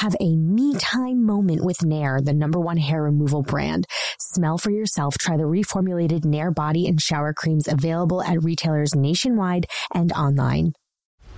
Have 0.00 0.16
a 0.18 0.34
me 0.34 0.74
time 0.78 1.26
moment 1.26 1.62
with 1.62 1.84
Nair, 1.84 2.22
the 2.22 2.32
number 2.32 2.58
one 2.58 2.78
hair 2.78 3.02
removal 3.02 3.42
brand. 3.42 3.86
Smell 4.18 4.56
for 4.56 4.70
yourself. 4.70 5.18
Try 5.18 5.36
the 5.36 5.42
reformulated 5.42 6.24
Nair 6.24 6.50
body 6.50 6.88
and 6.88 6.98
shower 6.98 7.34
creams 7.34 7.68
available 7.68 8.22
at 8.22 8.42
retailers 8.42 8.94
nationwide 8.94 9.66
and 9.92 10.10
online. 10.12 10.72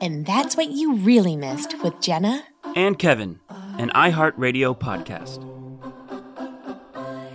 And 0.00 0.24
that's 0.24 0.56
what 0.56 0.70
you 0.70 0.94
really 0.94 1.34
missed 1.34 1.82
with 1.82 2.00
Jenna 2.00 2.44
and 2.76 2.96
Kevin, 2.96 3.40
an 3.78 3.90
iHeartRadio 3.90 4.78
podcast. 4.78 5.44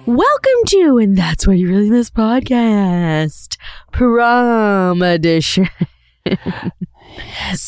Welcome 0.05 0.65
to 0.67 0.97
And 0.97 1.17
That's 1.17 1.45
What 1.45 1.57
You 1.57 1.67
Really 1.67 1.89
Missed 1.89 2.13
podcast, 2.13 3.57
prom 3.91 5.01
edition. 5.01 5.67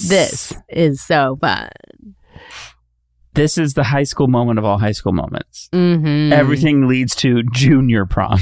This 0.08 0.54
is 0.70 1.02
so 1.02 1.38
fun. 1.42 1.70
This 3.34 3.58
is 3.58 3.74
the 3.74 3.84
high 3.84 4.04
school 4.04 4.28
moment 4.28 4.60
of 4.60 4.66
all 4.66 4.78
high 4.78 4.94
school 4.94 5.12
moments. 5.12 5.68
Mm-hmm. 5.74 6.32
Everything 6.32 6.88
leads 6.88 7.16
to 7.18 7.44
junior 7.52 8.06
prom. 8.06 8.40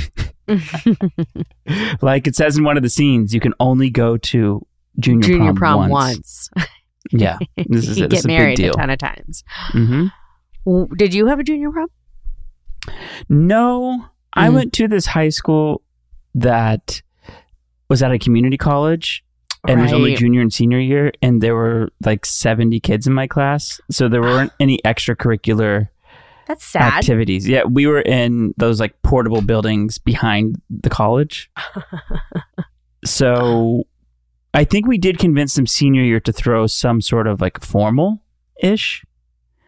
like 2.01 2.27
it 2.27 2.35
says 2.35 2.57
in 2.57 2.63
one 2.63 2.77
of 2.77 2.83
the 2.83 2.89
scenes, 2.89 3.33
you 3.33 3.39
can 3.39 3.53
only 3.59 3.89
go 3.89 4.17
to 4.17 4.65
junior, 4.99 5.27
Junior 5.27 5.53
prom, 5.53 5.79
prom 5.79 5.89
once. 5.89 6.49
once. 6.55 6.67
Yeah, 7.11 7.37
this 7.67 7.87
is 7.89 7.97
you 7.97 8.05
it. 8.05 8.11
Get 8.11 8.19
is 8.19 8.25
a 8.25 8.27
married 8.29 8.59
a 8.61 8.71
ton 8.71 8.89
of 8.89 8.97
times. 8.97 9.43
hmm 9.71 10.07
Did 10.95 11.13
you 11.13 11.27
have 11.27 11.39
a 11.39 11.43
junior 11.43 11.69
prom? 11.69 11.89
No, 13.29 14.05
I 14.33 14.47
Mhm. 14.47 14.53
went 14.53 14.73
to 14.73 14.87
this 14.87 15.05
high 15.07 15.29
school 15.29 15.81
that 16.33 17.01
was 17.89 18.01
at 18.01 18.11
a 18.11 18.17
community 18.19 18.57
college. 18.57 19.23
And 19.67 19.79
it 19.79 19.83
was 19.83 19.93
only 19.93 20.13
junior 20.15 20.41
and 20.41 20.51
senior 20.51 20.79
year, 20.79 21.13
and 21.21 21.39
there 21.41 21.55
were 21.55 21.87
like 22.03 22.25
70 22.25 22.81
kids 22.81 23.07
in 23.07 23.13
my 23.13 23.27
class. 23.27 23.79
So 23.89 24.09
there 24.09 24.21
weren't 24.21 24.51
any 24.59 24.79
extracurricular 24.83 25.87
That's 26.47 26.65
sad. 26.65 26.93
activities. 26.99 27.47
Yeah, 27.47 27.63
we 27.63 27.87
were 27.87 28.01
in 28.01 28.53
those 28.57 28.81
like 28.81 29.01
portable 29.03 29.41
buildings 29.41 29.99
behind 29.99 30.61
the 30.69 30.89
college. 30.89 31.49
so 33.05 33.83
I 34.53 34.63
think 34.63 34.87
we 34.87 34.97
did 34.97 35.17
convince 35.17 35.55
them 35.55 35.65
senior 35.67 36.03
year 36.03 36.19
to 36.21 36.31
throw 36.31 36.67
some 36.67 37.01
sort 37.01 37.27
of 37.27 37.41
like 37.41 37.61
formal 37.63 38.21
ish, 38.61 39.03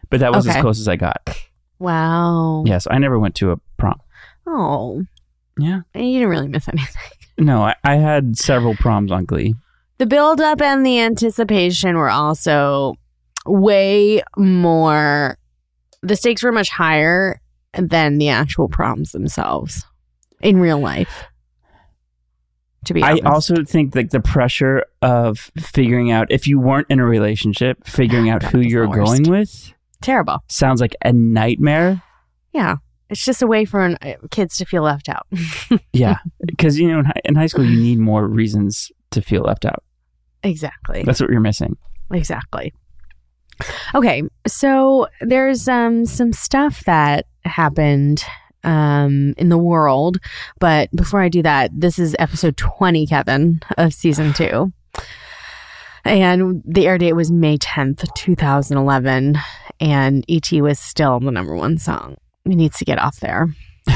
but 0.10 0.20
that 0.20 0.32
was 0.34 0.48
as 0.48 0.56
close 0.58 0.80
as 0.80 0.88
I 0.88 0.96
got. 0.96 1.28
Wow. 1.80 2.64
Yes, 2.66 2.88
I 2.90 3.00
never 3.00 3.20
went 3.20 3.36
to 3.36 3.52
a 3.52 3.58
prom. 3.78 4.00
Oh, 4.48 5.04
Yeah. 5.60 5.82
you 5.96 6.14
didn't 6.20 6.30
really 6.30 6.48
miss 6.48 6.68
anything. 6.70 7.02
No, 7.38 7.64
I, 7.64 7.76
I 7.84 7.96
had 7.96 8.38
several 8.38 8.76
proms 8.76 9.12
on 9.12 9.26
Glee. 9.26 9.56
The 9.98 10.06
build 10.06 10.40
up 10.40 10.62
and 10.62 10.86
the 10.86 11.00
anticipation 11.02 11.98
were 11.98 12.10
also 12.10 12.96
way 13.46 14.22
more, 14.38 15.38
the 16.02 16.16
stakes 16.16 16.44
were 16.44 16.52
much 16.54 16.70
higher 16.70 17.42
than 17.78 18.20
the 18.20 18.30
actual 18.30 18.70
proms 18.70 19.12
themselves 19.12 19.86
in 20.42 20.60
real 20.60 20.80
life. 20.80 21.26
To 22.86 22.94
be 22.94 23.04
I 23.04 23.20
also 23.26 23.64
think 23.64 23.96
like 23.96 24.12
the 24.12 24.20
pressure 24.20 24.86
of 25.02 25.52
figuring 25.58 26.12
out 26.12 26.32
if 26.32 26.48
you 26.48 26.60
weren't 26.60 26.88
in 26.90 27.00
a 27.00 27.06
relationship, 27.06 27.86
figuring 27.86 28.30
out 28.30 28.44
who 28.44 28.60
you're 28.60 28.88
going 28.88 29.24
with 29.24 29.74
terrible. 30.02 30.44
sounds 30.50 30.82
like 30.82 30.96
a 31.04 31.12
nightmare. 31.12 32.02
Yeah. 32.54 32.78
It's 33.10 33.24
just 33.24 33.42
a 33.42 33.48
way 33.48 33.66
for 33.66 33.82
an, 33.82 33.98
uh, 34.02 34.14
kids 34.32 34.58
to 34.58 34.66
feel 34.66 34.84
left 34.84 35.10
out. 35.10 35.28
Yeah, 35.94 36.18
because 36.46 36.78
you 36.78 36.88
know 36.90 37.00
in 37.00 37.06
high, 37.06 37.22
in 37.24 37.36
high 37.36 37.46
school 37.48 37.64
you 37.64 37.80
need 37.80 38.00
more 38.00 38.28
reasons 38.28 38.92
to 39.12 39.22
feel 39.22 39.44
left 39.44 39.66
out. 39.66 39.84
exactly. 40.44 41.04
That's 41.04 41.22
what 41.22 41.30
you're 41.30 41.40
missing. 41.40 41.78
Exactly. 42.12 42.74
Okay, 43.94 44.24
so 44.46 45.08
there's 45.22 45.68
um 45.68 46.06
some 46.06 46.34
stuff 46.34 46.84
that 46.86 47.26
happened 47.46 48.24
um 48.66 49.34
in 49.38 49.50
the 49.50 49.58
world, 49.58 50.18
but 50.60 50.92
before 50.92 51.22
I 51.22 51.30
do 51.30 51.42
that, 51.44 51.72
this 51.74 52.00
is 52.00 52.16
episode 52.20 52.58
20, 52.58 53.08
Kevin, 53.08 53.60
of 53.78 53.94
season 53.94 54.34
2. 54.38 54.72
And 56.04 56.62
the 56.66 56.88
air 56.88 56.98
date 56.98 57.14
was 57.14 57.32
May 57.32 57.58
10th, 57.58 58.06
2011, 58.16 59.38
and 59.80 60.26
ET 60.30 60.52
was 60.52 60.80
still 60.80 61.20
the 61.20 61.32
number 61.32 61.56
one 61.56 61.78
song. 61.78 62.18
It 62.46 62.56
needs 62.56 62.78
to 62.78 62.86
get 62.86 63.00
off 63.00 63.20
there. 63.20 63.48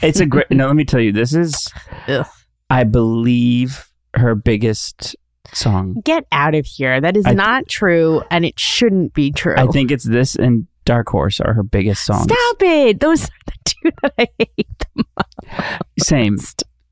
It's 0.00 0.18
a 0.18 0.26
great. 0.26 0.50
no, 0.50 0.66
let 0.66 0.74
me 0.74 0.84
tell 0.84 0.98
you, 0.98 1.12
this 1.12 1.32
is, 1.32 1.68
Ugh. 2.08 2.26
I 2.68 2.82
believe, 2.82 3.88
her 4.14 4.34
biggest 4.34 5.14
song. 5.54 6.02
Get 6.04 6.26
out 6.32 6.56
of 6.56 6.66
here. 6.66 7.00
That 7.00 7.16
is 7.16 7.26
not 7.26 7.68
true, 7.68 8.22
and 8.30 8.44
it 8.44 8.58
shouldn't 8.58 9.14
be 9.14 9.30
true. 9.30 9.54
I 9.56 9.66
think 9.68 9.92
it's 9.92 10.04
this 10.04 10.34
and 10.34 10.66
Dark 10.84 11.08
Horse 11.08 11.40
are 11.40 11.54
her 11.54 11.62
biggest 11.62 12.04
songs. 12.04 12.24
Stop 12.24 12.56
it. 12.62 13.00
Those 13.00 13.24
are 13.24 13.28
the 13.46 13.52
two 13.64 13.90
that 14.02 14.14
I 14.18 14.28
hate 14.38 14.78
the 14.78 15.04
most. 15.16 15.84
Same. 16.00 16.36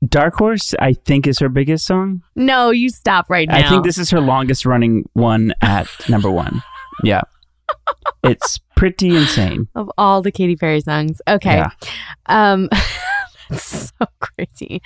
Dark 0.07 0.35
Horse, 0.35 0.73
I 0.79 0.93
think, 0.93 1.27
is 1.27 1.39
her 1.39 1.49
biggest 1.49 1.85
song. 1.85 2.23
No, 2.35 2.71
you 2.71 2.89
stop 2.89 3.29
right 3.29 3.47
now. 3.47 3.57
I 3.57 3.69
think 3.69 3.83
this 3.83 3.97
is 3.97 4.09
her 4.09 4.19
longest 4.19 4.65
running 4.65 5.07
one 5.13 5.53
at 5.61 5.87
number 6.09 6.31
one. 6.31 6.63
Yeah. 7.03 7.21
it's 8.23 8.59
pretty 8.75 9.15
insane. 9.15 9.67
of 9.75 9.91
all 9.97 10.21
the 10.21 10.31
Katy 10.31 10.55
Perry 10.55 10.81
songs. 10.81 11.21
Okay. 11.27 11.57
Yeah. 11.57 11.69
Um 12.25 12.67
that's 13.49 13.91
so 13.99 14.05
crazy. 14.19 14.81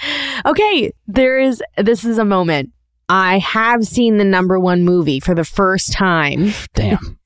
Okay, 0.46 0.92
there 1.08 1.40
is 1.40 1.64
this 1.78 2.04
is 2.04 2.18
a 2.18 2.26
moment. 2.26 2.72
I 3.08 3.38
have 3.38 3.86
seen 3.86 4.18
the 4.18 4.24
number 4.24 4.60
one 4.60 4.84
movie 4.84 5.20
for 5.20 5.36
the 5.36 5.46
first 5.46 5.94
time. 5.94 6.52
Damn. 6.74 7.20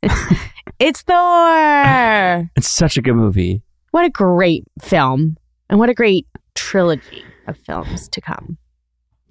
It's 0.80 1.02
Thor. 1.02 2.50
It's 2.56 2.70
such 2.70 2.98
a 2.98 3.02
good 3.02 3.16
movie. 3.16 3.62
What 3.92 4.06
a 4.06 4.10
great 4.10 4.64
film. 4.82 5.38
And 5.70 5.78
what 5.80 5.90
a 5.90 5.94
great 5.94 6.26
trilogy 6.56 7.24
of 7.48 7.58
films 7.58 8.08
to 8.10 8.22
come. 8.22 8.58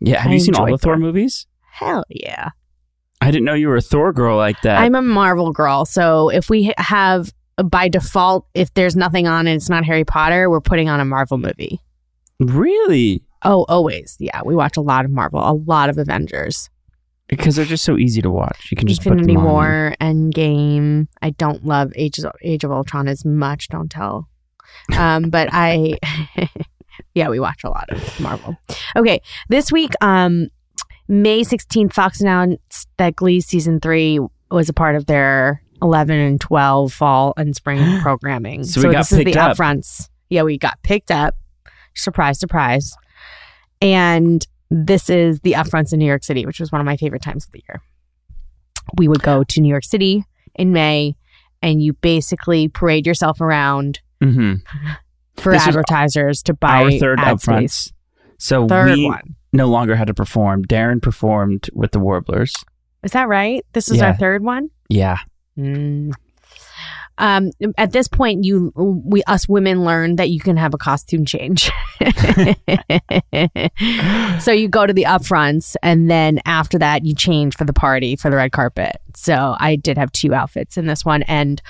Yeah. 0.00 0.20
Have 0.20 0.30
I 0.30 0.34
you 0.34 0.40
seen 0.40 0.54
all 0.54 0.66
the 0.66 0.72
Thor 0.72 0.94
Thor. 0.94 0.96
movies? 0.98 1.46
Hell 1.72 2.04
yeah. 2.10 2.50
I 3.20 3.30
didn't 3.30 3.46
know 3.46 3.54
you 3.54 3.68
were 3.68 3.76
a 3.76 3.80
Thor 3.80 4.12
girl 4.12 4.36
like 4.36 4.60
that. 4.62 4.80
I'm 4.80 4.94
a 4.94 5.02
Marvel 5.02 5.52
girl. 5.52 5.84
So 5.84 6.28
if 6.28 6.50
we 6.50 6.72
have 6.78 7.32
by 7.64 7.88
default, 7.88 8.46
if 8.54 8.72
there's 8.74 8.94
nothing 8.94 9.26
on 9.26 9.46
and 9.46 9.56
it's 9.56 9.68
not 9.68 9.84
Harry 9.84 10.04
Potter, 10.04 10.48
we're 10.50 10.60
putting 10.60 10.88
on 10.88 11.00
a 11.00 11.04
Marvel 11.04 11.38
movie. 11.38 11.80
really? 12.38 13.22
Oh, 13.44 13.64
always. 13.68 14.16
Yeah, 14.18 14.42
we 14.44 14.54
watch 14.56 14.76
a 14.76 14.80
lot 14.80 15.04
of 15.04 15.12
Marvel, 15.12 15.40
a 15.40 15.52
lot 15.54 15.88
of 15.90 15.96
Avengers. 15.98 16.68
Because 17.28 17.56
they're 17.56 17.64
just 17.64 17.84
so 17.84 17.98
easy 17.98 18.22
to 18.22 18.30
watch. 18.30 18.68
You 18.70 18.76
can 18.76 18.88
just 18.88 19.04
Infinity 19.04 19.34
put 19.34 19.40
them 19.40 19.46
on. 19.46 19.52
War, 19.52 19.94
Endgame. 20.00 21.08
I 21.20 21.30
don't 21.30 21.64
love 21.64 21.92
Age 21.94 22.18
of, 22.18 22.32
Age 22.42 22.64
of 22.64 22.72
Ultron 22.72 23.06
as 23.06 23.24
much, 23.24 23.68
don't 23.68 23.90
tell. 23.90 24.28
Um, 24.96 25.30
but 25.30 25.48
I, 25.52 25.98
yeah, 27.14 27.28
we 27.28 27.38
watch 27.38 27.64
a 27.64 27.68
lot 27.68 27.90
of 27.90 28.20
Marvel. 28.20 28.56
Okay, 28.96 29.20
this 29.48 29.70
week, 29.70 29.92
um, 30.00 30.48
May 31.08 31.42
16th, 31.42 31.92
Fox 31.92 32.20
announced 32.20 32.88
that 32.96 33.16
Glee 33.16 33.40
season 33.40 33.80
three 33.80 34.20
was 34.50 34.68
a 34.68 34.72
part 34.72 34.96
of 34.96 35.06
their 35.06 35.62
11 35.82 36.18
and 36.18 36.40
12 36.40 36.92
fall 36.92 37.34
and 37.36 37.54
spring 37.54 38.00
programming. 38.02 38.64
So 38.64 38.86
we 38.86 38.92
got 38.92 39.00
this 39.00 39.12
is 39.12 39.24
the 39.24 39.36
up. 39.36 39.56
upfronts. 39.56 40.08
Yeah, 40.28 40.42
we 40.42 40.58
got 40.58 40.82
picked 40.82 41.10
up. 41.10 41.34
Surprise, 41.94 42.38
surprise. 42.38 42.94
And 43.80 44.46
this 44.70 45.08
is 45.10 45.40
the 45.40 45.52
upfronts 45.52 45.92
in 45.92 45.98
New 45.98 46.06
York 46.06 46.24
City, 46.24 46.44
which 46.46 46.60
was 46.60 46.70
one 46.72 46.80
of 46.80 46.84
my 46.84 46.96
favorite 46.96 47.22
times 47.22 47.46
of 47.46 47.52
the 47.52 47.62
year. 47.68 47.80
We 48.96 49.08
would 49.08 49.22
go 49.22 49.44
to 49.44 49.60
New 49.60 49.68
York 49.68 49.84
City 49.84 50.24
in 50.54 50.72
May, 50.72 51.14
and 51.62 51.82
you 51.82 51.92
basically 51.94 52.68
parade 52.68 53.06
yourself 53.06 53.40
around 53.40 54.00
hmm 54.22 54.54
for 55.36 55.52
This 55.52 55.66
advertisers 55.68 56.42
to 56.44 56.54
buy 56.54 56.82
Our 56.82 56.90
third 56.92 57.20
ad 57.20 57.36
upfronts. 57.36 57.70
space. 57.70 57.92
So 58.38 58.66
Third 58.66 58.96
we 58.96 59.04
one. 59.06 59.36
no 59.52 59.66
longer 59.68 59.94
had 59.94 60.08
to 60.08 60.14
perform. 60.14 60.64
Darren 60.64 61.00
performed 61.00 61.70
with 61.72 61.92
the 61.92 62.00
Warblers. 62.00 62.54
Is 63.04 63.12
that 63.12 63.28
right? 63.28 63.64
This 63.72 63.88
is 63.88 63.98
Yeah. 63.98 64.06
our 64.08 64.14
third 64.16 64.42
one. 64.42 64.70
Yeah. 64.88 65.18
Mm. 65.56 66.12
Um, 67.18 67.50
at 67.76 67.92
this 67.92 68.08
point, 68.08 68.44
you 68.44 68.72
we 68.76 69.22
us 69.24 69.48
women 69.48 69.84
learn 69.84 70.16
that 70.16 70.30
you 70.30 70.40
can 70.40 70.56
have 70.56 70.72
a 70.72 70.78
costume 70.78 71.24
change. 71.24 71.70
so 74.40 74.52
you 74.52 74.68
go 74.68 74.86
to 74.86 74.92
the 74.92 75.04
upfronts, 75.04 75.76
and 75.82 76.10
then 76.10 76.40
after 76.46 76.78
that, 76.78 77.04
you 77.04 77.14
change 77.14 77.56
for 77.56 77.64
the 77.64 77.72
party 77.72 78.16
for 78.16 78.30
the 78.30 78.36
red 78.36 78.52
carpet. 78.52 79.00
So 79.14 79.56
I 79.58 79.76
did 79.76 79.98
have 79.98 80.12
two 80.12 80.32
outfits 80.32 80.76
in 80.76 80.86
this 80.86 81.04
one, 81.04 81.22
and 81.24 81.60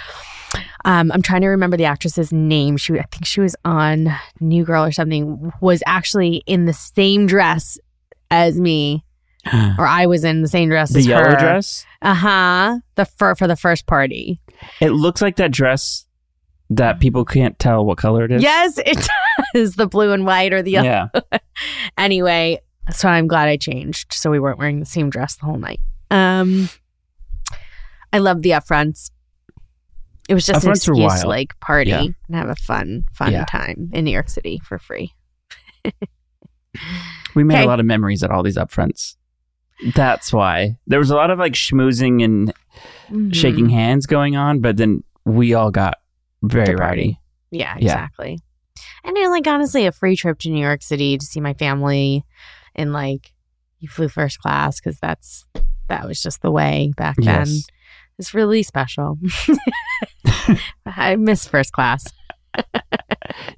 um, 0.85 1.11
I'm 1.13 1.23
trying 1.23 1.43
to 1.43 1.49
remember 1.49 1.77
the 1.77 1.87
actress's 1.87 2.33
name. 2.33 2.77
She, 2.77 2.99
I 2.99 3.05
think 3.05 3.25
she 3.25 3.41
was 3.41 3.57
on 3.65 4.15
New 4.41 4.65
Girl 4.65 4.85
or 4.85 4.93
something. 4.93 5.53
Was 5.61 5.83
actually 5.87 6.43
in 6.47 6.67
the 6.67 6.73
same 6.73 7.27
dress 7.27 7.79
as 8.31 8.61
me, 8.61 9.05
or 9.79 9.87
I 9.87 10.07
was 10.07 10.25
in 10.25 10.43
the 10.43 10.49
same 10.49 10.69
dress 10.69 10.93
the 10.93 10.99
as 11.01 11.07
yellow 11.07 11.31
her. 11.31 11.37
dress. 11.37 11.87
Uh 12.03 12.15
huh. 12.15 12.79
The 12.97 13.05
fur 13.07 13.35
for 13.35 13.47
the 13.47 13.57
first 13.57 13.87
party. 13.87 14.41
It 14.81 14.91
looks 14.91 15.23
like 15.23 15.37
that 15.37 15.51
dress 15.53 16.05
that 16.71 17.01
people 17.01 17.25
can't 17.25 17.59
tell 17.59 17.85
what 17.87 17.97
color 17.99 18.25
it 18.25 18.33
is. 18.33 18.43
Yes, 18.43 18.79
it 18.85 19.09
does. 19.55 19.77
The 19.77 19.87
blue 19.87 20.13
and 20.13 20.27
white 20.27 20.53
or 20.53 20.63
the 20.63 20.73
yellow. 20.73 21.11
Yeah. 21.15 21.39
Anyway, 21.97 22.61
so 22.93 23.09
I'm 23.09 23.27
glad 23.27 23.49
I 23.49 23.57
changed 23.57 24.13
so 24.13 24.31
we 24.31 24.39
weren't 24.39 24.59
wearing 24.59 24.79
the 24.79 24.87
same 24.87 25.11
dress 25.11 25.35
the 25.37 25.47
whole 25.47 25.59
night. 25.59 25.81
Um, 26.11 26.69
I 28.13 28.19
love 28.19 28.43
the 28.43 28.51
upfronts. 28.51 29.11
It 30.29 30.35
was 30.35 30.47
just 30.47 30.65
an 30.65 30.71
Upfronts 30.71 30.77
excuse 30.89 31.21
to 31.23 31.27
like 31.29 31.59
party 31.59 31.91
Yeah. 31.91 32.01
and 32.03 32.37
have 32.37 32.49
a 32.49 32.55
fun, 32.55 33.07
fun 33.13 33.33
Yeah. 33.33 33.45
time 33.47 33.91
in 33.93 34.05
New 34.05 34.13
York 34.13 34.29
City 34.29 34.61
for 34.65 34.79
free. 34.79 35.13
We 37.35 37.45
made 37.45 37.57
Okay. 37.57 37.65
a 37.65 37.69
lot 37.69 37.81
of 37.81 37.87
memories 37.87 38.23
at 38.23 38.31
all 38.31 38.43
these 38.43 38.57
upfronts. 38.57 39.17
That's 39.95 40.33
why 40.33 40.77
there 40.87 40.99
was 40.99 41.11
a 41.11 41.15
lot 41.17 41.31
of 41.31 41.39
like 41.39 41.53
schmoozing 41.55 42.25
and 42.25 42.53
Mhm. 43.11 43.35
shaking 43.35 43.69
hands 43.71 44.07
going 44.07 44.37
on, 44.37 44.61
but 44.61 44.77
then 44.77 45.03
we 45.25 45.55
all 45.55 45.71
got 45.71 45.95
very 46.43 46.75
rowdy. 46.75 47.19
Yeah, 47.51 47.75
Yeah. 47.79 47.93
exactly. 47.93 48.39
And 49.05 49.17
then, 49.17 49.31
like, 49.31 49.47
honestly, 49.47 49.87
a 49.87 49.93
free 49.93 50.15
trip 50.17 50.39
to 50.41 50.51
New 50.51 50.61
York 50.63 50.83
City 50.83 51.17
to 51.19 51.25
see 51.25 51.41
my 51.41 51.55
family, 51.55 52.25
and 52.75 52.93
like, 52.93 53.33
you 53.81 53.89
flew 53.89 54.09
first 54.09 54.39
class 54.41 54.81
because 54.81 54.99
that's 55.01 55.47
that 55.89 56.07
was 56.07 56.21
just 56.23 56.43
the 56.43 56.51
way 56.51 56.93
back 56.97 57.17
then. 57.17 57.47
Yes. 57.47 57.65
It's 58.19 58.35
really 58.35 58.63
special. 58.63 59.19
I 60.87 61.17
miss 61.17 61.47
first 61.47 61.73
class. 61.73 62.05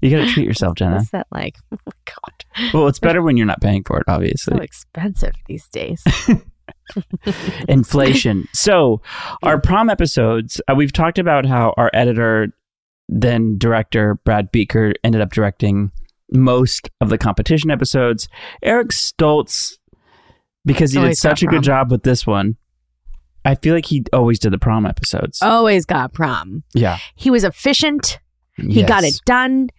You 0.01 0.11
got 0.11 0.25
to 0.25 0.33
treat 0.33 0.47
yourself, 0.47 0.77
Jenna. 0.77 0.97
What's 0.97 1.11
that 1.11 1.27
like? 1.31 1.57
Oh 1.73 1.79
my 1.87 1.93
god, 2.05 2.73
Well, 2.75 2.89
it's 2.89 2.99
better 2.99 3.23
when 3.23 3.37
you're 3.37 3.47
not 3.47 3.61
paying 3.61 3.85
for 3.85 3.99
it, 3.99 4.05
so 4.09 4.15
obviously. 4.15 4.65
expensive 4.65 5.33
these 5.47 5.67
days. 5.69 6.03
Inflation. 7.69 8.49
so, 8.53 9.01
our 9.43 9.61
prom 9.61 9.89
episodes, 9.91 10.61
uh, 10.69 10.75
we've 10.75 10.93
talked 10.93 11.19
about 11.19 11.47
how 11.47 11.73
our 11.77 11.91
editor, 11.95 12.49
then 13.09 13.59
director, 13.59 14.17
Brad 14.25 14.53
Buecker, 14.53 14.95
ended 15.05 15.21
up 15.21 15.31
directing 15.33 15.93
most 16.33 16.91
of 17.01 17.09
the 17.09 17.19
competition 17.19 17.71
episodes. 17.71 18.29
Eric 18.63 18.89
Stoltz, 18.89 19.75
because 20.65 20.93
he 20.93 21.01
did 21.01 21.17
such 21.17 21.43
a 21.43 21.47
prom. 21.47 21.57
good 21.57 21.65
job 21.65 21.91
with 21.91 22.03
this 22.03 22.27
one, 22.27 22.57
I 23.45 23.55
feel 23.55 23.75
like 23.75 23.87
he 23.87 24.05
always 24.13 24.39
did 24.39 24.53
the 24.53 24.59
prom 24.59 24.85
episodes. 24.87 25.41
Always 25.43 25.87
got 25.87 26.13
prom. 26.13 26.65
yeah. 26.75 26.99
He 27.15 27.31
was 27.31 27.45
efficient. 27.45 28.19
He 28.69 28.83
got 28.83 29.05
it 29.05 29.21
done. 29.25 29.71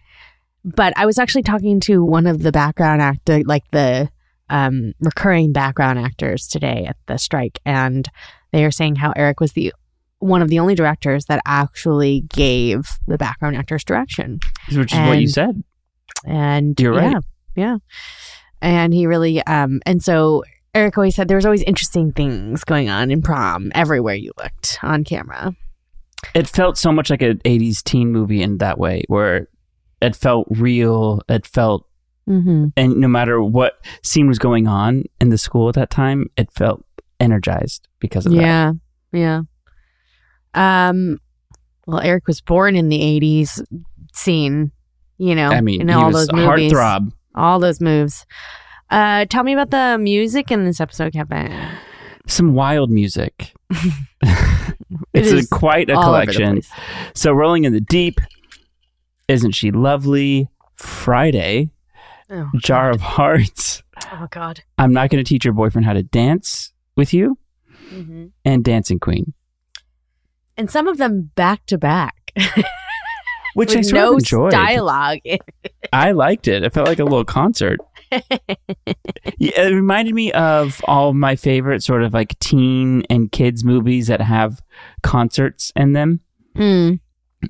But 0.64 0.92
I 0.96 1.06
was 1.06 1.18
actually 1.18 1.42
talking 1.42 1.80
to 1.80 2.04
one 2.04 2.26
of 2.26 2.42
the 2.42 2.52
background 2.52 3.02
actor, 3.02 3.42
like 3.44 3.64
the 3.72 4.08
um, 4.48 4.92
recurring 5.00 5.52
background 5.52 5.98
actors 5.98 6.46
today 6.46 6.84
at 6.86 6.96
the 7.06 7.16
strike, 7.18 7.58
and 7.64 8.08
they 8.52 8.64
are 8.64 8.70
saying 8.70 8.96
how 8.96 9.12
Eric 9.16 9.40
was 9.40 9.52
the 9.52 9.72
one 10.18 10.40
of 10.40 10.48
the 10.48 10.60
only 10.60 10.76
directors 10.76 11.24
that 11.26 11.42
actually 11.46 12.20
gave 12.32 12.98
the 13.08 13.18
background 13.18 13.56
actors 13.56 13.82
direction. 13.82 14.38
Which 14.72 14.92
is 14.92 14.98
what 15.00 15.20
you 15.20 15.28
said. 15.28 15.64
And 16.24 16.78
You're 16.78 16.92
right. 16.92 17.12
Yeah, 17.12 17.18
yeah. 17.56 17.76
And 18.60 18.94
he 18.94 19.06
really, 19.08 19.44
um, 19.44 19.80
and 19.84 20.00
so 20.00 20.44
Eric 20.74 20.96
always 20.96 21.16
said 21.16 21.26
there 21.26 21.36
was 21.36 21.44
always 21.44 21.62
interesting 21.64 22.12
things 22.12 22.62
going 22.62 22.88
on 22.88 23.10
in 23.10 23.20
prom 23.20 23.72
everywhere 23.74 24.14
you 24.14 24.32
looked 24.38 24.78
on 24.82 25.02
camera. 25.02 25.56
It 26.34 26.48
felt 26.48 26.78
so 26.78 26.92
much 26.92 27.10
like 27.10 27.22
an 27.22 27.38
80s 27.44 27.82
teen 27.82 28.12
movie 28.12 28.42
in 28.42 28.58
that 28.58 28.78
way, 28.78 29.02
where 29.08 29.48
it 30.00 30.14
felt 30.16 30.46
real. 30.50 31.20
It 31.28 31.46
felt 31.46 31.86
Mm-hmm. 32.28 32.66
and 32.76 32.96
no 32.98 33.08
matter 33.08 33.42
what 33.42 33.84
scene 34.04 34.28
was 34.28 34.38
going 34.38 34.68
on 34.68 35.02
in 35.20 35.30
the 35.30 35.36
school 35.38 35.68
at 35.68 35.74
that 35.74 35.90
time, 35.90 36.30
it 36.36 36.52
felt 36.52 36.84
energized 37.18 37.88
because 37.98 38.26
of 38.26 38.32
that. 38.32 38.40
Yeah, 38.40 38.72
yeah. 39.12 39.40
Um, 40.54 41.18
well, 41.86 41.98
Eric 42.00 42.28
was 42.28 42.40
born 42.40 42.76
in 42.76 42.88
the 42.90 42.98
'80s 43.00 43.60
scene. 44.14 44.70
You 45.18 45.34
know, 45.34 45.48
I 45.48 45.60
mean, 45.60 45.80
in 45.80 45.88
he 45.88 45.94
all 45.94 46.12
was 46.12 46.28
those 46.28 46.32
movies, 46.32 46.72
heartthrob. 46.72 47.10
all 47.34 47.58
those 47.58 47.80
moves. 47.80 48.24
Uh, 48.90 49.24
tell 49.26 49.42
me 49.42 49.52
about 49.52 49.70
the 49.70 49.98
music 49.98 50.50
in 50.52 50.64
this 50.64 50.80
episode, 50.80 51.12
Kevin. 51.12 51.52
Some 52.28 52.54
wild 52.54 52.90
music. 52.90 53.52
it's 55.14 55.28
is 55.28 55.46
a, 55.46 55.48
quite 55.48 55.90
a 55.90 55.94
all 55.94 56.14
over 56.14 56.26
the 56.26 56.32
collection. 56.32 56.62
So, 57.14 57.32
Rolling 57.32 57.64
in 57.64 57.72
the 57.72 57.80
Deep, 57.80 58.20
Isn't 59.28 59.52
She 59.52 59.70
Lovely? 59.70 60.48
Friday, 60.76 61.70
Oh, 62.30 62.50
Jar 62.56 62.90
of 62.90 63.00
Hearts. 63.00 63.82
oh 64.12 64.26
God. 64.30 64.62
I'm 64.78 64.92
not 64.92 65.10
going 65.10 65.22
to 65.22 65.28
teach 65.28 65.44
your 65.44 65.54
boyfriend 65.54 65.84
how 65.84 65.92
to 65.92 66.02
dance 66.02 66.72
with 66.96 67.12
you, 67.14 67.38
hmm 67.90 68.26
and 68.44 68.64
Dancing 68.64 68.98
Queen, 68.98 69.32
And 70.56 70.70
some 70.70 70.88
of 70.88 70.96
them 70.98 71.30
back 71.34 71.64
to 71.66 71.78
back, 71.78 72.32
which 73.54 73.70
I 73.76 73.82
sort 73.82 73.94
no 73.94 74.12
of 74.14 74.18
enjoyed. 74.20 74.50
dialogue. 74.52 75.18
I 75.92 76.12
liked 76.12 76.48
it. 76.48 76.62
It 76.64 76.72
felt 76.72 76.88
like 76.88 76.98
a 76.98 77.04
little 77.04 77.24
concert. 77.24 77.78
Yeah, 79.38 79.62
it 79.62 79.74
reminded 79.74 80.14
me 80.14 80.32
of 80.32 80.80
all 80.86 81.14
my 81.14 81.36
favorite 81.36 81.82
sort 81.82 82.02
of 82.02 82.12
like 82.12 82.38
teen 82.38 83.02
and 83.10 83.30
kids 83.32 83.64
movies 83.64 84.06
that 84.08 84.20
have 84.20 84.62
concerts 85.02 85.72
in 85.76 85.92
them, 85.92 86.20
Hmm. 86.56 86.94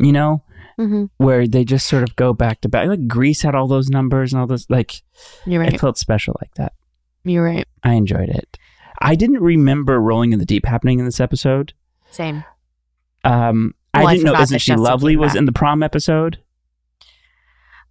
you 0.01 0.13
know, 0.13 0.43
hmm 0.77 1.05
where 1.19 1.47
they 1.47 1.65
just 1.65 1.87
sort 1.87 2.03
of 2.03 2.17
go 2.17 2.33
back 2.33 2.61
to 2.63 2.69
back. 2.69 2.89
Like 2.89 3.07
Grease 3.09 3.43
had 3.43 3.55
all 3.55 3.67
those 3.69 3.89
numbers 3.91 4.33
and 4.33 4.41
all 4.41 4.47
those, 4.47 4.67
like, 4.71 5.03
You're 5.47 5.61
right. 5.61 5.73
it 5.73 5.81
felt 5.81 5.99
special 5.99 6.37
like 6.41 6.55
that. 6.55 6.73
You're 7.25 7.45
right. 7.45 7.67
I 7.85 7.95
enjoyed 7.95 8.29
it. 8.31 8.59
I 9.01 9.15
didn't 9.15 9.41
remember 9.41 10.01
Rolling 10.01 10.33
in 10.33 10.39
the 10.39 10.47
Deep 10.47 10.65
happening 10.67 10.99
in 10.99 11.05
this 11.05 11.21
episode. 11.21 11.73
Same. 12.11 12.45
Um, 13.25 13.75
Well, 13.95 14.07
I 14.07 14.11
I 14.11 14.15
didn't 14.15 14.25
know 14.27 14.33
forgot 14.33 14.43
Isn't 14.45 14.59
She 14.61 14.75
Lovely 14.77 15.17
was 15.17 15.35
in 15.37 15.45
the 15.45 15.53
prom 15.53 15.83
episode. 15.83 16.39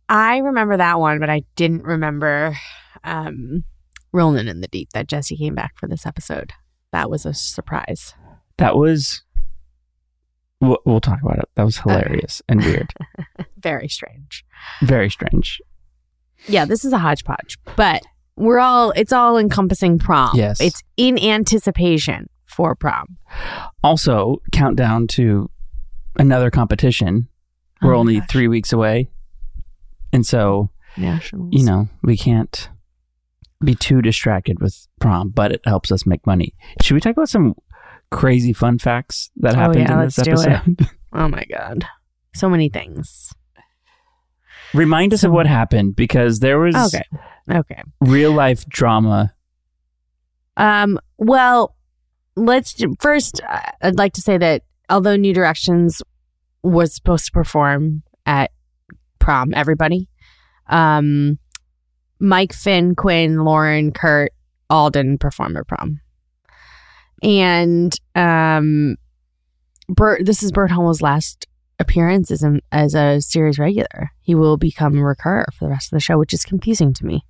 I 0.10 0.38
remember 0.40 0.78
that 0.78 1.00
one, 1.00 1.20
but 1.20 1.30
I 1.30 1.44
didn't 1.56 1.84
remember 1.84 2.56
um, 3.04 3.64
Rolling 4.12 4.48
in 4.48 4.62
the 4.62 4.68
Deep 4.68 4.90
that 4.94 5.08
Jesse 5.08 5.38
came 5.38 5.56
back 5.56 5.78
for 5.78 5.88
this 5.88 6.06
episode. 6.06 6.52
That 6.92 7.10
was 7.10 7.26
a 7.26 7.34
surprise. 7.34 8.14
That 8.58 8.76
was. 8.76 9.24
We'll, 10.60 10.78
we'll 10.86 11.02
talk 11.02 11.20
about 11.24 11.40
it. 11.40 11.50
That 11.56 11.64
was 11.64 11.78
hilarious 11.78 12.42
and 12.48 12.62
weird. 12.64 12.94
Very 13.58 13.88
strange. 13.88 14.46
Very 14.84 15.10
strange. 15.10 15.60
Yeah, 16.48 16.66
this 16.66 16.86
is 16.86 16.94
a 16.94 17.00
hodgepodge, 17.00 17.58
but 17.76 18.04
we're 18.36 18.60
all, 18.60 18.92
it's 18.92 19.12
all 19.12 19.38
encompassing 19.38 19.98
prom. 19.98 20.32
Yes. 20.36 20.62
It's 20.62 20.84
in 20.98 21.18
anticipation 21.18 22.30
for 22.46 22.76
prom. 22.76 23.18
Also, 23.84 24.42
countdown 24.52 25.08
to 25.08 25.50
another 26.20 26.52
competition. 26.52 27.28
We're 27.82 27.96
Oh 27.96 28.00
only 28.00 28.20
gosh. 28.20 28.28
three 28.30 28.48
weeks 28.48 28.72
away. 28.72 29.10
And 30.14 30.26
so, 30.26 30.70
Nationals. 30.98 31.50
you 31.52 31.64
know, 31.66 31.88
we 32.04 32.18
can't 32.18 32.70
be 33.64 33.76
too 33.76 34.02
distracted 34.02 34.60
with 34.60 34.88
prom, 35.00 35.30
but 35.30 35.52
it 35.52 35.62
helps 35.66 35.92
us 35.92 36.06
make 36.06 36.26
money. 36.26 36.54
Should 36.82 36.96
we 36.96 37.00
talk 37.00 37.14
about 37.14 37.30
some 37.30 37.56
crazy 38.12 38.54
fun 38.54 38.78
facts 38.80 39.32
that 39.38 39.54
Oh, 39.56 39.60
happened 39.60 39.88
yeah, 39.88 39.94
in 40.00 40.06
this 40.06 40.18
let's 40.18 40.28
do 40.28 40.50
it. 40.50 40.54
episode? 40.56 40.90
Oh 41.14 41.28
my 41.28 41.44
God. 41.52 41.86
So 42.34 42.50
many 42.50 42.70
things. 42.70 43.34
Remind 44.74 45.14
us 45.14 45.26
of 45.26 45.32
what 45.34 45.46
happened 45.46 45.96
because 45.98 46.40
there 46.40 46.58
was 46.58 46.74
Okay. 46.74 47.04
Okay. 47.52 47.84
real 48.00 48.32
life 48.32 48.66
drama. 48.68 49.34
Um, 50.56 50.98
well, 51.18 51.76
let's 52.38 52.82
first, 53.02 53.42
uh, 53.48 53.60
I'd 53.82 53.98
like 53.98 54.14
to 54.14 54.22
say 54.22 54.38
that 54.38 54.64
although 54.90 55.18
New 55.18 55.34
Directions 55.34 56.02
was 56.64 56.96
supposed 56.96 57.26
to 57.26 57.32
perform 57.34 58.04
at 58.26 58.52
prom, 59.32 59.54
everybody, 59.54 60.10
um, 60.68 61.40
Mike, 62.20 62.52
Finn, 62.54 62.96
Quinn, 62.96 63.46
Lauren, 63.46 63.94
Kurt 63.94 64.34
all 64.70 64.90
didn't 64.90 65.20
perform 65.20 65.56
at 65.56 65.68
prom. 65.68 66.02
And 67.24 67.96
um, 68.14 68.98
Burt, 69.88 70.26
this 70.26 70.44
is 70.44 70.52
Burt 70.52 70.70
Hummel's 70.70 71.02
last 71.02 71.48
appearance 71.80 72.30
as 72.30 72.44
a, 72.44 72.60
as 72.74 72.94
a 72.94 73.22
series 73.22 73.58
regular. 73.58 74.12
He 74.20 74.36
will 74.36 74.58
become 74.58 74.98
a 74.98 75.04
recur 75.04 75.46
for 75.58 75.66
the 75.66 75.70
rest 75.72 75.92
of 75.94 75.96
the 75.96 76.02
show, 76.02 76.18
which 76.20 76.34
is 76.34 76.44
confusing 76.44 76.94
to 76.96 77.06
me. 77.06 77.24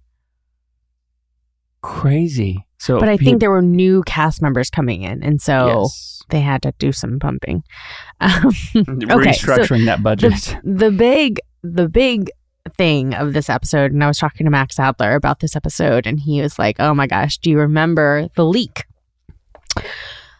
Crazy. 1.82 2.66
So, 2.80 3.00
But 3.00 3.10
I 3.10 3.18
think 3.18 3.40
there 3.42 3.52
were 3.52 3.62
new 3.62 4.02
cast 4.04 4.42
members 4.42 4.72
coming 4.72 5.04
in, 5.04 5.22
and 5.24 5.40
so 5.40 5.84
Yes. 5.84 6.24
they 6.30 6.42
had 6.42 6.64
to 6.64 6.74
do 6.80 6.92
some 6.92 7.20
pumping. 7.20 7.64
Um, 8.22 8.50
okay, 8.76 9.34
so 9.34 9.48
restructuring 9.48 9.86
that 9.86 10.04
budget. 10.04 10.34
the, 10.64 10.86
the 10.86 10.92
big, 10.92 11.40
the 11.64 11.88
big 11.90 12.32
thing 12.78 13.14
of 13.14 13.34
this 13.34 13.50
episode, 13.50 13.92
and 13.92 14.04
I 14.04 14.08
was 14.08 14.18
talking 14.18 14.46
to 14.46 14.52
Max 14.52 14.80
Adler 14.80 15.16
about 15.16 15.40
this 15.40 15.56
episode, 15.56 16.06
and 16.06 16.20
he 16.20 16.42
was 16.42 16.60
like, 16.60 16.78
"Oh 16.80 16.94
my 16.94 17.08
gosh, 17.08 17.38
do 17.38 17.50
you 17.50 17.60
remember 17.60 18.30
the 18.36 18.46
leak? 18.46 18.86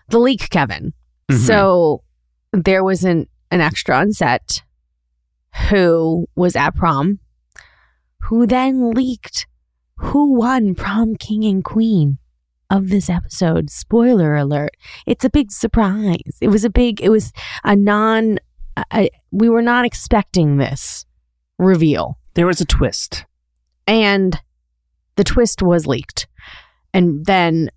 The 0.10 0.20
leak, 0.20 0.50
Kevin." 0.50 0.94
Mhm. 1.32 1.38
So 1.38 2.04
there 2.54 2.84
was 2.84 3.04
an 3.04 3.28
an 3.50 3.62
extra 3.62 3.98
on 3.98 4.14
set 4.14 4.64
who 5.70 6.28
was 6.36 6.56
at 6.56 6.76
prom, 6.76 7.20
who 8.24 8.46
then 8.48 8.92
leaked 8.92 9.48
who 9.98 10.34
won 10.34 10.74
prom 10.74 11.16
king 11.16 11.46
and 11.46 11.64
queen 11.64 12.18
of 12.72 12.90
this 12.90 13.10
episode. 13.10 13.70
Spoiler 13.70 14.36
alert. 14.36 14.72
It's 15.06 15.24
a 15.24 15.30
big 15.30 15.52
surprise. 15.52 16.38
It 16.42 16.48
was 16.48 16.64
a 16.64 16.70
big, 16.72 17.02
it 17.02 17.10
was 17.10 17.32
a 17.64 17.76
non, 17.76 18.40
I, 18.76 19.12
we 19.32 19.48
were 19.48 19.62
not 19.62 19.86
expecting 19.86 20.58
this 20.58 21.06
reveal. 21.62 22.18
there 22.34 22.48
was 22.48 22.60
a 22.62 22.66
twist. 22.66 23.26
And 23.88 24.40
the 25.16 25.24
twist 25.24 25.62
was 25.62 25.86
leaked. 25.88 26.28
And 26.94 27.26
then 27.26 27.70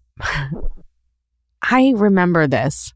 I 1.62 1.92
remember 1.96 2.46
this. 2.46 2.92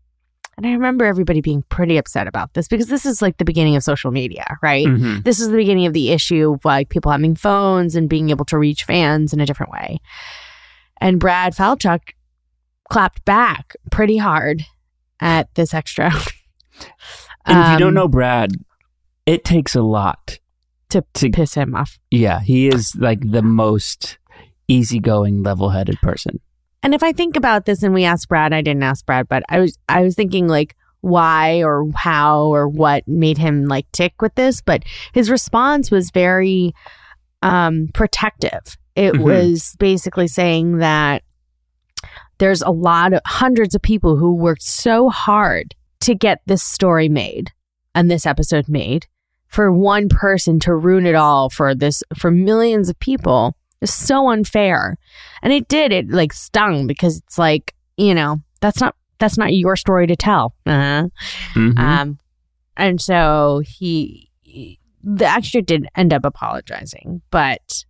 And 0.57 0.67
I 0.67 0.73
remember 0.73 1.05
everybody 1.05 1.41
being 1.41 1.63
pretty 1.69 1.97
upset 1.99 2.27
about 2.27 2.55
this 2.55 2.67
because 2.67 2.89
this 2.89 3.07
is 3.07 3.23
like 3.23 3.37
the 3.39 3.45
beginning 3.45 3.77
of 3.77 3.85
social 3.85 4.11
media, 4.11 4.45
right? 4.63 4.87
Mhm. 4.87 5.23
This 5.23 5.39
is 5.39 5.49
the 5.51 5.57
beginning 5.57 5.87
of 5.87 5.93
the 5.93 6.11
issue 6.11 6.55
of 6.55 6.65
like 6.65 6.89
people 6.89 7.13
having 7.13 7.37
phones 7.37 7.95
and 7.95 8.09
being 8.09 8.31
able 8.31 8.45
to 8.47 8.59
reach 8.59 8.83
fans 8.85 9.33
in 9.33 9.41
a 9.41 9.47
different 9.47 9.71
way. 9.73 10.01
And 11.01 11.21
Brad 11.21 11.55
Falchuk 11.55 12.01
clapped 12.91 13.25
back 13.25 13.75
pretty 13.93 14.17
hard 14.17 14.65
at 15.21 15.55
this 15.55 15.73
extra. 15.75 16.13
And 17.47 17.59
if 17.59 17.73
you 17.73 17.79
don't 17.79 17.89
Um, 17.89 17.95
know 17.95 18.09
Brad, 18.09 18.53
it 19.27 19.45
takes 19.45 19.75
a 19.75 19.83
lot. 19.83 20.39
To, 20.91 21.05
to- 21.15 21.31
piss 21.31 21.55
him 21.55 21.75
off. 21.75 21.99
Yeah, 22.11 22.41
he 22.41 22.69
is 22.69 22.95
like 22.99 23.21
the 23.31 23.43
most 23.43 24.19
easygoing, 24.69 25.43
level-headed 25.43 25.99
person. 26.01 26.41
And 26.83 26.95
if 26.95 27.03
I 27.03 27.13
think 27.13 27.37
about 27.37 27.65
this, 27.67 27.83
and 27.83 27.93
we 27.95 28.05
asked 28.05 28.29
Brad, 28.29 28.53
I 28.53 28.61
didn't 28.63 28.83
ask 28.85 29.05
Brad, 29.05 29.29
but 29.29 29.43
I 29.49 29.59
was 29.61 29.77
I 29.89 30.03
was 30.03 30.15
thinking 30.15 30.47
like 30.47 30.77
why 31.01 31.63
or 31.63 31.87
how 31.95 32.43
or 32.47 32.69
what 32.69 33.07
made 33.09 33.39
him 33.39 33.67
like 33.67 33.87
tick 33.93 34.21
with 34.23 34.35
this, 34.37 34.61
but 34.61 34.83
his 35.13 35.31
response 35.31 35.91
was 35.91 36.11
very 36.11 36.73
um 37.43 37.89
protective. 37.95 38.77
It 38.95 39.15
Mhm. 39.15 39.23
was 39.23 39.75
basically 39.79 40.29
saying 40.29 40.79
that 40.79 41.23
there's 42.39 42.63
a 42.63 42.71
lot 42.71 43.13
of 43.13 43.21
hundreds 43.27 43.75
of 43.75 43.83
people 43.83 44.17
who 44.17 44.35
worked 44.35 44.63
so 44.63 45.09
hard 45.09 45.75
to 46.01 46.15
get 46.15 46.41
this 46.47 46.63
story 46.63 47.09
made 47.09 47.51
and 47.95 48.09
this 48.11 48.25
episode 48.27 48.69
made 48.69 49.07
for 49.49 49.73
one 49.73 50.09
person 50.09 50.61
to 50.61 50.75
ruin 50.75 51.07
it 51.07 51.15
all 51.15 51.51
for 51.51 51.75
this 51.75 52.03
for 52.17 52.31
millions 52.31 52.89
of 52.89 52.99
people 53.01 53.55
is 53.81 53.93
so 53.93 54.29
unfair 54.29 54.97
and 55.43 55.53
it 55.53 55.69
did 55.69 55.93
it 55.93 56.09
like 56.11 56.33
stung 56.33 56.87
because 56.87 57.19
it's 57.19 57.39
like 57.39 57.75
you 57.97 58.15
know 58.15 58.41
that's 58.61 58.81
not 58.81 58.95
that's 59.19 59.37
not 59.39 59.53
your 59.55 59.77
story 59.77 60.07
to 60.07 60.17
tell 60.17 60.55
uh-huh. 60.67 61.09
Mhm. 61.55 61.79
um 61.79 62.19
and 62.77 63.01
so 63.01 63.63
he, 63.67 64.31
he 64.43 64.79
the 65.03 65.27
extra 65.27 65.63
did 65.63 65.87
end 65.97 66.13
up 66.13 66.25
apologizing 66.25 67.23
but 67.31 67.85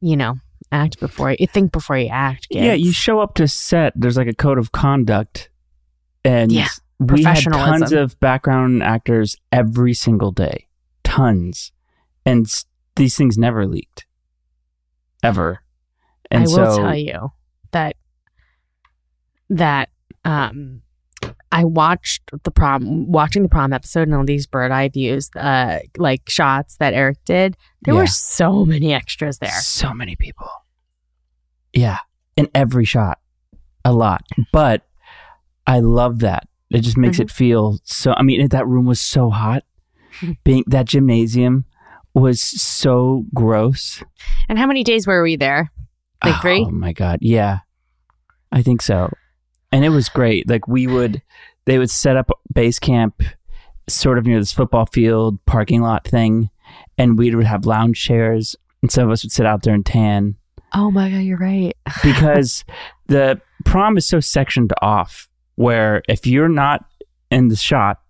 you 0.00 0.16
know 0.16 0.36
act 0.72 0.98
before 0.98 1.32
you 1.38 1.46
think 1.46 1.72
before 1.72 1.96
you 1.96 2.08
act 2.08 2.48
kids. 2.48 2.64
yeah, 2.64 2.72
you 2.72 2.92
show 2.92 3.20
up 3.20 3.34
to 3.34 3.46
set. 3.46 3.92
There's 3.94 4.16
like 4.16 4.26
a 4.26 4.34
code 4.34 4.58
of 4.58 4.72
conduct, 4.72 5.50
and 6.24 6.50
Yeah, 6.50 6.68
we 6.98 7.22
had 7.24 7.42
tons 7.42 7.92
of 7.92 8.18
background 8.20 8.82
actors 8.82 9.36
every 9.52 9.94
single 9.94 10.30
day, 10.30 10.68
tons, 11.02 11.72
and 12.24 12.46
these 12.96 13.16
things 13.16 13.36
never 13.36 13.66
leaked, 13.66 14.06
ever. 15.22 15.60
And 16.30 16.44
I 16.44 16.46
will 16.46 16.72
so, 16.72 16.76
tell 16.78 16.96
you 16.96 17.32
that 17.72 17.96
that 19.50 19.90
um 20.24 20.80
I 21.52 21.64
watched 21.64 22.30
the 22.42 22.50
prom 22.50 23.10
watching 23.10 23.42
the 23.42 23.48
prom 23.48 23.72
episode 23.72 24.02
and 24.08 24.14
all 24.14 24.24
these 24.24 24.46
bird 24.46 24.72
eye 24.72 24.88
views 24.88 25.30
uh 25.36 25.80
like 25.96 26.22
shots 26.28 26.76
that 26.78 26.94
Eric 26.94 27.18
did. 27.24 27.56
There 27.82 27.94
Yeah. 27.94 28.00
were 28.00 28.06
so 28.06 28.64
many 28.64 28.92
extras 28.94 29.38
there. 29.38 29.50
So 29.50 29.92
many 29.92 30.16
people. 30.16 30.48
Yeah, 31.72 31.98
in 32.36 32.48
every 32.54 32.84
shot, 32.84 33.18
a 33.84 33.92
lot. 33.92 34.22
But 34.52 34.86
I 35.66 35.80
love 35.80 36.20
that. 36.20 36.46
It 36.70 36.80
just 36.80 36.96
makes 36.96 37.16
Mm-hmm. 37.16 37.22
it 37.24 37.30
feel 37.30 37.78
so. 37.84 38.12
I 38.16 38.22
mean, 38.22 38.48
that 38.48 38.66
room 38.66 38.86
was 38.86 39.00
so 39.00 39.30
hot. 39.30 39.64
Being 40.44 40.64
that 40.68 40.86
gymnasium 40.86 41.64
was 42.14 42.40
so 42.40 43.24
gross. 43.34 44.02
And 44.48 44.58
how 44.58 44.66
many 44.66 44.84
days 44.84 45.06
were 45.06 45.22
we 45.22 45.36
there? 45.36 45.70
Like 46.24 46.40
three? 46.40 46.64
Oh 46.66 46.70
my 46.70 46.92
god, 46.92 47.18
yeah, 47.22 47.58
I 48.52 48.62
think 48.62 48.80
so. 48.80 49.12
And 49.72 49.84
it 49.84 49.90
was 49.90 50.08
great. 50.08 50.48
Like 50.48 50.66
we 50.68 50.86
would, 50.86 51.20
they 51.66 51.78
would 51.78 51.90
set 51.90 52.16
up 52.16 52.30
base 52.54 52.78
camp, 52.78 53.22
sort 53.88 54.16
of 54.18 54.24
near 54.26 54.38
this 54.38 54.52
football 54.52 54.86
field 54.86 55.44
parking 55.46 55.82
lot 55.82 56.06
thing, 56.06 56.48
and 56.96 57.18
we 57.18 57.34
would 57.34 57.44
have 57.46 57.66
lounge 57.66 58.00
chairs, 58.02 58.56
and 58.80 58.90
some 58.90 59.04
of 59.04 59.10
us 59.10 59.22
would 59.24 59.32
sit 59.32 59.44
out 59.46 59.62
there 59.64 59.74
and 59.74 59.84
tan 59.84 60.36
Oh 60.72 60.90
my 60.90 61.10
god, 61.10 61.18
you're 61.18 61.36
right. 61.38 61.76
because 62.02 62.64
the 63.08 63.40
prom 63.64 63.96
is 63.96 64.08
so 64.08 64.18
sectioned 64.20 64.72
off. 64.80 65.28
Where 65.56 66.02
if 66.08 66.26
you're 66.26 66.48
not 66.48 66.84
in 67.30 67.48
the 67.48 67.56
shot, 67.56 68.00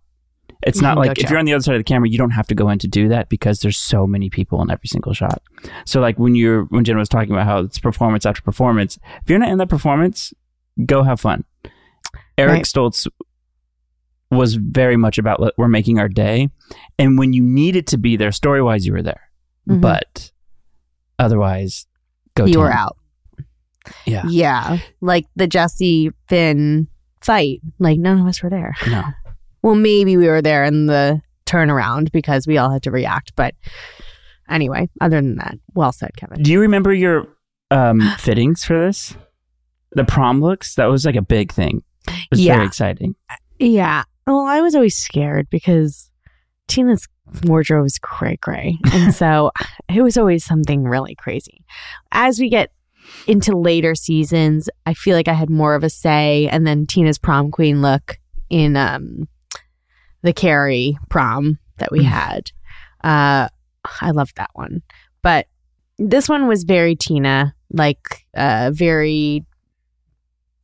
it's 0.66 0.76
You 0.78 0.82
not 0.82 0.96
like 1.06 1.18
if 1.18 1.28
you're 1.30 1.38
on 1.38 1.44
the 1.44 1.52
other 1.54 1.62
side 1.62 1.74
of 1.74 1.80
the 1.80 1.84
camera, 1.84 2.08
you 2.08 2.16
don't 2.18 2.30
have 2.30 2.46
to 2.48 2.54
go 2.54 2.68
in 2.70 2.78
to 2.80 2.88
do 2.88 3.08
that 3.08 3.28
because 3.28 3.60
there's 3.60 3.76
so 3.78 4.06
many 4.06 4.30
people 4.30 4.62
in 4.62 4.70
every 4.70 4.88
single 4.88 5.12
shot. 5.12 5.42
So 5.84 6.00
like 6.00 6.18
when 6.18 6.34
you're 6.34 6.64
when 6.64 6.84
Jen 6.84 6.96
was 6.96 7.08
talking 7.08 7.32
about 7.32 7.46
how 7.46 7.58
it's 7.58 7.78
performance 7.78 8.24
after 8.26 8.40
performance, 8.42 8.98
if 9.22 9.28
you're 9.30 9.38
not 9.38 9.50
in 9.50 9.58
that 9.58 9.68
performance, 9.68 10.32
go 10.86 11.02
have 11.02 11.20
fun. 11.20 11.44
Eric 12.38 12.52
Right. 12.52 12.64
Stoltz 12.64 13.06
was 14.30 14.54
very 14.54 14.96
much 14.96 15.18
about 15.18 15.40
we're 15.56 15.68
making 15.68 15.98
our 15.98 16.08
day, 16.08 16.48
and 16.98 17.18
when 17.18 17.32
you 17.32 17.42
needed 17.42 17.86
to 17.88 17.98
be 17.98 18.16
there 18.16 18.32
story 18.32 18.62
wise, 18.62 18.84
you 18.86 18.92
were 18.92 19.02
there, 19.02 19.20
Mhm. 19.68 19.80
but 19.80 20.32
otherwise, 21.18 21.86
go. 22.34 22.44
you 22.46 22.58
were 22.58 22.72
out. 22.72 22.96
Yeah. 24.06 24.22
Yeah. 24.26 24.78
Like 25.00 25.26
the 25.36 25.46
Jesse 25.46 26.10
Finn 26.28 26.88
fight. 27.24 27.60
Like 27.78 27.98
none 27.98 28.20
of 28.20 28.26
us 28.26 28.42
were 28.42 28.50
there. 28.50 28.74
No, 28.88 29.02
Well, 29.62 29.74
maybe 29.74 30.16
we 30.16 30.28
were 30.28 30.42
there 30.42 30.64
in 30.64 30.86
the 30.86 31.22
turnaround 31.46 32.12
because 32.12 32.46
we 32.46 32.58
all 32.58 32.70
had 32.70 32.82
to 32.84 32.90
react. 32.90 33.32
But 33.36 33.54
anyway, 34.48 34.88
other 35.00 35.16
than 35.16 35.36
that, 35.36 35.56
well 35.74 35.92
said, 35.92 36.16
Kevin. 36.16 36.42
Do 36.42 36.52
you 36.52 36.60
remember 36.60 36.92
your 36.92 37.28
um, 37.70 38.00
fittings 38.18 38.64
for 38.64 38.78
this? 38.78 39.16
The 39.92 40.04
prom 40.04 40.40
looks? 40.40 40.74
That 40.74 40.86
was 40.86 41.06
like 41.06 41.16
a 41.16 41.22
big 41.22 41.52
thing. 41.52 41.82
It 42.08 42.26
was 42.30 42.40
Yeah. 42.40 42.54
very 42.56 42.66
exciting. 42.66 43.14
Yeah. 43.58 44.04
Well, 44.26 44.40
I 44.40 44.60
was 44.60 44.74
always 44.74 44.96
scared 44.96 45.48
because 45.50 46.10
Tina's 46.68 47.06
wardrobe 47.44 47.86
is 47.86 47.98
cray 47.98 48.36
cray. 48.36 48.76
And 48.92 49.14
so 49.22 49.50
it 49.88 50.02
was 50.02 50.16
always 50.18 50.44
something 50.44 50.84
really 50.84 51.14
crazy. 51.14 51.64
As 52.12 52.38
we 52.38 52.48
get 52.50 52.70
into 53.26 53.56
later 53.56 53.94
seasons, 53.94 54.68
I 54.86 54.94
feel 54.94 55.16
like 55.16 55.28
I 55.28 55.32
had 55.32 55.50
more 55.50 55.74
of 55.74 55.84
a 55.84 55.90
say. 55.90 56.48
And 56.48 56.66
then 56.66 56.86
Tina's 56.86 57.18
prom 57.18 57.50
queen 57.50 57.82
look 57.82 58.18
in 58.50 58.76
um, 58.76 59.28
the 60.22 60.32
Carrie 60.32 60.98
prom 61.08 61.58
that 61.78 61.90
we 61.90 62.04
had. 62.04 62.50
Uh, 63.02 63.48
I 64.00 64.10
loved 64.10 64.36
that 64.36 64.50
one. 64.54 64.82
But 65.22 65.46
this 65.98 66.28
one 66.28 66.46
was 66.46 66.64
very 66.64 66.96
Tina, 66.96 67.54
like 67.72 68.26
uh, 68.34 68.70
very 68.72 69.44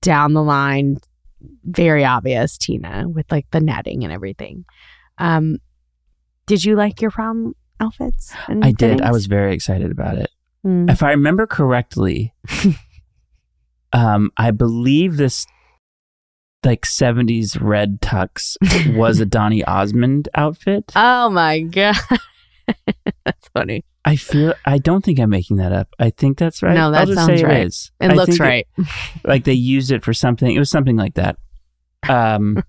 down 0.00 0.32
the 0.32 0.42
line, 0.42 0.98
very 1.64 2.04
obvious 2.04 2.58
Tina 2.58 3.04
with 3.08 3.30
like 3.30 3.46
the 3.50 3.60
netting 3.60 4.04
and 4.04 4.12
everything. 4.12 4.64
Um, 5.18 5.58
did 6.46 6.64
you 6.64 6.74
like 6.76 7.00
your 7.00 7.10
prom 7.10 7.54
outfits? 7.78 8.32
I 8.48 8.72
did. 8.72 9.00
I 9.00 9.12
was 9.12 9.26
very 9.26 9.54
excited 9.54 9.90
about 9.90 10.18
it. 10.18 10.30
Mm. 10.66 10.90
If 10.90 11.02
I 11.02 11.10
remember 11.10 11.46
correctly, 11.46 12.34
um, 13.92 14.30
I 14.36 14.50
believe 14.50 15.16
this 15.16 15.46
like 16.64 16.82
70s 16.82 17.58
red 17.60 18.00
tux 18.02 18.56
was 18.94 19.20
a 19.20 19.26
Donny 19.26 19.64
Osmond 19.64 20.28
outfit. 20.34 20.92
Oh 20.94 21.30
my 21.30 21.60
god, 21.60 21.96
that's 23.24 23.48
funny. 23.54 23.84
I 24.04 24.16
feel 24.16 24.54
I 24.64 24.78
don't 24.78 25.04
think 25.04 25.18
I'm 25.18 25.30
making 25.30 25.56
that 25.58 25.72
up. 25.72 25.88
I 25.98 26.10
think 26.10 26.38
that's 26.38 26.62
right. 26.62 26.74
No, 26.74 26.90
that 26.90 27.08
sounds 27.08 27.42
right. 27.42 27.60
It, 27.60 27.66
is. 27.66 27.92
It 28.00 28.10
I 28.10 28.14
looks 28.14 28.40
right. 28.40 28.66
like 29.24 29.44
they 29.44 29.52
used 29.52 29.92
it 29.92 30.04
for 30.04 30.14
something. 30.14 30.54
It 30.54 30.58
was 30.58 30.70
something 30.70 30.96
like 30.96 31.14
that. 31.14 31.36
Um, 32.08 32.62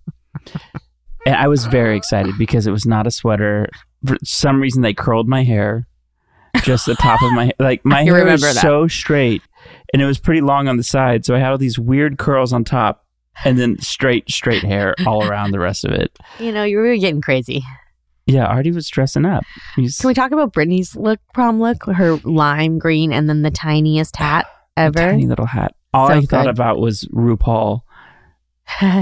and 1.25 1.35
I 1.35 1.47
was 1.47 1.65
very 1.65 1.95
excited 1.95 2.37
because 2.37 2.67
it 2.67 2.71
was 2.71 2.85
not 2.85 3.07
a 3.07 3.11
sweater. 3.11 3.69
For 4.05 4.17
some 4.23 4.59
reason, 4.59 4.81
they 4.81 4.93
curled 4.93 5.27
my 5.27 5.43
hair, 5.43 5.87
just 6.63 6.85
the 6.85 6.95
top 6.95 7.21
of 7.21 7.31
my 7.33 7.51
like 7.59 7.83
my 7.85 7.99
I 8.01 8.03
hair 8.03 8.25
was 8.25 8.41
that. 8.41 8.55
so 8.55 8.87
straight, 8.87 9.41
and 9.93 10.01
it 10.01 10.05
was 10.05 10.19
pretty 10.19 10.41
long 10.41 10.67
on 10.67 10.77
the 10.77 10.83
side. 10.83 11.25
So 11.25 11.35
I 11.35 11.39
had 11.39 11.51
all 11.51 11.57
these 11.57 11.79
weird 11.79 12.17
curls 12.17 12.53
on 12.53 12.63
top, 12.63 13.05
and 13.43 13.57
then 13.57 13.79
straight 13.79 14.29
straight 14.29 14.63
hair 14.63 14.95
all 15.05 15.23
around 15.27 15.51
the 15.51 15.59
rest 15.59 15.85
of 15.85 15.91
it. 15.91 16.17
You 16.39 16.51
know, 16.51 16.63
you 16.63 16.77
were 16.77 16.95
getting 16.97 17.21
crazy. 17.21 17.63
Yeah, 18.27 18.45
Artie 18.45 18.71
was 18.71 18.87
dressing 18.87 19.25
up. 19.25 19.43
He's 19.75 19.97
Can 19.97 20.07
we 20.07 20.13
talk 20.13 20.31
about 20.31 20.53
Brittany's 20.53 20.95
look, 20.95 21.19
prom 21.33 21.59
look? 21.59 21.83
Her 21.85 22.15
lime 22.23 22.77
green 22.79 23.11
and 23.11 23.27
then 23.27 23.41
the 23.41 23.51
tiniest 23.51 24.15
hat 24.15 24.45
ever. 24.77 24.99
tiny 24.99 25.25
little 25.25 25.47
hat. 25.47 25.75
All 25.93 26.07
So 26.07 26.13
I 26.13 26.21
thought 26.21 26.47
about 26.47 26.79
was 26.79 27.03
RuPaul 27.13 27.81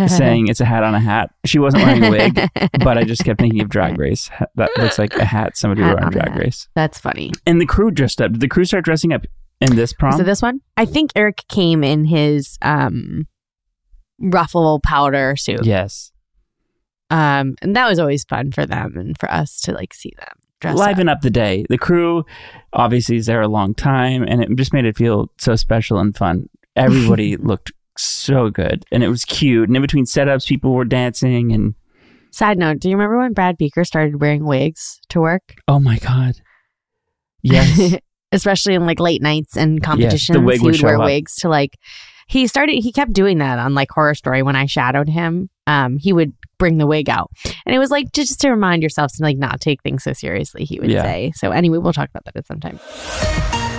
saying 0.08 0.48
it's 0.48 0.62
a 0.62 0.66
hat 0.66 0.84
on 0.84 0.96
a 0.96 1.00
hat. 1.00 1.32
She 1.46 1.60
wasn't 1.60 1.84
wearing 1.84 2.04
a 2.04 2.10
wig, 2.10 2.36
but 2.84 2.98
I 2.98 3.04
just 3.04 3.24
kept 3.24 3.40
thinking 3.40 3.62
of 3.62 3.70
Drag 3.70 3.98
Race. 3.98 4.30
That 4.56 4.72
looks 4.78 5.00
like 5.00 5.16
a 5.16 5.26
hat 5.26 5.58
somebody 5.58 5.82
Hat 5.82 5.96
wore 5.96 6.04
on 6.06 6.12
Drag 6.12 6.30
hat. 6.30 6.38
Race. 6.38 6.68
That's 6.76 7.00
funny. 7.00 7.32
And 7.46 7.60
the 7.62 7.66
crew 7.66 7.92
dressed 7.92 8.22
up. 8.22 8.32
Did 8.32 8.42
the 8.42 8.48
crew 8.48 8.66
start 8.66 8.86
dressing 8.86 9.14
up 9.14 9.26
in 9.62 9.76
this 9.76 9.94
prom? 9.94 10.14
So 10.14 10.24
this 10.24 10.42
one, 10.42 10.62
I 10.78 10.86
think 10.86 11.12
Eric 11.16 11.44
came 11.48 11.84
in 11.84 12.06
his 12.06 12.58
um 12.62 13.28
ruffle 14.20 14.80
powder 14.82 15.36
suit. 15.36 15.66
yes. 15.66 16.12
Um, 17.12 17.56
and 17.64 17.76
that 17.76 17.90
was 17.90 17.98
always 17.98 18.24
fun 18.24 18.52
for 18.52 18.68
them 18.68 18.96
and 18.96 19.18
for 19.18 19.32
us 19.32 19.62
to 19.62 19.72
like 19.72 19.96
see 19.96 20.14
them 20.20 20.38
dress 20.60 20.78
Liven 20.78 21.10
up. 21.10 21.18
up 21.18 21.22
the 21.22 21.30
day. 21.30 21.66
The 21.70 21.78
crew 21.78 22.24
obviously 22.74 23.16
is 23.16 23.26
there 23.26 23.42
a 23.42 23.48
long 23.48 23.74
time, 23.74 24.24
and 24.24 24.44
it 24.44 24.50
just 24.56 24.74
made 24.74 24.86
it 24.86 24.98
feel 24.98 25.32
so 25.40 25.56
special 25.56 25.98
and 26.00 26.16
fun. 26.16 26.50
Everybody 26.76 27.36
looked 27.38 27.72
so 28.02 28.50
good, 28.50 28.86
and 28.92 29.04
it 29.04 29.10
was 29.10 29.26
cute. 29.26 29.70
And 29.70 29.76
in 29.76 29.82
between 29.82 30.06
setups, 30.06 30.48
people 30.48 30.74
were 30.74 30.86
dancing, 30.86 31.52
and 31.52 31.76
Side 32.32 32.58
note: 32.60 32.80
Do 32.80 32.90
you 32.90 32.96
remember 32.96 33.18
when 33.18 33.34
Brad 33.34 33.58
Buecker 33.58 33.86
started 33.86 34.22
wearing 34.22 34.46
wigs 34.46 35.00
to 35.10 35.20
work? 35.20 35.56
oh 35.68 35.80
my 35.80 35.98
god, 35.98 36.36
yes, 37.42 37.96
especially 38.32 38.76
in 38.76 38.86
like 38.86 39.00
late 39.00 39.22
nights 39.22 39.58
and 39.58 39.82
competitions. 39.82 40.38
wig 40.40 40.60
he 40.60 40.66
would 40.66 40.74
would 40.76 40.84
wear 40.84 40.98
up. 41.00 41.06
wigs 41.06 41.36
to 41.38 41.50
like. 41.50 41.78
He 42.28 42.46
started. 42.46 42.84
He 42.84 42.92
kept 42.92 43.14
doing 43.14 43.40
that 43.40 43.58
on 43.58 43.74
like 43.74 43.90
Horror 43.90 44.14
Story 44.14 44.44
when 44.44 44.56
I 44.56 44.68
shadowed 44.68 45.10
him. 45.10 45.50
Um, 45.66 45.98
he 45.98 46.14
would 46.14 46.34
bring 46.60 46.78
the 46.78 46.86
wig 46.86 47.10
out, 47.10 47.32
and 47.66 47.74
it 47.74 47.80
was 47.80 47.90
like 47.90 48.12
just 48.12 48.40
to 48.42 48.52
remind 48.52 48.84
yourself 48.84 49.12
to 49.16 49.24
like 49.24 49.38
not 49.38 49.60
take 49.60 49.82
things 49.82 50.04
so 50.04 50.14
seriously. 50.14 50.64
He 50.66 50.80
would 50.80 50.92
Yeah. 50.92 51.02
say. 51.02 51.32
So 51.36 51.50
anyway, 51.50 51.80
we'll 51.80 51.94
talk 51.94 52.10
about 52.10 52.26
that 52.26 52.36
at 52.36 52.46
some 52.46 52.60
time. 52.60 53.79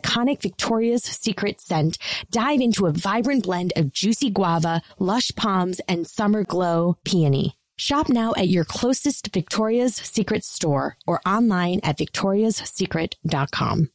iconic 0.01 0.41
Victoria's 0.41 1.03
Secret 1.03 1.61
scent. 1.61 1.97
Dive 2.29 2.61
into 2.61 2.85
a 2.85 2.91
vibrant 2.91 3.43
blend 3.43 3.73
of 3.75 3.91
juicy 3.91 4.29
guava, 4.29 4.81
lush 4.99 5.31
palms, 5.35 5.79
and 5.87 6.07
summer 6.07 6.43
glow 6.43 6.97
peony. 7.03 7.57
Shop 7.77 8.09
now 8.09 8.33
at 8.37 8.47
your 8.47 8.63
closest 8.63 9.33
Victoria's 9.33 9.95
Secret 9.95 10.43
store 10.43 10.97
or 11.07 11.19
online 11.25 11.79
at 11.83 11.97
victoriassecret.com. 11.97 13.89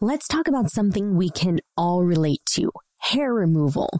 Let's 0.00 0.28
talk 0.28 0.48
about 0.48 0.70
something 0.70 1.16
we 1.16 1.30
can 1.30 1.60
all 1.76 2.02
relate 2.02 2.44
to. 2.54 2.72
Hair 3.02 3.34
removal. 3.34 3.90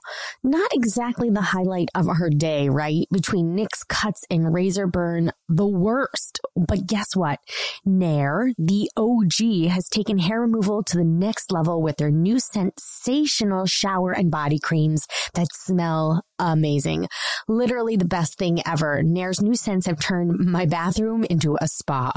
Not 0.45 0.71
exactly 0.73 1.29
the 1.29 1.41
highlight 1.41 1.89
of 1.95 2.09
our 2.09 2.31
day, 2.31 2.69
right? 2.69 3.07
Between 3.11 3.55
nicks 3.55 3.83
cuts 3.83 4.23
and 4.31 4.55
razor 4.55 4.87
burn, 4.87 5.33
the 5.49 5.67
worst. 5.67 6.41
But 6.57 6.87
guess 6.87 7.17
what? 7.17 7.41
Nair, 7.85 8.53
the 8.57 8.91
OG, 8.97 9.71
has 9.71 9.89
taken 9.89 10.19
hair 10.19 10.41
removal 10.41 10.85
to 10.85 10.97
the 10.97 11.05
next 11.05 11.51
level 11.51 11.83
with 11.83 11.97
their 11.97 12.11
new 12.13 12.39
sensational 12.39 13.67
shower 13.67 14.13
and 14.13 14.31
body 14.31 14.59
creams 14.59 15.07
that 15.35 15.49
smell 15.53 16.23
amazing. 16.39 17.09
Literally 17.49 17.97
the 17.97 18.05
best 18.05 18.39
thing 18.39 18.61
ever. 18.67 19.03
Nair's 19.03 19.41
new 19.41 19.55
scents 19.55 19.87
have 19.87 20.01
turned 20.01 20.39
my 20.39 20.67
bathroom 20.67 21.25
into 21.25 21.57
a 21.61 21.69
spa. 21.69 22.13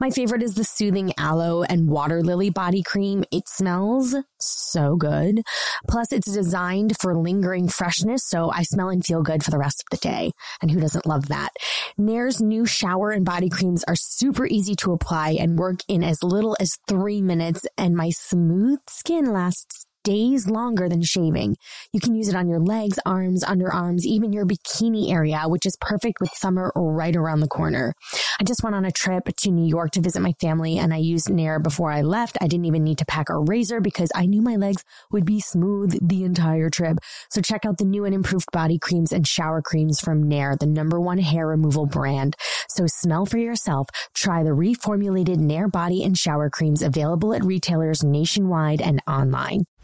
My 0.00 0.10
favorite 0.10 0.42
is 0.42 0.54
the 0.54 0.64
soothing 0.64 1.12
aloe 1.18 1.62
and 1.62 1.88
water 1.88 2.22
lily 2.22 2.50
body 2.50 2.82
cream. 2.82 3.24
It 3.32 3.48
smells 3.48 4.14
so 4.38 4.96
good. 4.96 5.42
Plus, 5.88 6.12
it's 6.26 6.34
designed 6.34 6.96
for 7.00 7.16
lingering 7.16 7.68
freshness, 7.68 8.22
so 8.24 8.50
I 8.50 8.62
smell 8.62 8.88
and 8.88 9.04
feel 9.04 9.22
good 9.22 9.44
for 9.44 9.50
the 9.50 9.58
rest 9.58 9.82
of 9.82 9.90
the 9.90 10.08
day. 10.08 10.32
And 10.62 10.70
who 10.70 10.80
doesn't 10.80 11.06
love 11.06 11.28
that? 11.28 11.50
Nair's 11.98 12.40
new 12.40 12.64
shower 12.66 13.10
and 13.10 13.24
body 13.24 13.48
creams 13.48 13.84
are 13.84 13.96
super 13.96 14.46
easy 14.46 14.74
to 14.76 14.92
apply 14.92 15.36
and 15.38 15.58
work 15.58 15.80
in 15.88 16.02
as 16.02 16.22
little 16.22 16.56
as 16.60 16.78
three 16.88 17.20
minutes, 17.20 17.66
and 17.76 17.94
my 17.94 18.10
smooth 18.10 18.80
skin 18.88 19.32
lasts 19.32 19.86
days 20.04 20.48
longer 20.48 20.88
than 20.88 21.02
shaving. 21.02 21.56
You 21.92 22.00
can 22.00 22.14
use 22.14 22.28
it 22.28 22.36
on 22.36 22.48
your 22.48 22.60
legs, 22.60 22.98
arms, 23.04 23.42
underarms, 23.42 24.02
even 24.04 24.32
your 24.32 24.46
bikini 24.46 25.10
area, 25.10 25.42
which 25.46 25.66
is 25.66 25.76
perfect 25.80 26.20
with 26.20 26.30
summer 26.34 26.72
right 26.76 27.16
around 27.16 27.40
the 27.40 27.48
corner. 27.48 27.94
I 28.38 28.44
just 28.44 28.62
went 28.62 28.76
on 28.76 28.84
a 28.84 28.92
trip 28.92 29.28
to 29.38 29.50
New 29.50 29.66
York 29.66 29.90
to 29.92 30.00
visit 30.00 30.20
my 30.20 30.32
family 30.40 30.78
and 30.78 30.94
I 30.94 30.98
used 30.98 31.30
Nair 31.30 31.58
before 31.58 31.90
I 31.90 32.02
left. 32.02 32.38
I 32.40 32.46
didn't 32.46 32.66
even 32.66 32.84
need 32.84 32.98
to 32.98 33.06
pack 33.06 33.30
a 33.30 33.38
razor 33.38 33.80
because 33.80 34.10
I 34.14 34.26
knew 34.26 34.42
my 34.42 34.56
legs 34.56 34.84
would 35.10 35.24
be 35.24 35.40
smooth 35.40 35.98
the 36.00 36.24
entire 36.24 36.70
trip. 36.70 36.98
So 37.30 37.40
check 37.40 37.64
out 37.64 37.78
the 37.78 37.84
new 37.84 38.04
and 38.04 38.14
improved 38.14 38.50
body 38.52 38.78
creams 38.78 39.12
and 39.12 39.26
shower 39.26 39.62
creams 39.62 40.00
from 40.00 40.28
Nair, 40.28 40.56
the 40.58 40.66
number 40.66 41.00
one 41.00 41.18
hair 41.18 41.46
removal 41.46 41.86
brand. 41.86 42.36
So 42.68 42.84
smell 42.86 43.26
for 43.26 43.38
yourself. 43.38 43.88
Try 44.14 44.42
the 44.42 44.50
reformulated 44.50 45.38
Nair 45.38 45.68
body 45.68 46.04
and 46.04 46.16
shower 46.16 46.50
creams 46.50 46.82
available 46.82 47.34
at 47.34 47.44
retailers 47.44 48.04
nationwide 48.04 48.82
and 48.82 49.00
online. 49.06 49.64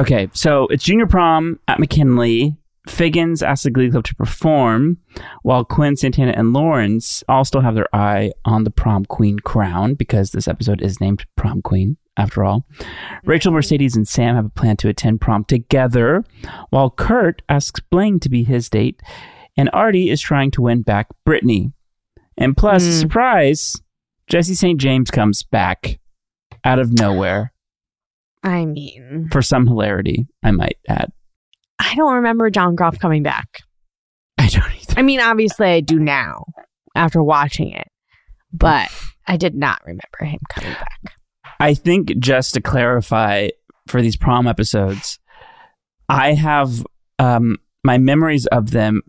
Okay, 0.00 0.30
so 0.32 0.66
it's 0.68 0.82
junior 0.82 1.06
prom 1.06 1.60
at 1.68 1.78
McKinley. 1.78 2.56
Figgins 2.88 3.42
asks 3.42 3.64
the 3.64 3.70
Glee 3.70 3.90
Club 3.90 4.04
to 4.04 4.14
perform, 4.14 4.96
while 5.42 5.62
Quinn, 5.62 5.94
Santana, 5.94 6.32
and 6.34 6.54
Lauren 6.54 7.00
all 7.28 7.44
still 7.44 7.60
have 7.60 7.74
their 7.74 7.94
eye 7.94 8.32
on 8.46 8.64
the 8.64 8.70
prom 8.70 9.04
queen 9.04 9.38
crown 9.40 9.92
because 9.92 10.30
this 10.30 10.48
episode 10.48 10.80
is 10.80 11.02
named 11.02 11.26
Prom 11.36 11.60
Queen, 11.60 11.98
after 12.16 12.42
all. 12.42 12.64
Rachel, 13.24 13.50
mm-hmm. 13.50 13.56
Mercedes, 13.56 13.94
and 13.94 14.08
Sam 14.08 14.36
have 14.36 14.46
a 14.46 14.48
plan 14.48 14.78
to 14.78 14.88
attend 14.88 15.20
prom 15.20 15.44
together, 15.44 16.24
while 16.70 16.88
Kurt 16.88 17.42
asks 17.50 17.80
Blaine 17.80 18.20
to 18.20 18.30
be 18.30 18.42
his 18.42 18.70
date, 18.70 19.02
and 19.54 19.68
Artie 19.74 20.08
is 20.08 20.22
trying 20.22 20.50
to 20.52 20.62
win 20.62 20.80
back 20.80 21.08
Brittany. 21.26 21.74
And 22.38 22.56
plus, 22.56 22.86
mm. 22.86 22.98
surprise, 22.98 23.76
Jesse 24.28 24.54
St. 24.54 24.80
James 24.80 25.10
comes 25.10 25.42
back 25.42 26.00
out 26.64 26.78
of 26.78 26.90
nowhere 26.90 27.52
I 28.42 28.64
mean, 28.64 29.28
for 29.30 29.42
some 29.42 29.66
hilarity, 29.66 30.26
I 30.42 30.50
might 30.50 30.78
add. 30.88 31.12
I 31.78 31.94
don't 31.94 32.14
remember 32.14 32.50
John 32.50 32.74
Groff 32.74 32.98
coming 32.98 33.22
back. 33.22 33.60
I 34.38 34.48
don't 34.48 34.64
either. 34.74 34.94
I 34.98 35.02
mean, 35.02 35.20
obviously 35.20 35.66
I 35.66 35.80
do 35.80 35.98
now 35.98 36.44
after 36.94 37.22
watching 37.22 37.72
it, 37.72 37.88
but 38.52 38.88
I 39.26 39.36
did 39.36 39.54
not 39.54 39.80
remember 39.84 40.24
him 40.24 40.40
coming 40.48 40.72
back. 40.72 41.14
I 41.58 41.74
think 41.74 42.18
just 42.18 42.54
to 42.54 42.60
clarify 42.60 43.48
for 43.86 44.00
these 44.00 44.16
prom 44.16 44.46
episodes, 44.46 45.18
I 46.08 46.32
have 46.32 46.84
um, 47.18 47.58
my 47.84 47.98
memories 47.98 48.46
of 48.46 48.70
them. 48.70 49.02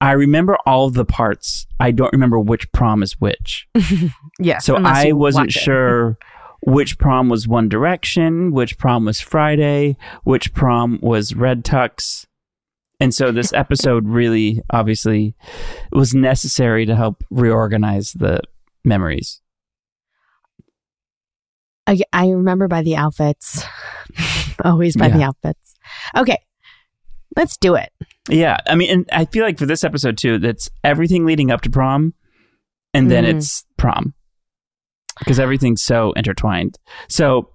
I 0.00 0.12
remember 0.12 0.56
all 0.64 0.86
of 0.86 0.94
the 0.94 1.04
parts. 1.04 1.66
I 1.78 1.90
don't 1.90 2.12
remember 2.12 2.40
which 2.40 2.72
prom 2.72 3.02
is 3.02 3.20
which. 3.20 3.68
Yes. 4.42 4.64
So 4.64 4.76
I 4.76 5.12
wasn't 5.12 5.52
sure. 5.52 6.12
it. 6.12 6.16
Which 6.66 6.98
prom 6.98 7.28
was 7.28 7.48
One 7.48 7.68
Direction, 7.68 8.52
which 8.52 8.76
prom 8.78 9.04
was 9.04 9.20
Friday, 9.20 9.96
which 10.24 10.52
prom 10.52 10.98
was 11.02 11.34
Red 11.34 11.64
Tux. 11.64 12.26
And 13.00 13.14
so 13.14 13.32
this 13.32 13.52
episode 13.54 14.06
really 14.08 14.62
obviously 14.70 15.34
was 15.92 16.14
necessary 16.14 16.84
to 16.86 16.94
help 16.96 17.24
reorganize 17.30 18.12
the 18.12 18.40
memories. 18.84 19.40
I, 21.86 21.98
I 22.12 22.28
remember 22.28 22.68
by 22.68 22.82
the 22.82 22.96
outfits. 22.96 23.64
Always 24.64 24.96
by 24.96 25.08
the 25.08 25.22
outfits. 25.22 25.74
Okay. 26.16 26.38
Let's 27.36 27.56
do 27.56 27.74
it. 27.74 27.90
Yeah, 28.28 28.58
I 28.66 28.74
mean, 28.74 28.90
and 28.90 29.08
I 29.12 29.24
feel 29.24 29.44
like 29.44 29.58
for 29.58 29.66
this 29.66 29.82
episode 29.84 30.18
too, 30.18 30.38
that's 30.38 30.68
everything 30.84 31.24
leading 31.24 31.50
up 31.50 31.62
to 31.62 31.70
prom, 31.70 32.14
and 32.92 33.10
then 33.10 33.24
Mhm. 33.24 33.36
it's 33.36 33.64
prom 33.76 34.14
because 35.20 35.38
everything's 35.38 35.82
so 35.82 36.12
intertwined. 36.12 36.78
So 37.08 37.50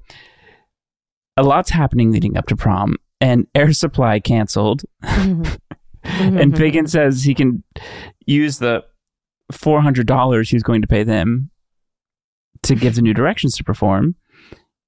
a 1.37 1.43
lot's 1.43 1.69
happening 1.69 2.11
leading 2.11 2.37
up 2.37 2.47
to 2.47 2.55
prom, 2.55 2.95
and 3.19 3.47
Air 3.53 3.73
Supply 3.73 4.19
canceled, 4.19 4.83
mm-hmm. 5.03 5.43
and 6.03 6.37
mm-hmm. 6.37 6.55
Figgins 6.55 6.91
says 6.91 7.23
he 7.23 7.35
can 7.35 7.63
use 8.25 8.59
the 8.59 8.83
four 9.51 9.81
hundred 9.81 10.07
dollars 10.07 10.49
he's 10.49 10.63
going 10.63 10.81
to 10.81 10.87
pay 10.87 11.03
them 11.03 11.51
to 12.63 12.75
give 12.75 12.95
the 12.95 13.01
new 13.01 13.13
directions 13.13 13.55
to 13.55 13.63
perform 13.63 14.15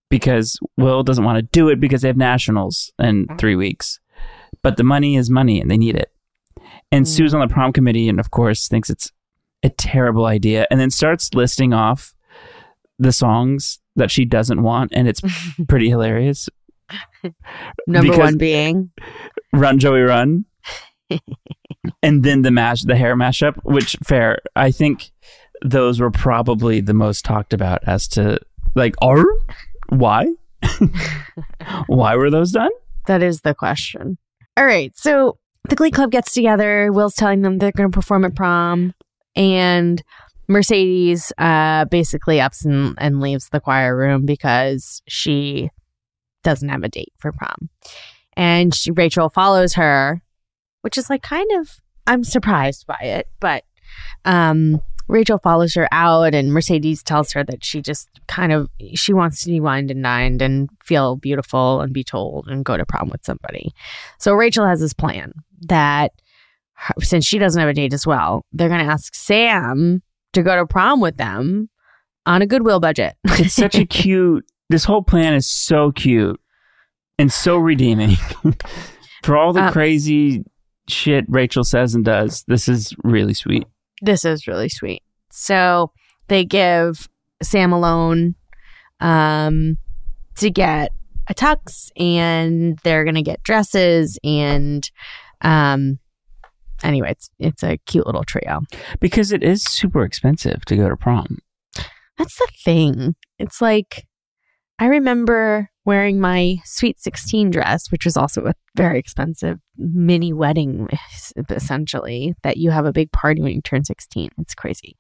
because 0.10 0.58
Will 0.78 1.04
doesn't 1.04 1.24
want 1.24 1.38
to 1.38 1.44
do 1.44 1.70
it 1.70 1.80
because 1.80 2.02
they 2.02 2.08
have 2.08 2.18
nationals 2.18 2.92
in 3.00 3.26
mm-hmm. 3.26 3.38
three 3.38 3.56
weeks. 3.56 4.00
But 4.64 4.78
the 4.78 4.84
money 4.84 5.16
is 5.16 5.30
money 5.30 5.62
and 5.62 5.70
they 5.70 5.78
need 5.78 5.96
it. 5.96 6.12
And 6.92 7.06
mm. 7.06 7.08
Sue's 7.08 7.34
on 7.34 7.42
the 7.42 7.54
prom 7.54 7.74
committee 7.74 8.10
and 8.10 8.20
of 8.20 8.32
course 8.32 8.68
thinks 8.68 8.90
it's 8.90 9.12
a 9.64 9.70
terrible 9.70 10.26
idea 10.26 10.66
and 10.72 10.80
then 10.80 10.90
starts 10.90 11.34
listing 11.34 11.74
off 11.74 12.14
the 13.00 13.12
songs 13.12 13.80
that 13.96 14.12
she 14.12 14.26
doesn't 14.26 14.62
want 14.64 14.92
and 14.94 15.08
it's 15.08 15.22
pretty 15.68 15.90
hilarious. 15.90 16.50
Number 17.88 18.12
Because- 18.12 18.18
one 18.18 18.38
being 18.38 18.92
Run 19.54 19.80
Joey 19.80 20.02
Run. 20.02 20.46
and 22.04 22.24
then 22.24 22.42
the 22.42 22.52
mash 22.52 22.84
the 22.84 22.96
hair 22.96 23.16
mashup, 23.16 23.56
which 23.64 23.96
fair. 24.04 24.40
I 24.56 24.72
think 24.72 25.12
those 25.64 26.00
were 26.00 26.12
probably 26.12 26.82
the 26.82 26.94
most 26.94 27.24
talked 27.24 27.54
about 27.54 27.82
as 27.88 28.08
to 28.10 28.40
like 28.76 28.96
are 29.02 29.26
why? 29.90 30.28
why 31.88 32.16
were 32.16 32.30
those 32.30 32.52
done? 32.52 32.72
that 33.08 33.24
is 33.24 33.40
the 33.42 33.56
question. 33.56 34.18
All 34.58 34.66
right. 34.66 34.92
So 34.98 35.38
the 35.70 35.76
Glee 35.78 35.92
Club 35.92 36.12
gets 36.12 36.34
together. 36.34 36.92
Will's 36.92 37.16
telling 37.16 37.42
them 37.42 37.58
they're 37.58 37.72
going 37.72 37.90
to 37.90 37.96
perform 37.96 38.26
at 38.26 38.36
prom, 38.36 38.94
and 39.36 40.04
Mercedes 40.48 41.32
uh, 41.38 41.86
basically 41.86 42.40
ups 42.40 42.66
and, 42.66 42.96
and 42.98 43.20
leaves 43.20 43.50
the 43.50 43.60
choir 43.60 43.96
room 43.96 44.26
because 44.26 45.02
she 45.08 45.70
doesn't 46.44 46.70
have 46.70 46.84
a 46.84 46.90
date 46.90 47.14
for 47.18 47.32
prom. 47.32 47.70
And 48.36 48.74
she, 48.74 48.92
Rachel 48.92 49.30
follows 49.30 49.74
her, 49.74 50.22
which 50.82 50.98
is 50.98 51.10
like 51.10 51.24
kind 51.24 51.50
of, 51.60 51.80
I'm 52.06 52.24
surprised 52.24 52.88
by 52.88 53.00
it, 53.02 53.28
but 53.40 53.64
um, 54.26 54.82
Rachel 55.08 55.38
follows 55.38 55.74
her 55.76 55.88
out, 55.92 56.34
and 56.34 56.54
Mercedes 56.54 57.02
tells 57.02 57.32
her 57.32 57.44
that 57.46 57.64
she 57.64 57.82
just 57.82 58.10
kind 58.28 58.52
of 58.52 58.70
she 58.94 59.14
wants 59.14 59.42
to 59.44 59.50
be 59.50 59.60
wined 59.60 59.90
and 59.90 60.04
dined 60.04 60.42
and 60.42 60.70
feel 60.84 61.16
beautiful 61.16 61.82
and 61.82 61.94
be 61.94 62.04
told 62.04 62.48
and 62.48 62.66
go 62.66 62.76
to 62.76 62.86
prom 62.86 63.10
with 63.10 63.24
somebody. 63.24 63.74
So 64.20 64.34
Rachel 64.34 64.66
has 64.66 64.82
this 64.82 64.94
plan 64.94 65.32
that 65.68 66.12
her- 66.74 66.94
since 67.02 67.26
she 67.26 67.40
doesn't 67.40 67.60
have 67.60 67.70
a 67.70 67.74
date 67.74 67.94
as 67.94 68.06
well, 68.06 68.46
they're 68.52 68.70
going 68.70 68.86
to 68.86 68.92
ask 68.92 69.16
Sam 69.16 70.02
to 70.38 70.44
go 70.44 70.56
to 70.56 70.66
prom 70.66 71.02
with 71.02 71.18
them 71.18 71.70
on 72.26 72.42
a 72.42 72.46
goodwill 72.48 72.80
budget. 72.80 73.16
It's 73.26 73.54
such 73.54 73.76
a 73.76 73.86
cute 74.02 74.46
this 74.70 74.84
whole 74.86 75.02
plan 75.02 75.34
is 75.34 75.50
so 75.50 75.92
cute 75.92 76.40
and 77.18 77.32
so 77.32 77.58
redeeming. 77.58 78.16
For 79.24 79.38
all 79.38 79.54
the 79.54 79.66
Um, 79.66 79.72
crazy 79.74 80.44
shit 80.90 81.26
Rachel 81.28 81.64
says 81.64 81.96
and 81.96 82.04
does, 82.06 82.44
this 82.48 82.68
is 82.68 82.94
really 83.04 83.34
sweet. 83.34 83.66
this 84.02 84.24
is 84.26 84.46
really 84.48 84.70
sweet. 84.70 85.04
So 85.32 85.92
they 86.28 86.44
give 86.46 87.08
Sam 87.42 87.72
a 87.72 87.80
loan 87.80 88.36
um, 89.00 89.78
to 90.38 90.50
get 90.50 90.92
a 91.30 91.34
tux, 91.34 91.90
and 91.98 92.78
they're 92.84 93.04
gonna 93.06 93.22
get 93.24 93.44
dresses, 93.44 94.18
and 94.24 94.90
um, 95.42 96.00
anyway, 96.84 97.12
it's 97.12 97.30
it's 97.40 97.64
a 97.64 97.78
cute 97.86 98.06
little 98.06 98.24
trio. 98.24 98.62
Because 99.00 99.32
it 99.32 99.44
is 99.44 99.64
super 99.64 100.04
expensive 100.04 100.66
to 100.66 100.76
go 100.76 100.90
to 100.90 100.96
prom. 100.98 101.40
That's 102.18 102.38
the 102.38 102.48
thing. 102.64 103.16
It's 103.40 103.62
like 103.62 104.06
I 104.80 104.86
remember 104.88 105.70
wearing 105.86 106.20
my 106.20 106.58
Sweet 106.66 107.00
16 107.00 107.50
dress, 107.50 107.92
which 107.92 108.06
was 108.06 108.18
also 108.18 108.46
a 108.46 108.54
very 108.76 109.00
expensive 109.00 109.58
mini 109.78 110.34
wedding, 110.34 110.88
essentially, 111.50 112.36
that 112.44 112.58
you 112.58 112.72
have 112.72 112.86
a 112.86 112.92
big 112.92 113.12
party 113.12 113.42
when 113.42 113.54
you 113.54 113.62
turn 113.62 113.84
16. 113.86 114.30
It's 114.38 114.54
crazy. 114.54 114.96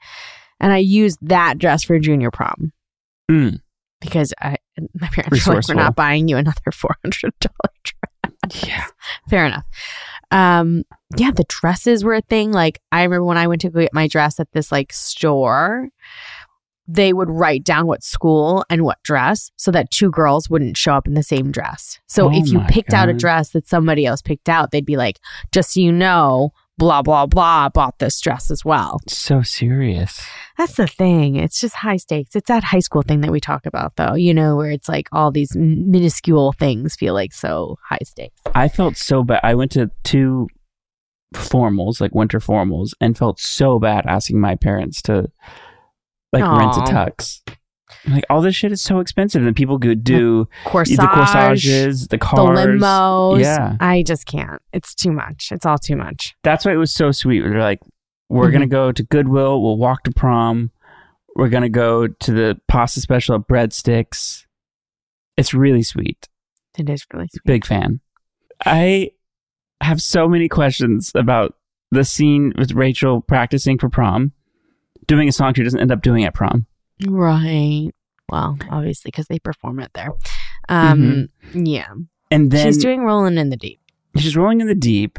And 0.59 0.71
I 0.73 0.77
used 0.77 1.19
that 1.21 1.57
dress 1.59 1.83
for 1.83 1.99
junior 1.99 2.31
prom 2.31 2.71
Mm. 3.29 3.59
because 3.99 4.33
I, 4.41 4.55
my 4.99 5.09
parents 5.09 5.45
were 5.45 5.55
like, 5.55 5.67
we're 5.67 5.73
not 5.75 5.95
buying 5.95 6.27
you 6.29 6.37
another 6.37 6.61
$400 6.71 7.31
dress. 7.41 8.63
Yeah. 8.65 8.85
Fair 9.29 9.45
enough. 9.45 9.65
Um, 10.31 10.83
yeah, 11.15 11.31
the 11.31 11.45
dresses 11.47 12.03
were 12.03 12.15
a 12.15 12.21
thing. 12.21 12.51
Like 12.51 12.79
I 12.91 13.03
remember 13.03 13.25
when 13.25 13.37
I 13.37 13.47
went 13.47 13.61
to 13.61 13.69
go 13.69 13.81
get 13.81 13.93
my 13.93 14.07
dress 14.07 14.39
at 14.39 14.51
this 14.51 14.71
like 14.71 14.91
store, 14.91 15.89
they 16.87 17.11
would 17.11 17.29
write 17.29 17.63
down 17.63 17.85
what 17.85 18.03
school 18.03 18.65
and 18.69 18.83
what 18.83 19.01
dress 19.03 19.51
so 19.57 19.71
that 19.71 19.91
two 19.91 20.09
girls 20.09 20.49
wouldn't 20.49 20.77
show 20.77 20.93
up 20.93 21.07
in 21.07 21.15
the 21.15 21.23
same 21.23 21.51
dress. 21.51 21.99
So 22.07 22.27
Oh 22.27 22.31
if 22.33 22.47
you 22.47 22.61
picked 22.69 22.93
out 22.93 23.09
a 23.09 23.13
dress 23.13 23.51
that 23.51 23.67
somebody 23.67 24.05
else 24.05 24.21
picked 24.21 24.47
out, 24.47 24.71
they'd 24.71 24.85
be 24.85 24.97
like, 24.97 25.19
just 25.51 25.73
so 25.73 25.81
you 25.81 25.91
know, 25.91 26.53
blah, 26.77 27.01
blah, 27.01 27.25
blah, 27.25 27.69
bought 27.69 27.99
this 27.99 28.19
dress 28.19 28.51
as 28.51 28.63
well. 28.63 28.99
So 29.07 29.41
serious. 29.41 30.21
That's 30.57 30.75
the 30.75 30.87
thing. 30.87 31.35
It's 31.35 31.59
just 31.59 31.75
high 31.75 31.97
stakes. 31.97 32.35
It's 32.35 32.47
that 32.47 32.63
high 32.63 32.79
school 32.79 33.01
thing 33.01 33.21
that 33.21 33.31
we 33.31 33.39
talk 33.39 33.65
about, 33.65 33.95
though, 33.95 34.13
you 34.13 34.33
know, 34.33 34.55
where 34.55 34.71
it's 34.71 34.87
like 34.87 35.07
all 35.11 35.31
these 35.31 35.55
minuscule 35.55 36.53
things 36.53 36.95
feel 36.95 37.13
like 37.13 37.33
so 37.33 37.77
high 37.87 37.99
stakes. 38.03 38.41
I 38.53 38.67
felt 38.67 38.97
so 38.97 39.23
bad. 39.23 39.41
I 39.43 39.55
went 39.55 39.71
to 39.71 39.89
two 40.03 40.47
formals, 41.33 41.99
like 41.99 42.13
winter 42.13 42.39
formals, 42.39 42.91
and 43.01 43.17
felt 43.17 43.39
so 43.39 43.79
bad 43.79 44.05
asking 44.05 44.39
my 44.39 44.55
parents 44.55 45.01
to 45.03 45.29
like 46.31 46.43
rent 46.43 46.77
a 46.77 46.81
tux. 46.91 47.41
I'm 48.05 48.13
Like 48.13 48.25
all 48.29 48.41
this 48.41 48.55
shit 48.55 48.71
is 48.71 48.81
so 48.81 48.99
expensive, 48.99 49.45
and 49.45 49.55
people 49.55 49.79
could 49.79 50.03
do 50.03 50.47
Corsage, 50.65 50.97
the 50.97 51.07
corsages, 51.07 52.07
the 52.09 52.17
cars, 52.17 52.59
the 52.59 52.65
limos. 52.67 53.39
Yeah, 53.41 53.75
I 53.79 54.03
just 54.03 54.25
can't. 54.25 54.61
It's 54.73 54.93
too 54.93 55.11
much. 55.11 55.49
It's 55.51 55.65
all 55.65 55.77
too 55.77 55.95
much. 55.95 56.35
that's 56.43 56.65
why 56.65 56.73
it 56.73 56.77
was 56.77 56.91
so 56.93 57.11
sweet. 57.11 57.41
They're 57.41 57.59
like, 57.59 57.79
we're 58.29 58.49
Mhm. 58.49 58.53
gonna 58.53 58.67
go 58.67 58.91
to 58.91 59.03
Goodwill. 59.03 59.61
We'll 59.61 59.77
walk 59.77 60.03
to 60.03 60.11
prom. 60.11 60.71
We're 61.35 61.49
gonna 61.49 61.69
go 61.69 62.07
to 62.07 62.31
the 62.31 62.59
pasta 62.67 62.99
special 62.99 63.35
at 63.35 63.47
Breadsticks. 63.47 64.45
It's 65.37 65.53
really 65.53 65.83
sweet. 65.83 66.27
It 66.77 66.89
is 66.89 67.05
really 67.13 67.27
sweet. 67.29 67.43
Big 67.45 67.65
fan. 67.65 67.99
I 68.65 69.11
have 69.81 70.01
so 70.01 70.27
many 70.27 70.49
questions 70.49 71.11
about 71.15 71.55
the 71.91 72.03
scene 72.03 72.53
with 72.57 72.73
Rachel 72.73 73.21
practicing 73.21 73.77
for 73.77 73.87
prom, 73.87 74.33
doing 75.05 75.27
a 75.29 75.31
song 75.31 75.53
she 75.53 75.63
doesn't 75.63 75.79
end 75.79 75.91
up 75.91 76.01
doing 76.01 76.25
at 76.25 76.33
prom. 76.33 76.65
Right. 77.05 77.91
Well, 78.29 78.57
obviously, 78.69 79.09
because 79.09 79.27
they 79.27 79.39
perform 79.39 79.79
it 79.79 79.91
there. 79.93 80.11
Um, 80.69 81.29
Yeah. 81.53 81.93
And 82.29 82.51
then 82.51 82.65
She's 82.65 82.77
doing 82.81 83.01
Rolling 83.03 83.37
in 83.37 83.49
the 83.49 83.57
Deep. 83.57 83.79
she's 84.17 84.35
rolling 84.35 84.59
in 84.61 84.67
the 84.67 84.75
deep, 84.75 85.17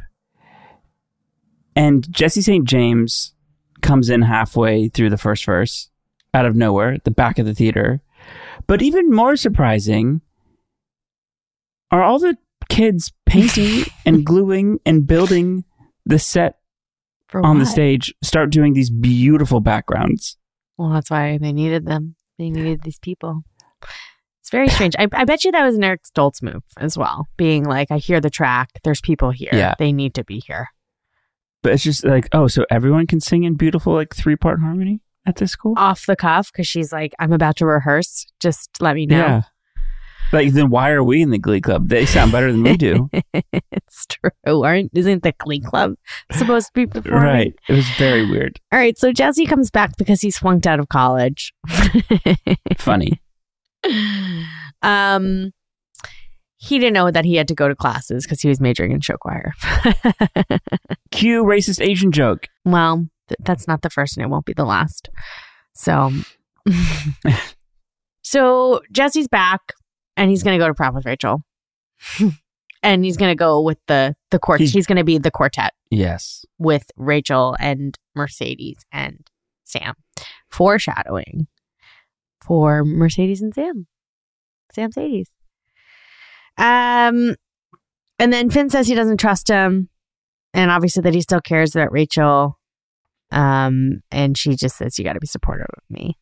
and 1.76 2.10
Jesse 2.12 2.42
St. 2.42 2.66
James 2.66 3.32
comes 3.80 4.10
in 4.10 4.22
halfway 4.22 4.88
through 4.88 5.08
the 5.10 5.16
first 5.16 5.44
verse 5.44 5.88
out 6.34 6.44
of 6.44 6.56
nowhere, 6.56 6.98
the 7.04 7.10
back 7.10 7.38
of 7.38 7.46
the 7.46 7.54
theater. 7.54 8.02
But 8.66 8.82
even 8.82 9.10
more 9.10 9.36
surprising 9.36 10.20
are 11.90 12.02
all 12.02 12.18
the 12.18 12.36
kids 12.68 13.12
painting 13.24 13.84
and 14.04 14.26
gluing 14.26 14.80
and 14.84 15.06
building 15.06 15.64
the 16.04 16.18
set 16.18 16.58
For 17.28 17.44
on 17.46 17.58
the 17.58 17.66
stage 17.66 18.12
start 18.22 18.50
doing 18.50 18.74
these 18.74 18.90
beautiful 18.90 19.60
backgrounds. 19.60 20.36
Well, 20.78 20.90
that's 20.90 21.10
why 21.10 21.38
they 21.38 21.52
needed 21.52 21.84
them. 21.84 22.14
They 22.38 22.50
needed 22.50 22.82
these 22.82 22.98
people. 22.98 23.42
It's 24.40 24.50
very 24.50 24.68
strange. 24.68 24.94
I, 24.98 25.08
I 25.12 25.24
bet 25.24 25.44
you 25.44 25.52
that 25.52 25.64
was 25.64 25.76
an 25.76 25.84
Eric 25.84 26.04
Stoltz 26.04 26.42
move 26.42 26.62
as 26.78 26.96
well, 26.96 27.26
being 27.36 27.64
like, 27.64 27.90
I 27.90 27.98
hear 27.98 28.20
the 28.20 28.30
track. 28.30 28.70
There's 28.84 29.00
people 29.00 29.30
here. 29.30 29.50
Yeah. 29.52 29.74
They 29.78 29.92
need 29.92 30.14
to 30.14 30.24
be 30.24 30.38
here. 30.38 30.68
But 31.62 31.72
it's 31.72 31.82
just 31.82 32.04
like, 32.04 32.28
oh, 32.32 32.46
so 32.46 32.64
everyone 32.70 33.08
can 33.08 33.20
sing 33.20 33.42
in 33.42 33.56
beautiful, 33.56 33.92
like 33.92 34.14
three 34.14 34.36
part 34.36 34.60
harmony 34.60 35.00
at 35.26 35.36
this 35.36 35.50
school? 35.50 35.74
Off 35.76 36.06
the 36.06 36.16
cuff, 36.16 36.52
because 36.52 36.68
she's 36.68 36.92
like, 36.92 37.12
I'm 37.18 37.32
about 37.32 37.56
to 37.56 37.66
rehearse. 37.66 38.26
Just 38.40 38.70
let 38.80 38.94
me 38.94 39.06
know. 39.06 39.18
Yeah. 39.18 39.42
Like, 40.32 40.52
then 40.52 40.70
why 40.70 40.90
are 40.90 41.02
we 41.02 41.22
in 41.22 41.30
the 41.30 41.38
Glee 41.38 41.60
Club? 41.60 41.88
They 41.88 42.04
sound 42.06 42.32
better 42.32 42.52
than 42.52 42.62
we 42.62 42.76
do. 42.76 43.08
it's 43.32 44.06
true. 44.06 44.62
Aren't 44.64 44.90
isn't 44.94 45.22
the 45.22 45.32
Glee 45.38 45.60
Club 45.60 45.94
supposed 46.32 46.66
to 46.68 46.72
be 46.74 46.86
performing? 46.86 47.22
right. 47.22 47.54
It 47.68 47.72
was 47.72 47.88
very 47.96 48.28
weird. 48.30 48.60
All 48.72 48.78
right. 48.78 48.98
So 48.98 49.12
Jesse 49.12 49.46
comes 49.46 49.70
back 49.70 49.96
because 49.96 50.20
he's 50.20 50.38
flunked 50.38 50.66
out 50.66 50.80
of 50.80 50.88
college. 50.88 51.54
Funny. 52.78 53.20
um, 54.82 55.52
he 56.56 56.78
didn't 56.78 56.94
know 56.94 57.10
that 57.10 57.24
he 57.24 57.36
had 57.36 57.48
to 57.48 57.54
go 57.54 57.68
to 57.68 57.74
classes 57.76 58.24
because 58.24 58.40
he 58.40 58.48
was 58.48 58.60
majoring 58.60 58.92
in 58.92 59.00
show 59.00 59.16
choir. 59.16 59.52
Cue 61.10 61.44
racist 61.44 61.80
Asian 61.80 62.10
joke. 62.12 62.48
well, 62.64 63.06
th- 63.28 63.38
that's 63.40 63.68
not 63.68 63.82
the 63.82 63.90
first, 63.90 64.16
and 64.16 64.24
it 64.24 64.28
won't 64.28 64.44
be 64.44 64.52
the 64.54 64.64
last. 64.64 65.08
So, 65.74 66.10
so 68.22 68.80
Jesse's 68.90 69.28
back, 69.28 69.72
and 70.18 70.30
he's 70.30 70.42
going 70.42 70.58
to 70.58 70.62
go 70.62 70.68
to 70.68 70.74
prom 70.74 70.94
with 70.94 71.06
Rachel, 71.06 71.42
and 72.82 73.04
he's 73.04 73.16
going 73.16 73.30
to 73.30 73.34
go 73.38 73.62
with 73.62 73.78
the 73.86 74.14
the 74.30 74.38
quartet. 74.38 74.60
He's- 74.64 74.74
he's 74.74 74.86
going 74.86 74.96
to 74.98 75.04
be 75.04 75.16
the 75.18 75.30
quartet. 75.30 75.72
Yes. 75.90 76.44
with 76.58 76.90
Rachel 76.98 77.56
and 77.58 77.98
Mercedes 78.14 78.84
and 78.92 79.26
Sam. 79.64 79.94
Foreshadowing 80.50 81.46
for 82.44 82.84
Mercedes 82.84 83.40
and 83.40 83.54
Sam. 83.54 83.86
Samcedes. 84.76 85.28
Um 86.58 87.36
and 88.18 88.32
then 88.32 88.50
Finn 88.50 88.68
says 88.68 88.86
he 88.88 88.94
doesn't 88.94 89.18
trust 89.20 89.48
him. 89.48 89.88
And 90.52 90.70
obviously 90.70 91.02
that 91.02 91.14
he 91.14 91.20
still 91.20 91.40
cares 91.40 91.74
about 91.74 91.92
Rachel. 91.92 92.58
Um, 93.30 94.00
and 94.10 94.36
she 94.36 94.56
just 94.56 94.76
says, 94.76 94.98
You 94.98 95.04
gotta 95.04 95.20
be 95.20 95.26
supportive 95.26 95.66
of 95.76 95.82
me. 95.88 96.16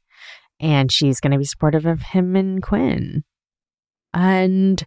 And 0.60 0.92
she's 0.92 1.20
gonna 1.20 1.38
be 1.38 1.44
supportive 1.44 1.86
of 1.86 2.02
him 2.02 2.36
and 2.36 2.62
Quinn. 2.62 3.24
And 4.16 4.82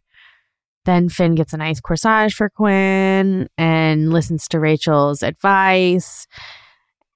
then 0.85 1.07
Finn 1.07 1.35
gets 1.35 1.53
a 1.53 1.57
nice 1.57 1.79
corsage 1.79 2.33
for 2.33 2.49
Quinn 2.49 3.47
and 3.57 4.11
listens 4.11 4.47
to 4.49 4.59
Rachel's 4.59 5.21
advice. 5.23 6.27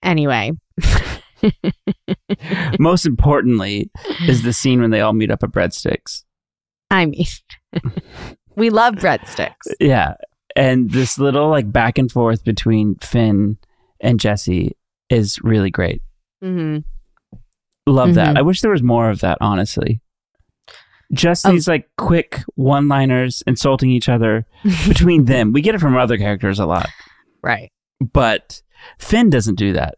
Anyway. 0.03 0.51
Most 2.79 3.05
importantly 3.05 3.89
is 4.27 4.43
the 4.43 4.53
scene 4.53 4.81
when 4.81 4.91
they 4.91 5.01
all 5.01 5.13
meet 5.13 5.31
up 5.31 5.43
at 5.43 5.51
Breadsticks. 5.51 6.23
I 6.91 7.05
mean, 7.07 7.25
we 8.55 8.69
love 8.69 8.95
breadsticks. 8.95 9.67
Yeah. 9.79 10.13
And 10.55 10.91
this 10.91 11.17
little 11.17 11.49
like 11.49 11.71
back 11.71 11.97
and 11.97 12.11
forth 12.11 12.43
between 12.43 12.95
Finn 12.97 13.57
and 13.99 14.19
Jesse 14.19 14.77
is 15.09 15.39
really 15.41 15.71
great. 15.71 16.01
hmm 16.41 16.79
Love 17.87 18.13
that. 18.13 18.35
Mhm. 18.35 18.37
I 18.37 18.41
wish 18.43 18.61
there 18.61 18.71
was 18.71 18.83
more 18.83 19.09
of 19.09 19.21
that, 19.21 19.37
honestly. 19.41 19.99
Just 21.13 21.45
Oh. 21.45 21.51
these 21.51 21.67
like 21.67 21.87
quick 21.97 22.41
one 22.55 22.87
liners 22.87 23.43
insulting 23.47 23.91
each 23.91 24.09
other 24.09 24.45
between 24.87 25.25
them. 25.25 25.53
We 25.53 25.61
get 25.61 25.75
it 25.75 25.79
from 25.81 25.95
other 25.95 26.17
characters 26.17 26.59
a 26.59 26.65
lot, 26.65 26.89
Right. 27.41 27.71
but 27.99 28.61
Finn 28.99 29.29
doesn't 29.29 29.55
do 29.55 29.73
that. 29.73 29.95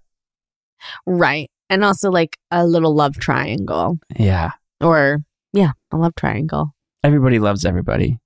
Right. 1.08 1.50
And 1.70 1.84
also 1.84 2.12
like 2.12 2.38
a 2.52 2.66
little 2.66 2.94
love 2.94 3.16
triangle 3.18 3.98
Yeah. 4.18 4.52
or, 4.82 5.24
yeah, 5.54 5.72
a 5.92 5.98
love 5.98 6.16
triangle. 6.16 6.74
Everybody 7.04 7.40
loves 7.40 7.66
everybody. 7.66 8.20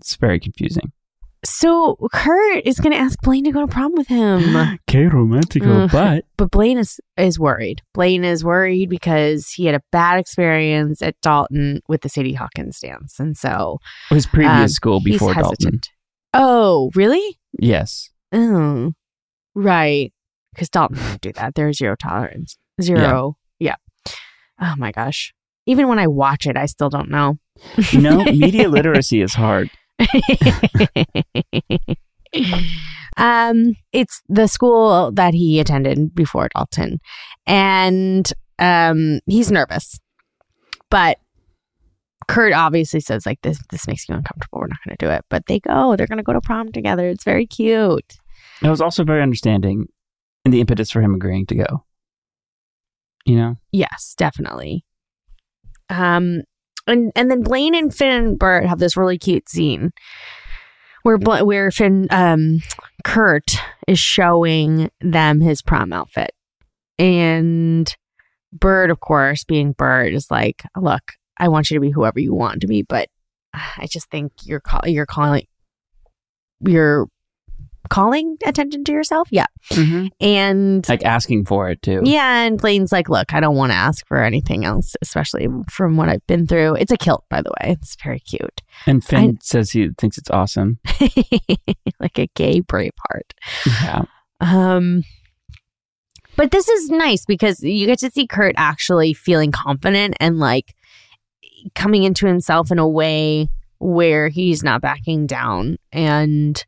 It's 0.00 0.16
very 0.16 0.38
confusing. 0.40 0.92
So 1.44 1.96
Kurt 2.12 2.64
is 2.64 2.80
going 2.80 2.92
to 2.92 2.98
ask 2.98 3.20
Blaine 3.22 3.44
to 3.44 3.52
go 3.52 3.60
to 3.60 3.66
prom 3.68 3.92
with 3.94 4.08
him. 4.08 4.40
Que 4.88 5.08
romantico, 5.08 5.86
Mm. 5.86 5.92
but 5.92 6.24
but 6.36 6.50
Blaine 6.50 6.78
is 6.78 6.98
is 7.16 7.38
worried. 7.38 7.82
Blaine 7.94 8.24
is 8.24 8.44
worried 8.44 8.88
because 8.88 9.50
he 9.50 9.66
had 9.66 9.74
a 9.74 9.82
bad 9.92 10.18
experience 10.18 11.02
at 11.02 11.14
Dalton 11.22 11.82
with 11.88 12.00
the 12.00 12.08
Sadie 12.08 12.32
Hawkins 12.34 12.80
dance, 12.80 13.20
and 13.20 13.36
so 13.36 13.78
his 14.10 14.26
previous 14.26 14.52
um, 14.60 14.68
school 14.68 15.00
before 15.00 15.34
Dalton. 15.34 15.80
Oh, 16.34 16.90
really? 16.94 17.38
Yes. 17.58 18.10
Oh, 18.32 18.92
right. 19.54 20.12
Because 20.52 20.68
Dalton 20.68 20.96
didn't 20.98 21.20
do 21.20 21.32
that. 21.34 21.54
There's 21.54 21.78
zero 21.78 21.96
tolerance. 21.96 22.56
Zero. 22.82 23.36
Yeah. 23.58 23.76
Oh 24.60 24.74
my 24.76 24.90
gosh. 24.90 25.32
Even 25.66 25.88
when 25.88 25.98
I 25.98 26.06
watch 26.06 26.46
it, 26.46 26.56
I 26.56 26.66
still 26.66 26.88
don't 26.90 27.10
know. 27.10 27.38
You 27.90 28.00
know, 28.00 28.24
media 28.24 28.68
literacy 28.68 29.20
is 29.20 29.34
hard. 29.34 29.70
um, 33.16 33.74
it's 33.92 34.22
the 34.28 34.46
school 34.46 35.10
that 35.12 35.34
he 35.34 35.60
attended 35.60 36.14
before 36.14 36.48
Dalton, 36.54 37.00
and 37.46 38.30
um, 38.58 39.20
he's 39.26 39.50
nervous. 39.50 39.98
But 40.90 41.18
Kurt 42.28 42.52
obviously 42.52 43.00
says 43.00 43.26
like 43.26 43.40
this. 43.42 43.58
This 43.70 43.86
makes 43.86 44.08
you 44.08 44.14
uncomfortable. 44.14 44.60
We're 44.60 44.68
not 44.68 44.78
going 44.84 44.96
to 44.96 45.06
do 45.06 45.10
it. 45.10 45.24
But 45.28 45.46
they 45.46 45.60
go. 45.60 45.96
They're 45.96 46.06
going 46.06 46.18
to 46.18 46.24
go 46.24 46.32
to 46.32 46.40
prom 46.40 46.72
together. 46.72 47.08
It's 47.08 47.24
very 47.24 47.46
cute. 47.46 48.16
It 48.62 48.68
was 48.68 48.80
also 48.80 49.04
very 49.04 49.22
understanding 49.22 49.86
in 50.44 50.50
the 50.50 50.60
impetus 50.60 50.90
for 50.90 51.02
him 51.02 51.14
agreeing 51.14 51.46
to 51.46 51.54
go. 51.54 51.84
You 53.24 53.36
know? 53.36 53.56
Yes, 53.72 54.14
definitely. 54.16 54.84
Um, 55.88 56.42
and 56.86 57.12
and 57.14 57.30
then 57.30 57.42
Blaine 57.42 57.74
and 57.74 57.94
Finn 57.94 58.24
and 58.24 58.38
Burt 58.38 58.66
have 58.66 58.78
this 58.78 58.96
really 58.96 59.18
cute 59.18 59.48
scene 59.48 59.92
where 61.02 61.16
where 61.16 61.70
Finn 61.70 62.08
um 62.10 62.60
Kurt 63.04 63.56
is 63.86 63.98
showing 63.98 64.90
them 65.00 65.40
his 65.40 65.62
prom 65.62 65.92
outfit, 65.92 66.32
and 66.98 67.94
Burt, 68.52 68.90
of 68.90 69.00
course, 69.00 69.44
being 69.44 69.72
Burt, 69.72 70.12
is 70.14 70.30
like, 70.30 70.62
"Look, 70.76 71.12
I 71.38 71.48
want 71.48 71.70
you 71.70 71.76
to 71.76 71.80
be 71.80 71.90
whoever 71.90 72.18
you 72.20 72.34
want 72.34 72.60
to 72.62 72.66
be, 72.66 72.82
but 72.82 73.08
I 73.54 73.86
just 73.90 74.10
think 74.10 74.32
you're 74.44 74.60
call- 74.60 74.86
you're 74.86 75.06
calling 75.06 75.46
you're 76.60 77.08
calling 77.88 78.36
attention 78.44 78.84
to 78.84 78.92
yourself, 78.92 79.28
yeah." 79.30 79.46
Mm-hmm. 79.70 80.06
And 80.20 80.88
Like 80.88 81.04
asking 81.04 81.46
for 81.46 81.68
it 81.70 81.82
too. 81.82 82.00
yeah, 82.04 82.42
and 82.44 82.60
Blaine's 82.60 82.92
like, 82.92 83.08
look, 83.08 83.32
I 83.34 83.40
don't 83.40 83.56
want 83.56 83.72
to 83.72 83.76
ask 83.76 84.06
for 84.06 84.22
anything 84.22 84.64
else, 84.64 84.94
especially 85.02 85.48
from 85.70 85.96
what 85.96 86.08
I've 86.08 86.26
been 86.26 86.46
through. 86.46 86.74
It's 86.76 86.92
a 86.92 86.96
kilt, 86.96 87.24
by 87.28 87.42
the 87.42 87.50
way. 87.60 87.72
It's 87.72 87.96
very 88.02 88.20
cute. 88.20 88.62
And 88.86 89.04
Finn 89.04 89.38
says 89.42 89.70
he 89.70 89.90
thinks 89.98 90.18
it's 90.18 90.30
awesome. 90.30 90.78
like 92.00 92.18
a 92.18 92.28
gay 92.34 92.60
Braveheart. 92.60 93.32
Yeah. 93.82 94.02
Um, 94.40 95.02
but 96.36 96.50
this 96.50 96.68
is 96.68 96.90
nice 96.90 97.24
because 97.24 97.62
you 97.62 97.86
get 97.86 97.98
to 98.00 98.10
see 98.10 98.26
Kurt 98.26 98.54
actually 98.58 99.14
feeling 99.14 99.50
confident 99.52 100.14
and 100.20 100.38
like 100.38 100.74
coming 101.74 102.04
into 102.04 102.26
himself 102.26 102.70
in 102.70 102.78
a 102.78 102.86
way 102.88 103.48
where 103.78 104.28
he's 104.28 104.62
not 104.62 104.80
backing 104.82 105.26
down 105.26 105.78
and 105.92 106.64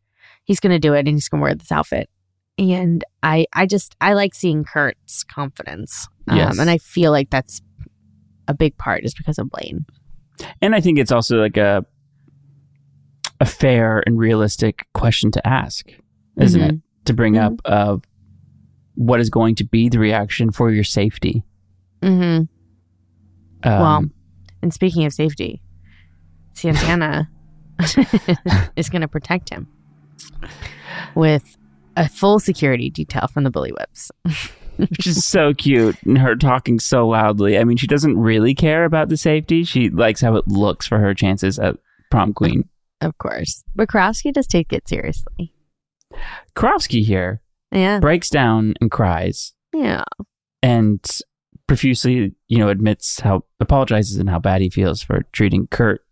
he's 0.49 0.59
going 0.61 0.73
to 0.73 0.79
do 0.79 0.95
it 0.95 1.01
and 1.07 1.09
he's 1.09 1.29
going 1.29 1.41
to 1.41 1.43
wear 1.45 1.55
this 1.55 1.71
outfit. 1.71 2.09
And 2.59 3.05
I, 3.23 3.47
I 3.53 3.67
just, 3.67 3.95
I 4.01 4.15
like 4.15 4.35
seeing 4.35 4.65
Kurt's 4.65 5.23
confidence. 5.23 6.09
Um, 6.27 6.39
Yes. 6.39 6.59
And 6.59 6.69
I 6.69 6.79
feel 6.79 7.13
like 7.13 7.31
that's 7.31 7.61
a 8.49 8.55
big 8.55 8.77
part 8.79 9.05
is 9.05 9.15
because 9.15 9.39
of 9.39 9.49
Blaine. 9.51 9.85
And 10.61 10.75
I 10.75 10.81
think 10.81 10.99
it's 10.99 11.13
also 11.13 11.37
like 11.39 11.57
a 11.57 11.85
a 13.41 13.45
fair 13.47 14.03
and 14.07 14.19
realistic 14.19 14.87
question 14.95 15.31
to 15.31 15.47
ask, 15.47 15.87
isn't 16.41 16.61
it? 16.61 16.75
To 17.05 17.13
bring 17.13 17.35
Mhm. 17.35 17.45
up 17.45 17.61
of 17.65 18.03
what 18.95 19.21
is 19.21 19.31
going 19.31 19.55
to 19.57 19.65
be 19.65 19.89
the 19.89 20.01
reaction 20.01 20.51
for 20.51 20.73
your 20.73 20.83
safety. 20.83 21.45
Mm-hmm. 22.03 22.45
Um, 23.69 23.81
Well, 23.81 24.05
and 24.63 24.75
speaking 24.75 25.05
of 25.05 25.13
safety, 25.13 25.63
Santana 26.55 27.31
is 28.77 28.89
going 28.89 29.03
to 29.03 29.09
protect 29.09 29.51
him 29.51 29.69
with 31.15 31.57
a 31.97 32.09
full 32.09 32.39
security 32.39 32.91
detail 32.91 33.27
from 33.33 33.45
the 33.45 33.51
Bully 33.51 33.73
Whips. 33.73 34.11
which 34.77 35.09
is 35.09 35.25
so 35.25 35.53
cute 35.53 35.97
and 36.05 36.19
her 36.19 36.37
talking 36.37 36.79
so 36.79 37.09
loudly. 37.09 37.59
I 37.59 37.65
mean, 37.65 37.77
she 37.77 37.89
doesn't 37.89 38.17
really 38.17 38.55
care 38.55 38.85
about 38.85 39.09
the 39.09 39.17
safety. 39.17 39.65
She 39.65 39.91
likes 39.91 40.21
how 40.21 40.37
it 40.37 40.47
looks 40.47 40.87
for 40.87 40.99
her 41.01 41.15
chances 41.15 41.59
at 41.59 41.77
prom 42.13 42.33
queen. 42.33 42.69
Of 43.01 43.19
course. 43.19 43.65
But 43.75 43.89
Karofsky 43.89 44.33
does 44.33 44.47
take 44.47 44.73
it 44.73 44.89
seriously. 44.89 45.53
Karofsky 46.55 47.05
here 47.05 47.43
Yeah. 47.73 47.99
breaks 48.01 48.31
down 48.31 48.75
and 48.81 48.89
cries 48.91 49.53
Yeah. 49.75 50.05
and 50.63 51.05
profusely, 51.67 52.35
you 52.47 52.59
know, 52.59 52.69
admits 52.69 53.21
how 53.21 53.45
apologizes 53.61 54.17
and 54.17 54.31
how 54.31 54.39
bad 54.39 54.61
he 54.63 54.71
feels 54.71 55.03
for 55.03 55.23
treating 55.33 55.67
Kurt 55.67 56.05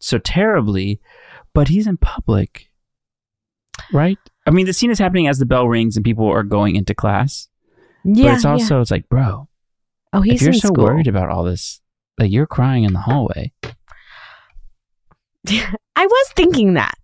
so 0.00 0.18
terribly, 0.18 1.00
but 1.54 1.68
he's 1.68 1.86
in 1.86 1.96
public. 1.98 2.67
Right? 3.92 4.18
I 4.46 4.50
mean, 4.50 4.66
the 4.66 4.72
scene 4.72 4.90
is 4.90 4.98
happening 4.98 5.28
as 5.28 5.38
the 5.38 5.46
bell 5.46 5.68
rings 5.68 5.96
and 5.96 6.04
people 6.04 6.26
are 6.26 6.42
going 6.42 6.76
into 6.76 6.94
class. 6.94 7.48
Yeah. 8.04 8.26
but 8.28 8.34
it's 8.36 8.44
also 8.44 8.80
it's 8.80 8.90
like, 8.90 9.08
bro, 9.08 9.48
Oh, 10.12 10.20
he's 10.22 10.40
you're 10.42 10.52
so 10.54 10.68
school. 10.68 10.84
worried 10.84 11.06
about 11.06 11.28
all 11.28 11.44
this, 11.44 11.80
like 12.18 12.30
you're 12.30 12.46
crying 12.46 12.84
in 12.84 12.92
the 12.94 13.00
hallway. 13.00 13.52
I 15.48 16.06
was 16.06 16.32
thinking 16.34 16.74
that. 16.74 16.94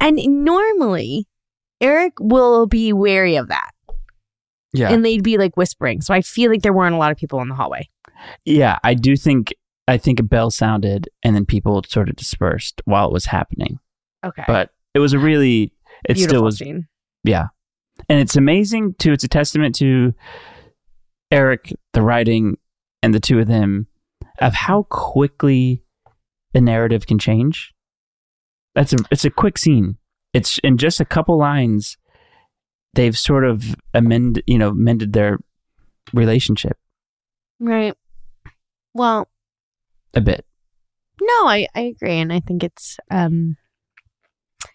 And 0.00 0.16
normally, 0.44 1.26
Eric 1.80 2.14
will 2.20 2.66
be 2.66 2.92
wary 2.92 3.36
of 3.36 3.48
that. 3.48 3.70
Yeah. 4.72 4.92
And 4.92 5.04
they'd 5.04 5.22
be 5.22 5.38
like 5.38 5.56
whispering. 5.56 6.00
So 6.00 6.14
I 6.14 6.20
feel 6.20 6.50
like 6.50 6.62
there 6.62 6.72
weren't 6.72 6.94
a 6.94 6.98
lot 6.98 7.10
of 7.10 7.18
people 7.18 7.40
in 7.40 7.48
the 7.48 7.54
hallway. 7.54 7.88
Yeah, 8.44 8.78
I 8.84 8.94
do 8.94 9.16
think 9.16 9.52
I 9.88 9.96
think 9.98 10.20
a 10.20 10.22
bell 10.22 10.50
sounded 10.50 11.08
and 11.24 11.34
then 11.34 11.46
people 11.46 11.82
sort 11.88 12.08
of 12.08 12.16
dispersed 12.16 12.80
while 12.84 13.06
it 13.08 13.12
was 13.12 13.26
happening. 13.26 13.78
Okay. 14.24 14.44
But 14.46 14.70
it 14.94 14.98
was 15.00 15.12
a 15.12 15.18
really 15.18 15.72
it 16.08 16.14
Beautiful 16.14 16.28
still 16.28 16.42
was 16.44 16.58
scene. 16.58 16.88
yeah. 17.24 17.46
And 18.08 18.18
it's 18.18 18.36
amazing 18.36 18.94
too. 18.98 19.12
It's 19.12 19.24
a 19.24 19.28
testament 19.28 19.74
to 19.76 20.14
Eric, 21.30 21.74
the 21.92 22.02
writing, 22.02 22.56
and 23.02 23.12
the 23.12 23.20
two 23.20 23.38
of 23.38 23.46
them 23.46 23.86
of 24.38 24.54
how 24.54 24.84
quickly 24.84 25.84
the 26.52 26.60
narrative 26.60 27.06
can 27.06 27.18
change. 27.18 27.74
That's 28.74 28.92
a 28.92 28.96
it's 29.10 29.24
a 29.24 29.30
quick 29.30 29.58
scene. 29.58 29.96
It's 30.32 30.58
in 30.64 30.78
just 30.78 31.00
a 31.00 31.04
couple 31.04 31.38
lines. 31.38 31.98
They've 32.94 33.16
sort 33.16 33.44
of 33.44 33.76
amend 33.94 34.42
you 34.46 34.58
know 34.58 34.72
mended 34.72 35.12
their 35.12 35.38
relationship 36.12 36.76
Right. 37.60 37.94
Well, 38.94 39.28
a 40.14 40.20
bit. 40.20 40.44
No, 41.20 41.46
I, 41.46 41.68
I 41.74 41.80
agree, 41.80 42.18
and 42.18 42.32
I 42.32 42.40
think 42.40 42.64
it's 42.64 42.96
um, 43.10 43.56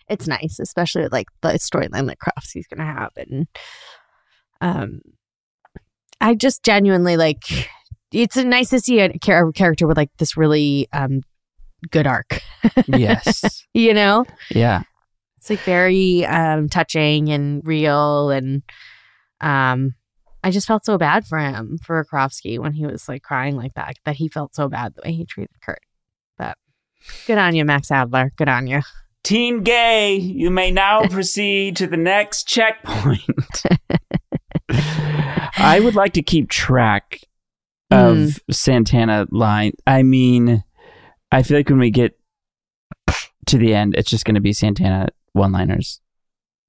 it's 0.08 0.28
nice, 0.28 0.60
especially 0.60 1.04
with, 1.04 1.12
like 1.12 1.28
the 1.42 1.50
storyline 1.50 2.08
that 2.08 2.20
Karofsky's 2.20 2.68
gonna 2.68 2.86
have, 2.86 3.12
and 3.18 3.48
um, 4.62 5.02
I 6.22 6.36
just 6.36 6.64
genuinely 6.64 7.18
like. 7.18 7.44
It's 8.12 8.38
nice 8.38 8.70
to 8.70 8.80
see 8.80 9.00
a 9.02 9.18
char- 9.18 9.52
character 9.52 9.88
with 9.88 9.98
like 9.98 10.12
this 10.20 10.38
really 10.38 10.88
um 10.94 11.22
good 11.92 12.08
arc. 12.08 12.40
Yes. 12.88 13.66
you 13.74 13.94
know, 13.94 14.26
yeah. 14.50 14.84
it's 15.38 15.50
like 15.50 15.60
very 15.60 16.26
um 16.26 16.70
touching 16.70 17.30
and 17.30 17.66
real, 17.66 18.30
and 18.30 18.64
um, 19.42 19.96
I 20.44 20.52
just 20.52 20.68
felt 20.68 20.86
so 20.86 20.98
bad 20.98 21.26
for 21.26 21.40
him 21.40 21.78
for 21.84 22.06
Karofsky 22.06 22.60
when 22.60 22.74
he 22.74 22.86
was 22.86 23.10
like 23.10 23.24
crying 23.24 23.56
like 23.56 23.74
that. 23.74 23.96
That 24.06 24.16
he 24.16 24.30
felt 24.30 24.56
so 24.56 24.70
bad 24.70 24.94
the 24.96 25.02
way 25.04 25.14
he 25.14 25.26
treated 25.26 25.56
Kurt. 25.62 25.82
But 26.38 26.58
good 27.28 27.38
on 27.38 27.56
you, 27.56 27.66
Max 27.66 27.92
Adler. 27.92 28.32
Good 28.38 28.50
on 28.50 28.68
you. 28.68 28.82
Teen 29.26 29.64
gay, 29.64 30.16
you 30.16 30.52
may 30.52 30.70
now 30.70 31.08
proceed 31.10 31.76
to 31.78 31.88
the 31.88 31.98
next 31.98 32.48
checkpoint. 32.48 33.24
I 35.58 35.80
would 35.84 35.96
like 35.96 36.14
to 36.14 36.22
keep 36.22 36.48
track 36.50 37.22
of 37.90 38.40
Santana 38.52 39.26
line. 39.32 39.72
I 39.88 40.04
mean, 40.04 40.64
I 41.32 41.42
feel 41.42 41.58
like 41.58 41.70
when 41.70 41.80
we 41.80 41.90
get 41.90 42.20
to 43.48 43.58
the 43.58 43.74
end, 43.74 43.96
it's 43.98 44.10
just 44.12 44.26
going 44.26 44.36
to 44.36 44.42
be 44.42 44.54
Santana 44.54 45.08
one 45.34 45.52
liners 45.52 46.02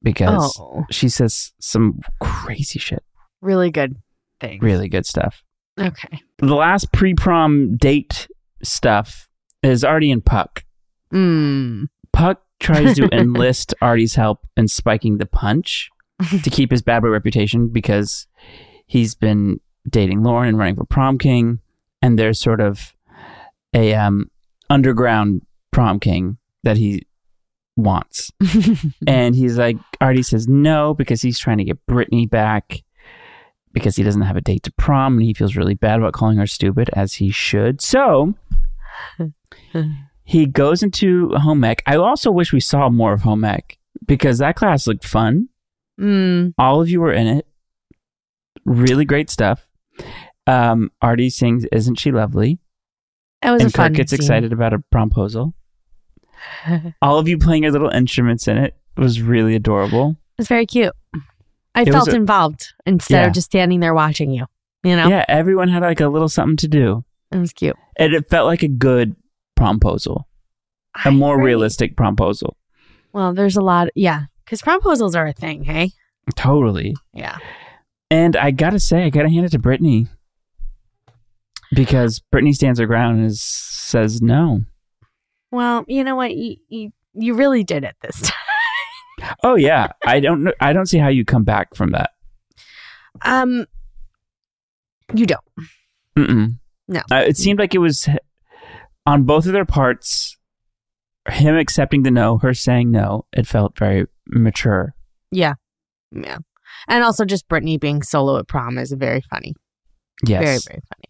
because 0.03 0.57
Oh, 0.59 0.85
she 0.90 1.11
says 1.11 1.53
some 1.61 2.01
crazy 2.21 2.79
shit, 2.79 3.05
really 3.42 3.71
good 3.71 3.97
things. 4.40 4.62
really 4.62 4.88
good 4.88 5.05
stuff. 5.05 5.42
Okay. 5.79 6.21
The 6.38 6.55
last 6.55 6.90
pre 6.92 7.12
prom 7.12 7.77
date 7.77 8.29
stuff 8.62 9.29
is 9.62 9.85
Artie 9.85 10.11
and 10.11 10.25
Puck. 10.25 10.64
Mm. 11.12 11.88
Puck 12.12 12.42
tries 12.61 12.97
to 12.97 13.09
enlist 13.12 13.75
Artie's 13.81 14.14
help 14.14 14.47
in 14.57 14.69
spiking 14.69 15.19
the 15.19 15.27
punch 15.27 15.90
to 16.42 16.51
keep 16.51 16.71
his 16.71 16.83
bad 16.83 17.01
boy 17.01 17.09
reputation 17.09 17.69
because 17.69 18.27
he's 18.87 19.14
been 19.14 19.61
dating 19.88 20.23
Lauren 20.23 20.49
and 20.49 20.59
running 20.59 20.77
for 20.77 20.85
prom 20.85 21.19
king, 21.19 21.61
and 22.03 22.19
there's 22.19 22.40
sort 22.40 22.61
of 22.61 22.95
a 23.75 23.95
um, 23.95 24.31
underground 24.71 25.42
prom 25.71 26.01
king 26.01 26.38
that 26.62 26.77
he 26.77 27.07
wants, 27.77 28.33
and 29.07 29.35
he's 29.35 29.59
like 29.59 29.77
Artie 30.01 30.23
says 30.23 30.49
no 30.49 30.95
because 30.95 31.23
he's 31.23 31.38
trying 31.38 31.59
to 31.59 31.64
get 31.64 31.85
Brittany 31.87 32.27
back 32.27 32.83
because 33.73 33.97
he 33.97 34.03
doesn't 34.03 34.23
have 34.23 34.37
a 34.37 34.40
date 34.40 34.62
to 34.62 34.73
prom 34.73 35.19
and 35.19 35.23
he 35.23 35.35
feels 35.35 35.55
really 35.55 35.75
bad 35.75 35.99
about 35.99 36.14
calling 36.14 36.38
her 36.38 36.47
stupid 36.47 36.88
as 36.95 37.14
he 37.14 37.31
should. 37.31 37.83
So 37.83 38.33
he 40.26 40.44
goes 40.44 40.82
into 40.82 41.30
home 41.36 41.64
ec. 41.64 41.82
I 41.86 41.96
also 41.96 42.30
wish 42.30 42.52
we 42.52 42.60
saw 42.60 42.90
more 42.90 43.12
of 43.14 43.22
home 43.22 43.44
ec 43.44 43.78
because 44.06 44.38
that 44.38 44.56
class 44.56 44.86
looked 44.86 45.06
fun. 45.06 45.48
Mm. 45.98 46.52
All 46.58 46.80
of 46.82 46.90
you 46.90 47.00
were 47.00 47.12
in 47.12 47.26
it. 47.26 47.46
Really 48.64 49.04
great 49.04 49.30
stuff. 49.30 49.66
Um, 50.46 50.90
Artie 51.00 51.30
sings 51.30 51.64
"Isn't 51.72 51.94
She 51.98 52.12
Lovely?" 52.12 52.58
That 53.42 53.52
was 53.52 53.62
and 53.62 53.70
a 53.70 53.76
fun. 53.76 53.88
Kurt 53.90 53.96
gets 53.98 54.10
scene. 54.10 54.18
excited 54.18 54.52
about 54.52 54.72
a 54.74 54.78
promposal. 54.92 55.54
All 57.02 57.18
of 57.18 57.28
you 57.28 57.38
playing 57.38 57.62
your 57.62 57.72
little 57.72 57.88
instruments 57.90 58.46
in 58.48 58.56
it 58.58 58.76
was 58.96 59.22
really 59.22 59.54
adorable. 59.54 60.10
It 60.10 60.38
was 60.42 60.48
very 60.48 60.66
cute. 60.66 60.92
I 61.74 61.82
It 61.82 61.92
felt 61.92 62.08
a- 62.08 62.14
involved 62.16 62.72
instead 62.85 63.22
Yeah. 63.22 63.27
of 63.29 63.33
just 63.35 63.46
standing 63.46 63.81
there 63.81 63.94
watching 63.94 64.31
you. 64.31 64.46
You 64.83 64.96
know, 64.96 65.08
Yeah, 65.08 65.24
everyone 65.29 65.68
had 65.68 65.83
like 65.83 66.00
a 66.00 66.08
little 66.08 66.29
something 66.29 66.56
to 66.58 66.68
do, 66.68 67.04
it 67.33 67.38
was 67.38 67.52
cute. 67.52 67.77
and 67.98 68.12
it 68.14 68.29
felt 68.31 68.46
like 68.46 68.62
a 68.62 68.68
good 68.68 69.16
promposal, 69.59 70.25
a 71.04 71.09
I 71.09 71.11
more 71.11 71.35
agree. 71.37 71.46
realistic 71.46 71.96
promposal. 71.96 72.52
Well, 73.13 73.33
there's 73.35 73.57
a 73.57 73.63
lot. 73.63 73.88
Yeah, 73.94 74.25
because 74.44 74.63
proposals 74.63 75.15
are 75.15 75.27
a 75.27 75.33
thing. 75.33 75.65
Hey. 75.65 75.92
Totally. 76.35 76.94
Yeah. 77.13 77.38
And 78.11 78.37
I 78.37 78.50
gotta 78.50 78.79
say, 78.81 79.04
I 79.04 79.11
gotta 79.11 79.29
hand 79.31 79.46
it 79.46 79.50
to 79.50 79.59
Brittany. 79.59 80.07
because 81.73 82.21
Brittany 82.31 82.52
stands 82.52 82.79
her 82.79 82.87
ground 82.87 83.19
and 83.19 83.27
is, 83.27 83.40
says 83.42 84.21
no. 84.23 84.63
Well, 85.50 85.85
you 85.88 86.04
know 86.04 86.17
what? 86.17 86.35
You, 86.37 86.57
you, 86.69 86.92
you 87.15 87.35
really 87.35 87.65
did 87.65 87.85
it 87.85 87.96
this 88.02 88.21
time. 88.23 89.37
Oh 89.42 89.54
yeah, 89.57 89.88
I 90.04 90.21
don't 90.21 90.44
know. 90.44 90.52
I 90.61 90.73
don't 90.73 90.87
see 90.87 90.98
how 90.98 91.09
you 91.09 91.25
come 91.25 91.44
back 91.44 91.75
from 91.75 91.92
that. 91.92 92.11
Um, 93.23 93.67
you 95.15 95.25
don't. 95.27 95.40
Mm-mm. 96.19 96.59
No. 96.88 97.00
Uh, 97.11 97.25
it 97.27 97.37
seemed 97.37 97.59
like 97.59 97.75
it 97.75 97.79
was 97.79 98.09
on 99.07 99.25
both 99.25 99.46
of 99.46 99.52
their 99.52 99.65
parts. 99.65 100.37
Him 101.29 101.57
accepting 101.57 102.02
the 102.02 102.11
no, 102.11 102.38
her 102.38 102.54
saying 102.54 102.90
no. 102.90 103.27
It 103.33 103.46
felt 103.46 103.77
very 103.79 104.07
mature. 104.29 104.94
Yeah. 105.31 105.54
Yeah. 106.13 106.38
And 106.88 107.02
also 107.02 107.25
just 107.25 107.48
Brittany 107.48 107.79
being 107.79 108.02
solo 108.02 108.38
at 108.38 108.48
prom 108.48 108.79
is 108.79 108.92
very 108.92 109.23
funny. 109.23 109.54
Yes. 110.25 110.42
Very, 110.42 110.59
very 110.59 110.83
funny. 110.88 111.07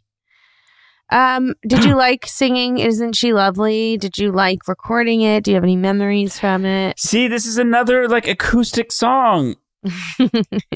Um, 1.10 1.54
did 1.66 1.84
you 1.84 1.94
like 1.96 2.26
singing 2.26 2.78
Isn't 2.78 3.14
She 3.14 3.32
Lovely? 3.32 3.96
Did 3.98 4.18
you 4.18 4.32
like 4.32 4.68
recording 4.68 5.22
it? 5.22 5.44
Do 5.44 5.50
you 5.50 5.54
have 5.56 5.64
any 5.64 5.76
memories 5.76 6.38
from 6.38 6.64
it? 6.64 6.98
See, 6.98 7.28
this 7.28 7.46
is 7.46 7.58
another 7.58 8.08
like 8.08 8.26
acoustic 8.26 8.92
song. 8.92 9.56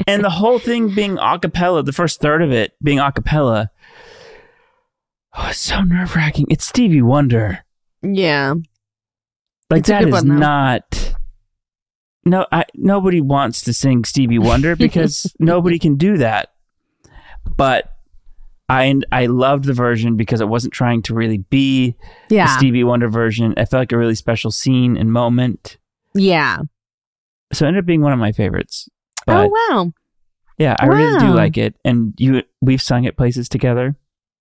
and 0.07 0.23
the 0.25 0.31
whole 0.31 0.59
thing 0.59 0.95
being 0.95 1.18
a 1.18 1.39
cappella, 1.39 1.83
the 1.83 1.93
first 1.93 2.21
third 2.21 2.43
of 2.43 2.53
it 2.53 2.73
being 2.83 3.01
a 3.01 3.11
cappella. 3.11 3.71
Oh, 5.37 5.47
it's 5.51 5.59
so 5.59 5.83
nerve 5.83 6.16
wracking. 6.16 6.47
It's 6.51 6.66
Stevie 6.66 7.03
Wonder. 7.03 7.64
yeah. 8.03 8.55
Like 9.70 9.81
It's 9.81 9.89
that 9.89 10.05
is 10.09 10.12
one, 10.12 10.41
not. 10.41 11.14
No, 12.24 12.45
I, 12.51 12.64
nobody 12.74 13.20
wants 13.20 13.62
to 13.62 13.72
sing 13.72 14.05
Stevie 14.05 14.41
Wonder 14.41 14.74
because 14.74 15.33
nobody 15.39 15.78
can 15.78 15.95
do 15.95 16.16
that. 16.18 16.51
But 17.57 17.89
I 18.68 19.01
I 19.12 19.26
loved 19.26 19.64
the 19.64 19.72
version 19.72 20.16
because 20.16 20.41
it 20.41 20.49
wasn't 20.49 20.72
trying 20.72 21.03
to 21.03 21.14
really 21.14 21.39
be 21.39 21.95
the 22.28 22.57
Stevie 22.57 22.83
Wonder 22.85 23.09
version. 23.09 23.55
It 23.57 23.66
felt 23.66 23.81
like 23.83 23.93
a 23.93 23.99
really 23.99 24.16
special 24.16 24.51
scene 24.51 24.97
and 24.97 25.12
moment. 25.12 25.78
Yeah. 26.14 26.59
So 27.53 27.64
it 27.64 27.68
ended 27.68 27.85
up 27.85 27.87
being 27.87 28.03
one 28.03 28.12
of 28.12 28.18
my 28.18 28.33
favorites. 28.33 28.89
Oh, 29.22 29.24
but 29.26 29.51
oh, 29.51 29.51
wow. 29.70 29.93
yeah, 30.59 30.74
I 30.81 30.87
really 30.87 31.18
do 31.20 31.33
like 31.33 31.57
it. 31.57 31.76
And 31.85 32.14
you 32.18 32.43
we've 32.61 32.83
sung 32.83 33.05
it 33.05 33.16
places 33.16 33.49
together. 33.49 33.95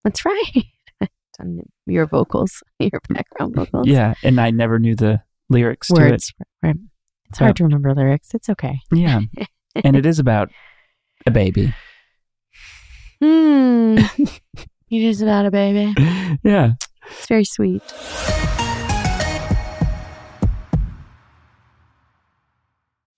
That's 0.04 0.26
right. 0.26 0.52
Done 1.40 1.62
your 1.86 2.06
vocals, 2.06 2.62
your 2.80 3.02
background 3.10 3.56
vocals. 3.56 3.88
Yeah, 3.88 4.14
and 4.24 4.40
I 4.40 4.52
never 4.52 4.78
knew 4.78 4.96
the 4.96 5.22
lyrics 5.50 5.88
to 5.88 6.14
it. 6.14 6.24
Right. 6.62 6.76
It's 7.30 7.40
hard 7.40 7.56
to 7.58 7.64
remember 7.64 7.94
lyrics. 7.94 8.34
It's 8.34 8.50
okay. 8.50 8.80
Yeah. 8.92 9.22
and 9.76 9.96
it 9.96 10.06
is 10.06 10.20
about 10.20 10.50
a 11.26 11.32
baby. 11.32 11.74
Hmm. 13.22 13.98
it 14.18 15.04
is 15.04 15.22
about 15.22 15.46
a 15.46 15.52
baby. 15.52 15.94
yeah. 16.42 16.76
It's 17.12 17.28
very 17.28 17.44
sweet. 17.44 17.84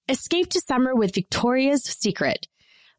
Escape 0.09 0.49
to 0.49 0.59
summer 0.59 0.95
with 0.95 1.13
Victoria's 1.13 1.83
Secret. 1.83 2.47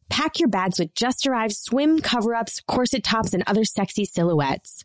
Pack 0.08 0.38
your 0.38 0.48
bags 0.48 0.78
with 0.78 0.94
just 0.94 1.26
arrived 1.26 1.54
swim 1.56 2.00
cover 2.00 2.34
ups, 2.34 2.60
corset 2.68 3.02
tops, 3.02 3.34
and 3.34 3.42
other 3.46 3.64
sexy 3.64 4.04
silhouettes. 4.04 4.84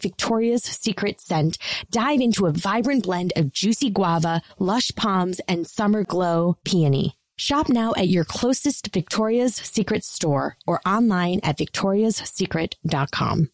Victoria's 0.00 0.62
Secret 0.62 1.20
scent. 1.20 1.58
Dive 1.90 2.20
into 2.20 2.46
a 2.46 2.52
vibrant 2.52 3.04
blend 3.04 3.32
of 3.36 3.52
juicy 3.52 3.90
guava, 3.90 4.42
lush 4.58 4.90
palms, 4.96 5.40
and 5.48 5.66
summer 5.66 6.04
glow 6.04 6.56
peony. 6.64 7.16
Shop 7.36 7.68
now 7.68 7.92
at 7.96 8.08
your 8.08 8.24
closest 8.24 8.92
Victoria's 8.92 9.54
Secret 9.54 10.04
store 10.04 10.56
or 10.66 10.80
online 10.86 11.40
at 11.42 11.58
victoriassecret.com. 11.58 13.50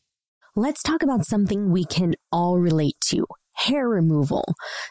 Let's 0.55 0.83
talk 0.83 1.03
about 1.03 1.25
something 1.25 1.71
we 1.71 1.85
can 1.85 2.15
all 2.31 2.59
relate 2.59 2.97
to. 3.07 3.27
Hair 3.67 3.89
removal. 3.89 4.45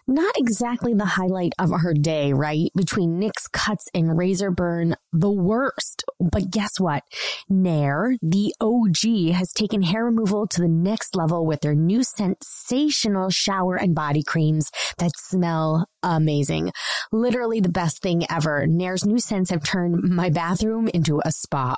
Not 0.07 0.33
exactly 0.37 0.93
the 0.93 1.03
highlight 1.05 1.51
of 1.59 1.73
our 1.73 1.93
day, 1.93 2.31
right? 2.31 2.71
Between 2.73 3.19
nicks, 3.19 3.47
cuts, 3.47 3.89
and 3.93 4.17
razor 4.17 4.49
burn, 4.49 4.95
the 5.11 5.29
worst. 5.29 6.05
But 6.21 6.51
guess 6.51 6.79
what? 6.79 7.03
Nair, 7.49 8.15
the 8.21 8.53
OG, 8.61 9.33
has 9.33 9.51
taken 9.51 9.81
hair 9.81 10.05
removal 10.05 10.47
to 10.47 10.61
the 10.61 10.69
next 10.69 11.17
level 11.17 11.45
with 11.45 11.59
their 11.59 11.75
new 11.75 12.01
sensational 12.03 13.29
shower 13.29 13.75
and 13.75 13.93
body 13.93 14.23
creams 14.23 14.71
that 14.99 15.11
smell 15.17 15.85
amazing. 16.03 16.71
Literally 17.11 17.59
the 17.59 17.69
best 17.69 18.01
thing 18.01 18.25
ever. 18.29 18.65
Nair's 18.67 19.05
new 19.05 19.19
scents 19.19 19.49
have 19.49 19.63
turned 19.63 20.01
my 20.01 20.29
bathroom 20.29 20.87
into 20.87 21.21
a 21.25 21.31
spa. 21.31 21.75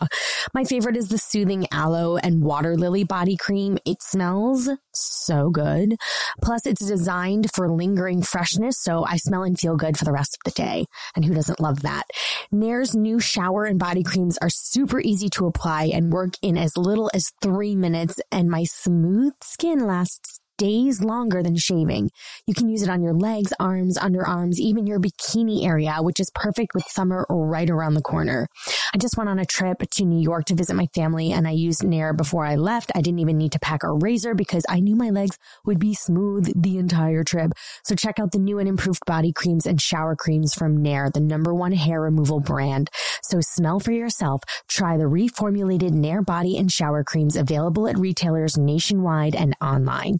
My 0.54 0.64
favorite 0.64 0.96
is 0.96 1.10
the 1.10 1.18
soothing 1.18 1.68
aloe 1.72 2.18
and 2.18 2.44
water 2.44 2.78
lily 2.78 3.04
body 3.04 3.36
cream. 3.36 3.78
It 3.86 4.02
smells 4.02 4.70
so 4.94 5.50
good. 5.50 5.96
Plus, 6.42 6.66
it's 6.66 6.83
designed 6.88 7.50
for 7.54 7.70
lingering 7.70 8.22
freshness, 8.22 8.78
so 8.80 9.06
I 9.06 9.18
smell 9.18 9.44
and 9.44 9.60
feel 9.60 9.76
good 9.76 9.98
for 9.98 10.06
the 10.06 10.12
rest 10.12 10.36
of 10.38 10.44
the 10.46 10.56
day. 10.62 10.86
And 11.16 11.26
who 11.26 11.34
doesn't 11.34 11.60
love 11.60 11.82
that? 11.82 12.04
Nair's 12.52 12.96
new 12.96 13.20
shower 13.20 13.66
and 13.66 13.80
body 13.80 14.04
creams 14.04 14.38
are 14.40 14.50
super 14.50 15.00
easy 15.00 15.30
to 15.30 15.48
apply 15.48 15.92
and 15.94 16.12
work 16.12 16.34
in 16.42 16.58
as 16.58 16.78
little 16.78 17.10
as 17.14 17.32
three 17.42 17.76
minutes, 17.76 18.20
and 18.32 18.50
my 18.50 18.64
smooth 18.64 19.34
skin 19.42 19.86
lasts 19.86 20.40
days 20.64 21.02
longer 21.02 21.44
than 21.44 21.58
shaving. 21.58 22.10
You 22.48 22.54
can 22.54 22.70
use 22.70 22.84
it 22.84 22.90
on 22.90 23.04
your 23.04 23.14
legs, 23.14 23.52
arms, 23.60 23.98
underarms, 23.98 24.60
even 24.60 24.88
your 24.88 24.98
bikini 24.98 25.66
area, 25.66 25.98
which 26.00 26.22
is 26.22 26.32
perfect 26.34 26.74
with 26.74 26.86
summer 26.88 27.26
right 27.30 27.70
around 27.70 27.96
the 27.96 28.02
corner. 28.02 28.48
I 28.94 28.98
just 28.98 29.18
went 29.18 29.30
on 29.30 29.40
a 29.40 29.46
trip 29.46 29.80
to 29.92 30.06
New 30.06 30.22
York 30.22 30.46
to 30.46 30.56
visit 30.56 30.76
my 30.76 30.88
family 30.96 31.34
and 31.34 31.48
I 31.48 31.52
used 31.52 31.84
Nair 31.84 32.14
before 32.14 32.46
I 32.46 32.56
left. 32.56 32.94
I 32.96 33.02
didn't 33.02 33.20
even 33.20 33.38
need 33.38 33.52
to 33.52 33.60
pack 33.60 33.84
a 33.84 33.92
razor 33.92 34.36
because 34.36 34.64
I 34.70 34.80
knew 34.80 34.96
my 34.96 35.10
legs 35.10 35.38
would 35.66 35.80
be 35.80 35.94
smooth 35.94 36.50
the 36.56 36.78
entire 36.78 37.26
trip. 37.26 37.52
So 37.84 37.94
check 37.94 38.18
out 38.18 38.32
the 38.32 38.40
new 38.40 38.60
and 38.60 38.70
improved 38.70 39.06
body 39.06 39.34
creams 39.34 39.66
and 39.66 39.82
shower 39.82 40.16
creams 40.16 40.54
from 40.54 40.82
Nair, 40.82 41.10
the 41.14 41.20
number 41.20 41.54
one 41.54 41.74
hair 41.74 42.00
removal 42.00 42.40
brand. 42.40 42.90
So 43.22 43.40
smell 43.42 43.82
for 43.82 43.92
yourself. 43.92 44.42
Try 44.70 44.96
the 44.96 45.04
reformulated 45.04 45.92
Nair 45.92 46.22
body 46.22 46.58
and 46.58 46.72
shower 46.72 47.04
creams 47.04 47.36
available 47.36 47.90
at 47.90 47.98
retailers 47.98 48.58
nationwide 48.58 49.36
and 49.36 49.56
online. 49.62 50.20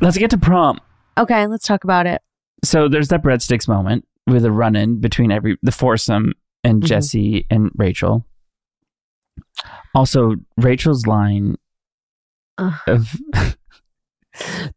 Let's 0.00 0.16
get 0.18 0.30
to 0.30 0.38
prom. 0.38 0.80
Okay, 1.18 1.46
let's 1.46 1.66
talk 1.66 1.84
about 1.84 2.06
it. 2.06 2.22
So 2.64 2.88
there's 2.88 3.08
that 3.08 3.22
breadsticks 3.22 3.68
moment 3.68 4.06
with 4.26 4.44
a 4.44 4.52
run 4.52 4.76
in 4.76 5.00
between 5.00 5.30
every 5.32 5.56
the 5.62 5.72
foursome 5.72 6.34
and 6.64 6.82
Mhm. 6.82 6.86
Jesse 6.86 7.46
and 7.50 7.70
Rachel. 7.76 8.24
Also, 9.94 10.36
Rachel's 10.56 11.06
line 11.06 11.56
of 12.86 13.16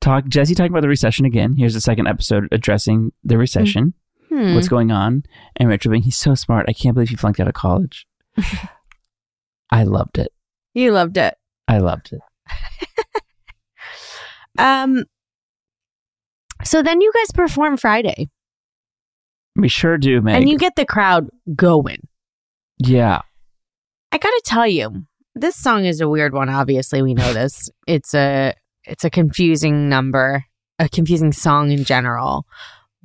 talk 0.02 0.28
Jesse 0.28 0.56
talking 0.56 0.72
about 0.72 0.82
the 0.82 0.88
recession 0.88 1.26
again. 1.26 1.56
Here's 1.58 1.74
the 1.74 1.82
second 1.82 2.08
episode 2.08 2.48
addressing 2.52 3.12
the 3.24 3.38
recession. 3.38 3.94
Hmm. 4.30 4.56
What's 4.56 4.68
going 4.70 4.92
on? 4.92 5.24
And 5.58 5.70
Rachel 5.70 5.92
being, 5.92 6.04
he's 6.04 6.18
so 6.18 6.34
smart. 6.36 6.66
I 6.68 6.74
can't 6.74 6.94
believe 6.96 7.10
he 7.10 7.16
flunked 7.16 7.40
out 7.40 7.48
of 7.48 7.54
college. 7.54 8.08
I 9.72 9.84
loved 9.84 10.18
it. 10.18 10.32
You 10.74 10.92
loved 10.92 11.18
it. 11.18 11.36
I 11.68 11.78
loved 11.80 12.12
it. 12.14 12.22
Um. 14.60 15.06
So 16.66 16.82
then 16.84 17.01
you 17.01 17.11
guys 17.14 17.32
perform 17.34 17.78
Friday, 17.78 18.30
We 19.55 19.68
sure 19.68 19.97
do, 19.97 20.22
man. 20.22 20.36
and 20.36 20.49
you 20.49 20.57
get 20.57 20.76
the 20.76 20.86
crowd 20.86 21.30
going. 21.55 22.07
yeah. 22.78 23.22
I 24.11 24.18
gotta 24.20 24.41
tell 24.45 24.68
you, 24.68 25.05
this 25.34 25.55
song 25.55 25.86
is 25.86 25.99
a 25.99 26.07
weird 26.07 26.34
one. 26.34 26.47
Obviously, 26.47 27.01
we 27.01 27.14
know 27.16 27.34
this. 27.34 27.70
It's 27.88 28.14
a 28.14 28.53
it's 28.84 29.03
a 29.03 29.09
confusing 29.09 29.89
number, 29.89 30.45
a 30.78 30.88
confusing 30.88 31.32
song 31.32 31.72
in 31.72 31.84
general. 31.84 32.45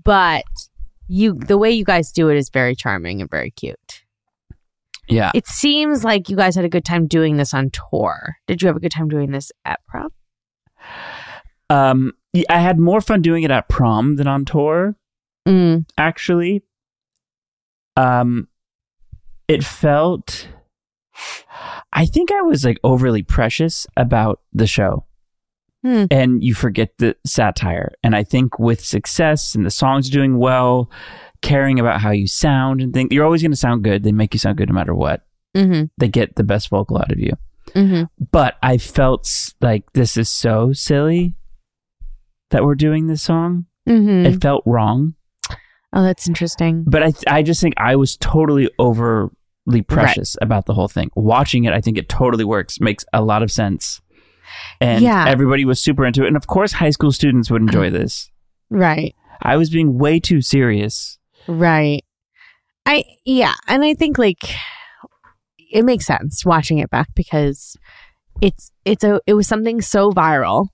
But 0.04 0.44
you, 1.06 1.32
the 1.34 1.56
way 1.56 1.70
you 1.70 1.84
guys 1.84 2.12
do 2.12 2.28
it 2.28 2.36
is 2.36 2.50
very 2.50 2.74
charming 2.76 3.20
and 3.22 3.30
very 3.30 3.50
cute. 3.50 4.02
Yeah. 5.09 5.30
It 5.34 5.46
seems 5.46 6.04
like 6.04 6.28
you 6.28 6.36
guys 6.36 6.54
had 6.56 6.66
a 6.66 6.68
good 6.68 6.84
time 6.84 7.06
doing 7.06 7.38
this 7.38 7.54
on 7.54 7.70
tour. 7.70 8.36
Did 8.46 8.61
you 8.61 8.66
have 8.68 8.76
a 8.76 8.80
good 8.80 8.92
time 8.92 9.09
doing 9.09 9.30
this 9.30 9.50
at 9.64 9.80
prom? 9.88 10.11
Um, 11.71 12.12
I 12.49 12.59
had 12.61 12.79
more 12.79 13.01
fun 13.01 13.23
doing 13.23 13.43
it 13.43 13.51
at 13.51 13.69
prom 13.69 14.16
than 14.16 14.27
on 14.27 14.45
tour. 14.45 14.97
Mm. 15.47 15.87
actually. 15.97 16.62
Um, 17.97 18.49
it 19.49 19.64
felt. 19.64 20.49
I 21.93 22.05
think 22.05 22.31
I 22.31 22.43
was 22.43 22.64
like 22.64 22.79
overly 22.85 23.23
precious 23.23 23.87
about 23.97 24.41
the 24.53 24.66
show. 24.66 25.05
Hmm. 25.83 26.05
And 26.11 26.45
you 26.45 26.55
forget 26.55 26.91
the 26.99 27.16
satire. 27.25 27.93
And 28.03 28.14
I 28.14 28.25
think 28.25 28.59
with 28.59 28.85
success 28.85 29.55
and 29.55 29.64
the 29.64 29.71
songs 29.71 30.11
doing 30.11 30.39
well, 30.39 30.91
caring 31.41 31.81
about 31.81 32.01
how 32.01 32.11
you 32.11 32.27
sound 32.27 32.81
and 32.81 32.93
think 32.93 33.12
you're 33.12 33.25
always 33.25 33.43
going 33.43 33.53
to 33.53 33.57
sound 33.57 33.85
good. 33.85 34.03
They 34.03 34.12
make 34.12 34.35
you 34.35 34.39
sound 34.39 34.59
good 34.59 34.69
no 34.69 34.75
matter 34.75 34.95
what. 34.95 35.25
Mm-hmm. 35.57 35.85
They 35.97 36.09
get 36.09 36.37
the 36.37 36.45
best 36.45 36.69
vocal 36.69 36.99
out 36.99 37.11
of 37.11 37.19
you. 37.19 37.33
Mm-hmm. 37.69 38.05
But 38.31 38.57
I 38.62 38.77
felt 38.79 39.29
like 39.61 39.93
this 39.93 40.16
is 40.16 40.29
so 40.29 40.73
silly 40.73 41.37
that 42.51 42.64
we're 42.64 42.74
doing 42.74 43.07
this 43.07 43.22
song. 43.22 43.66
Mm-hmm. 43.88 44.26
It 44.26 44.40
felt 44.42 44.62
wrong. 44.66 45.14
oh, 45.92 46.03
that's 46.03 46.28
interesting. 46.28 46.84
but 46.86 47.03
I 47.03 47.12
I 47.26 47.42
just 47.42 47.61
think 47.61 47.74
I 47.76 47.96
was 47.96 48.16
totally 48.16 48.70
overly 48.78 49.30
precious 49.86 50.36
about 50.42 50.66
the 50.66 50.74
whole 50.74 50.88
thing. 50.88 51.11
Watching 51.14 51.64
it, 51.64 51.72
I 51.72 51.80
think 51.80 51.99
it 51.99 52.09
totally 52.09 52.44
works, 52.44 52.80
makes 52.80 53.05
a 53.12 53.22
lot 53.22 53.42
of 53.42 53.51
sense, 53.51 54.01
and 54.80 55.03
Yeah. 55.03 55.26
everybody 55.28 55.64
was 55.64 55.80
super 55.80 56.05
into 56.07 56.24
it. 56.24 56.28
And 56.28 56.36
of 56.36 56.46
course, 56.46 56.72
high 56.72 56.90
school 56.90 57.12
students 57.12 57.51
would 57.51 57.62
enjoy 57.62 57.90
this. 57.90 58.30
Right. 58.70 59.14
I 59.42 59.57
was 59.57 59.70
being 59.70 59.99
way 59.99 60.20
too 60.20 60.40
serious. 60.42 61.18
Right. 61.46 62.05
I 62.84 63.05
yeah, 63.24 63.55
and 63.66 63.84
I 63.84 63.94
think 63.94 64.18
like 64.18 64.42
it 65.70 65.84
makes 65.84 66.07
sense 66.07 66.44
watching 66.44 66.78
it 66.78 66.90
back 66.90 67.09
because 67.14 67.76
it's 68.40 68.70
it's 68.84 69.05
a 69.05 69.20
it 69.26 69.34
was 69.34 69.46
something 69.49 69.80
so 69.82 70.11
viral 70.12 70.68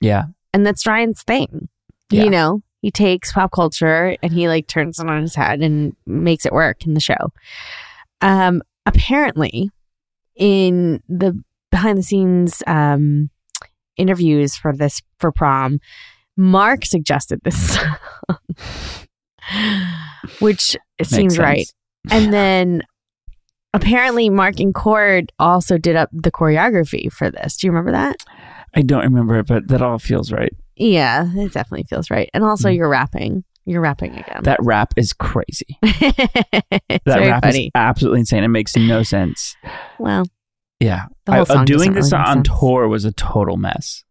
Yeah, 0.00 0.24
and 0.52 0.66
that's 0.66 0.86
Ryan's 0.86 1.22
thing. 1.22 1.68
Yeah. 2.10 2.24
You 2.24 2.30
know, 2.30 2.62
he 2.80 2.90
takes 2.90 3.32
pop 3.32 3.52
culture 3.52 4.16
and 4.22 4.32
he 4.32 4.48
like 4.48 4.66
turns 4.66 4.98
it 4.98 5.08
on 5.08 5.22
his 5.22 5.34
head 5.34 5.60
and 5.60 5.94
makes 6.06 6.46
it 6.46 6.52
work 6.52 6.86
in 6.86 6.94
the 6.94 7.00
show. 7.00 7.32
Um 8.20 8.62
apparently 8.86 9.70
in 10.36 11.02
the 11.08 11.42
behind 11.70 11.98
the 11.98 12.02
scenes 12.02 12.62
um 12.66 13.30
interviews 13.96 14.56
for 14.56 14.74
this 14.74 15.02
for 15.18 15.32
prom, 15.32 15.80
Mark 16.36 16.86
suggested 16.86 17.40
this 17.42 17.74
song. 17.74 17.96
Which 20.40 20.76
it 20.98 21.06
seems 21.06 21.34
sense. 21.34 21.38
right. 21.38 21.72
And 22.10 22.32
then 22.32 22.82
apparently 23.74 24.30
Mark 24.30 24.60
and 24.60 24.74
Cord 24.74 25.32
also 25.38 25.78
did 25.78 25.96
up 25.96 26.10
the 26.12 26.30
choreography 26.30 27.12
for 27.12 27.30
this. 27.30 27.56
Do 27.56 27.66
you 27.66 27.72
remember 27.72 27.92
that? 27.92 28.16
I 28.74 28.82
don't 28.82 29.02
remember 29.04 29.38
it, 29.38 29.46
but 29.46 29.68
that 29.68 29.82
all 29.82 29.98
feels 29.98 30.30
right. 30.32 30.52
Yeah, 30.76 31.26
it 31.36 31.52
definitely 31.52 31.84
feels 31.88 32.10
right. 32.10 32.28
And 32.34 32.44
also 32.44 32.68
Mm. 32.68 32.76
you're 32.76 32.88
rapping. 32.88 33.44
You're 33.64 33.80
rapping 33.82 34.12
again. 34.16 34.42
That 34.44 34.58
rap 34.62 34.94
is 34.96 35.12
crazy. 35.12 35.78
That 35.82 37.20
rap 37.20 37.42
funny. 37.44 37.66
is 37.66 37.70
absolutely 37.74 38.20
insane. 38.20 38.44
It 38.44 38.48
makes 38.48 38.76
no 38.76 39.02
sense. 39.02 39.56
well, 39.98 40.24
Yeah, 40.80 41.06
I- 41.26 41.40
uh, 41.40 41.64
doing 41.64 41.92
this 41.92 42.12
really 42.12 42.24
on 42.24 42.42
tour 42.44 42.88
was 42.88 43.04
a 43.04 43.12
total 43.12 43.56
mess. 43.56 44.04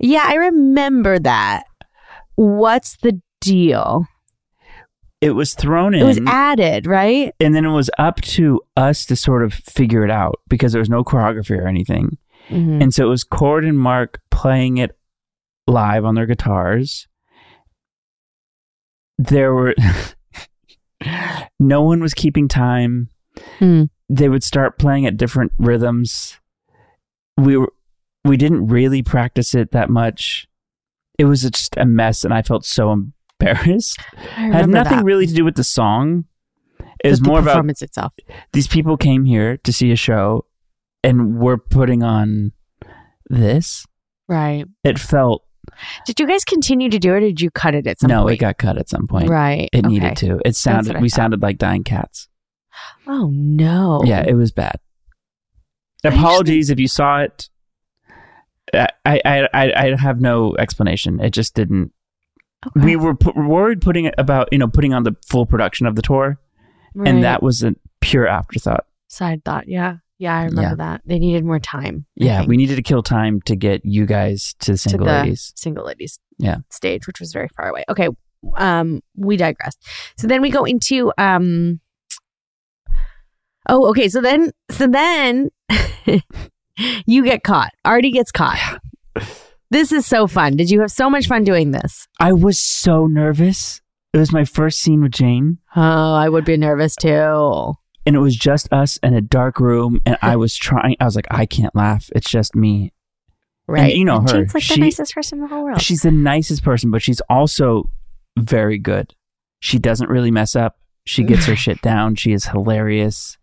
yeah, 0.00 0.24
I 0.26 0.34
remember 0.34 1.18
that. 1.18 1.64
What's 2.36 2.96
the 3.02 3.20
deal? 3.40 4.06
It 5.20 5.32
was 5.36 5.54
thrown 5.54 5.94
in. 5.94 6.00
It 6.00 6.04
was 6.04 6.20
added, 6.26 6.86
right? 6.86 7.32
and 7.38 7.54
then 7.54 7.64
it 7.64 7.70
was 7.70 7.90
up 7.98 8.20
to 8.22 8.60
us 8.76 9.04
to 9.06 9.14
sort 9.14 9.44
of 9.44 9.52
figure 9.54 10.04
it 10.04 10.10
out 10.10 10.40
because 10.48 10.72
there 10.72 10.80
was 10.80 10.90
no 10.90 11.04
choreography 11.04 11.56
or 11.58 11.68
anything. 11.68 12.18
Mhm. 12.48 12.82
And 12.82 12.94
so 12.94 13.06
it 13.06 13.08
was 13.10 13.24
Cord 13.24 13.64
and 13.64 13.78
Mark 13.78 14.20
playing 14.30 14.78
it 14.78 14.96
live 15.66 16.04
on 16.04 16.14
their 16.14 16.26
guitars. 16.26 17.06
There 19.18 19.54
were 19.54 19.74
no 21.60 21.82
one 21.82 22.00
was 22.00 22.14
keeping 22.14 22.48
time. 22.48 23.08
Hmm. 23.58 23.84
They 24.08 24.28
would 24.28 24.44
start 24.44 24.78
playing 24.78 25.06
at 25.06 25.16
different 25.16 25.52
rhythms. 25.58 26.38
We 27.36 27.56
were 27.56 27.72
we 28.24 28.36
didn't 28.36 28.66
really 28.66 29.02
practice 29.02 29.54
it 29.54 29.72
that 29.72 29.90
much. 29.90 30.46
It 31.18 31.24
was 31.24 31.42
just 31.42 31.76
a 31.76 31.84
mess 31.84 32.24
and 32.24 32.32
I 32.34 32.42
felt 32.42 32.64
so 32.64 32.92
embarrassed. 33.40 33.98
Had 34.16 34.68
nothing 34.68 34.98
that. 34.98 35.04
really 35.04 35.26
to 35.26 35.34
do 35.34 35.44
with 35.44 35.54
the 35.56 35.64
song. 35.64 36.24
It 37.04 37.10
was 37.10 37.20
more 37.20 37.40
about 37.40 37.52
performance 37.52 37.82
itself. 37.82 38.12
these 38.52 38.68
people 38.68 38.96
came 38.96 39.24
here 39.24 39.56
to 39.58 39.72
see 39.72 39.90
a 39.90 39.96
show 39.96 40.44
and 41.04 41.38
we're 41.38 41.58
putting 41.58 42.02
on 42.02 42.52
this. 43.28 43.86
Right. 44.28 44.64
It 44.84 44.98
felt 44.98 45.44
Did 46.06 46.20
you 46.20 46.26
guys 46.26 46.44
continue 46.44 46.88
to 46.90 46.98
do 46.98 47.14
it 47.14 47.16
or 47.16 47.20
did 47.20 47.40
you 47.40 47.50
cut 47.50 47.74
it 47.74 47.86
at 47.86 48.00
some 48.00 48.08
no, 48.08 48.22
point? 48.22 48.26
No, 48.26 48.32
it 48.34 48.38
got 48.38 48.58
cut 48.58 48.78
at 48.78 48.88
some 48.88 49.06
point. 49.06 49.28
Right. 49.28 49.68
It 49.72 49.84
okay. 49.84 49.88
needed 49.88 50.16
to. 50.18 50.40
It 50.44 50.56
sounded 50.56 51.00
we 51.00 51.08
thought. 51.08 51.16
sounded 51.16 51.42
like 51.42 51.58
dying 51.58 51.84
cats. 51.84 52.28
Oh 53.06 53.30
no. 53.32 54.02
Yeah, 54.04 54.24
it 54.26 54.34
was 54.34 54.52
bad. 54.52 54.76
I 56.04 56.08
actually- 56.08 56.20
Apologies 56.20 56.70
if 56.70 56.80
you 56.80 56.88
saw 56.88 57.20
it. 57.20 57.48
I, 58.74 58.88
I 59.04 59.48
I 59.52 59.72
I 59.74 59.96
have 60.00 60.20
no 60.20 60.56
explanation. 60.56 61.20
It 61.20 61.30
just 61.30 61.54
didn't. 61.54 61.92
Okay. 62.66 62.84
We 62.84 62.96
were 62.96 63.16
worried 63.36 63.80
putting 63.82 64.06
it 64.06 64.14
about 64.16 64.48
you 64.52 64.58
know 64.58 64.68
putting 64.68 64.94
on 64.94 65.02
the 65.02 65.14
full 65.28 65.44
production 65.46 65.86
of 65.86 65.94
the 65.96 66.02
tour, 66.02 66.38
Right. 66.94 67.08
and 67.08 67.22
that 67.24 67.42
was 67.42 67.62
a 67.62 67.74
pure 68.00 68.26
afterthought. 68.26 68.86
side 69.08 69.44
thought. 69.44 69.68
Yeah. 69.68 69.96
Yeah, 70.22 70.36
I 70.38 70.44
remember 70.44 70.62
Yeah. 70.70 70.74
that. 70.76 71.00
They 71.04 71.18
needed 71.18 71.44
more 71.44 71.58
time. 71.58 72.06
Yeah, 72.14 72.44
we 72.46 72.56
needed 72.56 72.76
to 72.76 72.82
kill 72.82 73.02
time 73.02 73.40
to 73.42 73.56
get 73.56 73.84
you 73.84 74.06
guys 74.06 74.54
to 74.60 74.72
the 74.72 74.78
to 74.78 74.88
single 74.90 75.06
the 75.08 75.12
ladies. 75.14 75.52
single 75.56 75.84
ladies 75.84 76.20
Yeah. 76.38 76.58
stage, 76.70 77.08
which 77.08 77.18
was 77.18 77.32
very 77.32 77.48
far 77.56 77.68
away. 77.68 77.82
Okay. 77.88 78.08
Um, 78.56 79.00
we 79.16 79.36
digress. 79.36 79.74
So 80.16 80.28
then 80.28 80.40
we 80.40 80.50
go 80.50 80.64
into 80.64 81.12
um 81.18 81.80
Oh, 83.68 83.86
okay. 83.90 84.08
So 84.08 84.20
then 84.20 84.50
so 84.70 84.86
then 84.86 85.50
you 87.06 87.24
get 87.24 87.42
caught. 87.42 87.70
Artie 87.84 88.12
gets 88.12 88.30
caught. 88.32 88.80
This 89.72 89.90
is 89.90 90.04
so 90.06 90.26
fun. 90.26 90.56
Did 90.56 90.70
you 90.70 90.82
have 90.82 90.90
so 90.90 91.08
much 91.08 91.26
fun 91.26 91.44
doing 91.44 91.70
this? 91.70 92.06
I 92.20 92.34
was 92.34 92.58
so 92.60 93.06
nervous. 93.06 93.80
It 94.12 94.18
was 94.18 94.30
my 94.30 94.44
first 94.44 94.80
scene 94.82 95.00
with 95.02 95.12
Jane, 95.12 95.60
Oh, 95.74 96.12
I 96.14 96.28
would 96.28 96.44
be 96.44 96.58
nervous 96.58 96.94
too. 96.94 97.72
And 98.06 98.16
it 98.16 98.20
was 98.20 98.36
just 98.36 98.72
us 98.72 98.96
in 98.98 99.14
a 99.14 99.20
dark 99.20 99.60
room. 99.60 100.00
And 100.06 100.16
I 100.22 100.36
was 100.36 100.56
trying. 100.56 100.96
I 101.00 101.04
was 101.04 101.16
like, 101.16 101.26
I 101.30 101.46
can't 101.46 101.74
laugh. 101.74 102.10
It's 102.14 102.30
just 102.30 102.54
me. 102.54 102.92
Right. 103.68 103.90
and 103.90 103.92
you 103.92 104.04
know 104.04 104.20
her. 104.20 104.26
Jane's 104.26 104.54
like 104.54 104.62
She- 104.62 104.74
the 104.74 104.80
nicest 104.80 105.14
person 105.14 105.38
in 105.38 105.42
the 105.44 105.48
whole 105.48 105.64
world. 105.64 105.80
She's 105.80 106.02
the 106.02 106.10
nicest 106.10 106.64
person, 106.64 106.90
but 106.90 107.00
she's 107.02 107.20
also 107.30 107.90
very 108.38 108.76
good. 108.78 109.14
She 109.60 109.78
doesn't 109.78 110.10
really 110.10 110.30
mess 110.32 110.56
up. 110.56 110.78
She 111.04 111.22
gets 111.24 111.46
her 111.46 111.56
shit 111.64 111.80
down. 111.80 112.16
She 112.16 112.32
is 112.32 112.46
hilarious. 112.46 113.38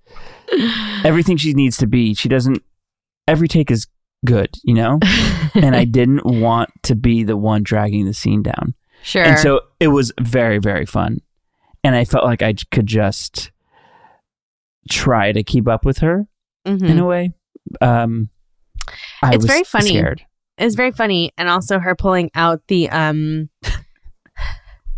Everything 1.03 1.38
she 1.38 1.53
needs 1.53 1.78
to 1.78 1.88
be. 1.88 2.14
She 2.14 2.30
doesn't. 2.30 2.62
Every 3.28 3.47
take 3.47 3.72
is 3.72 3.88
good, 4.26 4.49
you 4.64 4.74
know. 4.74 4.99
and 5.53 5.76
I 5.76 5.86
didn't 5.99 6.26
want 6.26 6.70
to 6.84 6.95
be 6.95 7.24
the 7.24 7.38
one 7.38 7.64
dragging 7.64 8.05
the 8.05 8.14
scene 8.14 8.43
down. 8.43 8.74
sure. 9.03 9.24
And 9.24 9.39
so 9.39 9.62
it 9.80 9.89
was 9.89 10.12
very, 10.20 10.57
very 10.57 10.86
fun. 10.86 11.20
And 11.84 11.95
I 11.95 12.03
felt 12.05 12.26
like 12.26 12.41
i 12.41 12.53
could 12.72 12.88
just 12.88 13.51
try 14.90 15.32
to 15.32 15.44
keep 15.44 15.68
up 15.68 15.86
with 15.86 16.00
her 16.00 16.28
Mhm. 16.68 16.90
in 16.90 17.00
a 17.00 17.06
way. 17.06 17.34
Um, 17.82 18.30
I 19.22 19.34
It's 19.36 19.46
very 19.46 19.64
funny. 19.64 19.90
scared. 19.90 20.22
It's 20.58 20.76
very 20.76 20.92
funny, 20.92 21.32
and 21.38 21.48
also 21.50 21.80
her 21.80 21.96
pulling 21.96 22.30
out 22.36 22.62
the 22.68 22.90
um 22.90 23.50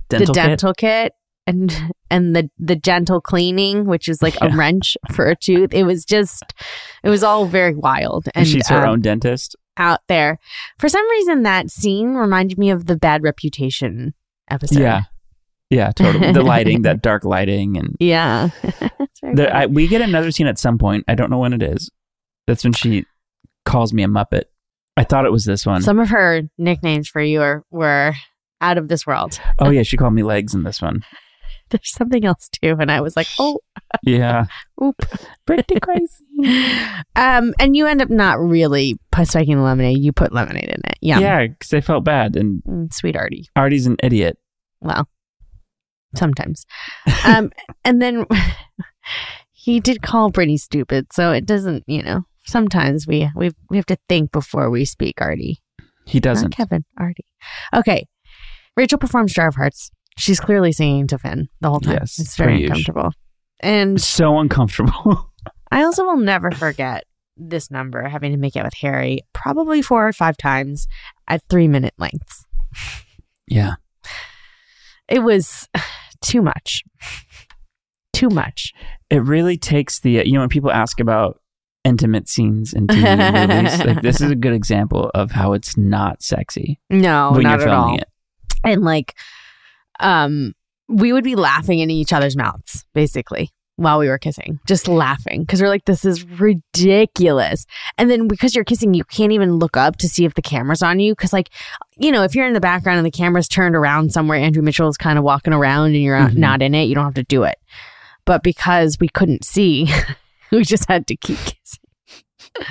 Dental 0.10 0.34
the 0.34 0.40
kit? 0.42 0.48
dental 0.48 0.74
kit. 0.74 1.14
and 1.48 1.74
and 2.10 2.36
the 2.36 2.50
the 2.60 2.76
gentle 2.76 3.22
cleaning, 3.22 3.86
which 3.86 4.08
is 4.08 4.22
like 4.22 4.36
a 4.42 4.50
wrench 4.56 4.98
for 5.14 5.26
a 5.28 5.36
tooth. 5.36 5.74
It 5.74 5.84
was 5.84 6.04
just, 6.06 6.44
it 7.04 7.10
was 7.10 7.24
all 7.24 7.46
very 7.46 7.74
wild 7.76 8.28
and 8.36 8.48
She's 8.48 8.68
her 8.68 8.84
um, 8.86 8.90
own 8.90 9.02
dentist. 9.02 9.56
out 9.78 10.02
there. 10.08 10.38
For 10.80 10.90
some 10.90 11.10
reason, 11.12 11.44
that 11.44 11.70
scene 11.72 12.14
reminded 12.16 12.58
me 12.58 12.70
of 12.70 12.86
the 12.88 12.96
Bad 12.98 13.24
Reputation 13.24 14.14
episode. 14.50 14.80
Yeah. 14.82 15.04
Yeah, 15.70 15.92
totally. 15.94 16.34
The 16.34 16.44
lighting, 16.44 16.82
that 16.82 17.02
dark 17.02 17.24
lighting, 17.24 17.78
and 17.78 17.96
yeah. 18.02 18.50
It's 19.24 19.36
very 19.36 19.36
the, 19.36 19.43
funny. 19.45 19.55
I, 19.55 19.65
we 19.67 19.88
get 19.88 20.01
another 20.01 20.32
scene 20.32 20.47
at 20.47 20.59
some 20.59 20.78
point. 20.78 21.05
I 21.07 21.15
don't 21.15 21.30
know 21.30 21.39
when 21.39 21.53
it 21.53 21.61
is. 21.63 21.89
That's 22.47 22.63
when 22.63 22.74
she 22.74 23.05
calls 23.65 23.93
me 23.93 24.03
a 24.03 24.07
muppet. 24.07 24.43
I 24.97 25.03
thought 25.03 25.26
it 25.26 25.32
was 25.32 25.45
this 25.45 25.65
one. 25.65 25.82
Some 25.82 25.99
of 25.99 26.09
her 26.09 26.41
nicknames 26.57 27.07
for 27.07 27.22
you 27.22 27.41
are, 27.41 27.63
were 27.72 28.13
out 28.59 28.78
of 28.78 28.88
this 28.88 29.05
world. 29.07 29.39
oh 29.59 29.69
yeah, 29.69 29.84
she 29.84 29.97
called 29.97 30.13
me 30.13 30.24
legs 30.24 30.53
in 30.53 30.63
this 30.63 30.82
one. 30.82 31.01
There's 31.69 31.93
something 31.93 32.26
else 32.26 32.49
too, 32.61 32.76
and 32.80 32.91
I 32.91 32.99
was 32.99 33.15
like, 33.15 33.28
oh, 33.39 33.59
Yeah, 34.03 34.45
oop. 34.84 35.01
pretty 35.45 35.80
crazy. 35.80 36.26
Um, 37.15 37.53
and 37.59 37.78
you 37.78 37.86
end 37.88 38.01
up 38.01 38.09
not 38.09 38.39
really 38.41 38.99
spiking 39.24 39.55
the 39.55 39.63
lemonade. 39.63 39.99
You 39.99 40.11
put 40.11 40.34
lemonade 40.34 40.65
in 40.65 40.82
it. 40.84 40.97
Yeah. 41.01 41.19
Yeah, 41.19 41.47
because 41.47 41.74
I 41.74 41.80
felt 41.80 42.03
bad, 42.03 42.36
and 42.36 42.61
Mm, 42.67 42.93
Sweet 42.93 43.15
Artie. 43.15 43.47
Artie's 43.55 43.86
an 43.88 43.95
idiot. 44.03 44.38
Well, 44.82 45.07
sometimes. 46.15 46.65
Um, 47.24 47.51
and 47.86 48.01
then 48.01 48.26
he 49.52 49.80
did 49.80 50.02
call 50.02 50.30
Brittany 50.30 50.58
stupid, 50.58 51.14
so 51.14 51.32
it 51.32 51.45
doesn't, 51.45 51.84
you 51.88 52.04
know. 52.04 52.24
Sometimes 52.45 53.06
we 53.08 53.30
we 53.36 53.52
we 53.70 53.78
have 53.78 53.86
to 53.88 53.97
think 54.10 54.32
before 54.32 54.70
we 54.70 54.84
speak, 54.86 55.22
Artie. 55.22 55.62
He 56.06 56.20
doesn't. 56.20 56.49
Kevin, 56.52 56.84
Artie. 56.97 57.26
Okay. 57.74 58.08
Rachel 58.76 58.97
performs 58.97 59.34
Jar 59.34 59.47
of 59.49 59.56
Hearts. 59.56 59.91
She's 60.18 60.39
clearly 60.39 60.72
singing 60.72 61.08
to 61.08 61.18
Finn 61.18 61.49
the 61.62 61.70
whole 61.70 61.80
time. 61.80 61.93
Yes, 61.99 62.20
it's 62.20 62.36
very 62.36 62.64
uncomfortable. 62.64 63.12
And 63.60 64.02
So 64.02 64.39
uncomfortable. 64.39 65.32
I 65.72 65.84
also 65.84 66.04
will 66.04 66.18
never 66.18 66.52
forget 66.52 67.04
this 67.38 67.70
number 67.72 68.08
having 68.10 68.32
to 68.32 68.38
make 68.38 68.56
it 68.56 68.64
with 68.64 68.74
Harry 68.82 69.22
probably 69.34 69.82
four 69.82 70.08
or 70.08 70.14
five 70.14 70.36
times 70.38 70.88
at 71.28 71.41
three 71.49 71.68
minute 71.68 71.93
lengths. 71.97 72.45
yeah, 73.47 73.76
It 75.08 75.20
was 75.20 75.70
too 76.22 76.41
much. 76.41 76.84
Too 78.22 78.30
much. 78.30 78.74
it 79.09 79.22
really 79.24 79.57
takes 79.57 79.99
the 80.01 80.11
you 80.26 80.34
know 80.34 80.39
when 80.41 80.49
people 80.49 80.72
ask 80.72 80.99
about 80.99 81.39
intimate 81.84 82.30
scenes 82.30 82.72
in 82.74 82.86
TV 82.88 83.49
movies, 83.49 83.84
like 83.86 84.01
this 84.03 84.22
is 84.22 84.30
a 84.30 84.36
good 84.36 84.53
example 84.53 85.09
of 85.15 85.32
how 85.32 85.53
it's 85.53 85.76
not 85.78 86.22
sexy 86.22 86.80
No, 86.91 87.32
when 87.34 87.41
not 87.43 87.59
you're 87.59 87.69
at 87.69 87.74
all. 87.76 87.95
it. 87.97 88.03
And 88.63 88.84
like, 88.84 89.15
um, 89.99 90.53
we 90.88 91.11
would 91.13 91.24
be 91.24 91.36
laughing 91.36 91.80
in 91.80 91.89
each 91.89 92.13
other's 92.13 92.36
mouths 92.38 92.86
basically 92.93 93.49
while 93.78 93.97
we 93.97 94.07
were 94.09 94.19
kissing, 94.19 94.59
just 94.67 94.88
laughing 94.88 95.41
because 95.41 95.59
we're 95.59 95.69
like, 95.69 95.86
this 95.86 96.05
is 96.05 96.24
ridiculous. 96.24 97.65
And 97.97 98.11
then 98.11 98.28
because 98.28 98.53
you're 98.53 98.63
kissing, 98.65 98.93
you 98.93 99.03
can't 99.05 99.32
even 99.32 99.53
look 99.57 99.76
up 99.76 99.95
to 99.97 100.07
see 100.07 100.26
if 100.26 100.36
the 100.36 100.41
camera's 100.43 100.84
on 100.84 100.99
you 100.99 101.13
because, 101.13 101.34
like, 101.34 101.49
you 101.97 102.11
know, 102.11 102.22
if 102.24 102.36
you're 102.36 102.45
in 102.45 102.53
the 102.53 102.59
background 102.59 102.97
and 102.99 103.05
the 103.05 103.11
camera's 103.11 103.47
turned 103.47 103.76
around 103.76 104.11
somewhere, 104.11 104.38
Andrew 104.38 104.61
Mitchell 104.61 104.88
is 104.89 104.97
kind 104.97 105.17
of 105.17 105.24
walking 105.24 105.53
around 105.53 105.88
and 105.95 106.03
you're 106.03 106.19
Mhm. 106.19 106.36
not 106.38 106.61
in 106.61 106.76
it, 106.76 106.84
you 106.84 106.93
don't 106.95 107.05
have 107.05 107.15
to 107.15 107.24
do 107.24 107.41
it. 107.43 107.57
But 108.26 108.43
because 108.43 108.97
we 108.99 109.09
couldn't 109.09 109.43
see, 109.45 109.91
we 110.51 110.63
just 110.63 110.88
had 110.88 111.07
to 111.07 111.15
keep 111.15 111.38
kissing. 111.38 112.67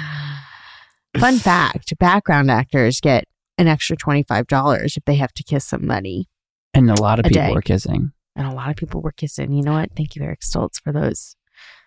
Fun 1.19 1.39
fact 1.39 1.93
background 1.99 2.51
actors 2.51 3.01
get 3.01 3.25
an 3.59 3.67
extra 3.69 3.97
$25 3.97 4.97
if 4.97 5.05
they 5.05 5.17
have 5.17 5.33
to 5.35 5.43
kiss 5.43 5.65
somebody. 5.65 6.29
And 6.73 6.91
a 6.91 7.01
lot 7.01 7.19
of 7.19 7.27
A 7.27 7.29
people 7.29 7.43
day. 7.49 7.53
were 7.53 7.63
kissing. 7.63 8.13
And 8.37 8.47
a 8.47 8.53
lot 8.55 8.71
of 8.71 8.77
people 8.77 9.03
were 9.03 9.13
kissing. 9.13 9.53
You 9.53 9.63
know 9.63 9.73
what? 9.73 9.91
Thank 9.97 10.15
you, 10.17 10.23
Eric 10.23 10.41
Stoltz, 10.41 10.81
for 10.83 10.93
those. 10.93 11.37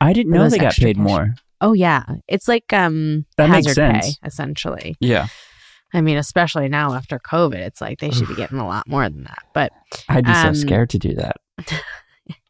I 0.01 0.13
didn't 0.13 0.33
know 0.33 0.47
they 0.49 0.57
got 0.57 0.73
paid 0.75 0.97
cash. 0.97 1.03
more. 1.03 1.33
Oh 1.61 1.71
yeah, 1.73 2.03
it's 2.27 2.47
like 2.49 2.73
um 2.73 3.25
That 3.37 3.49
hazard 3.49 3.75
pay 3.77 4.11
essentially. 4.25 4.95
Yeah, 4.99 5.27
I 5.93 6.01
mean, 6.01 6.17
especially 6.17 6.67
now 6.67 6.93
after 6.93 7.17
COVID, 7.17 7.55
it's 7.55 7.79
like 7.79 7.99
they 7.99 8.11
should 8.11 8.27
be 8.27 8.35
getting 8.35 8.59
a 8.59 8.67
lot 8.67 8.87
more 8.87 9.07
than 9.09 9.23
that. 9.23 9.43
But 9.53 9.71
I'd 10.09 10.25
be 10.25 10.31
Um, 10.31 10.53
so 10.53 10.61
scared 10.61 10.89
to 10.91 10.99
do 10.99 11.15
that. 11.15 11.37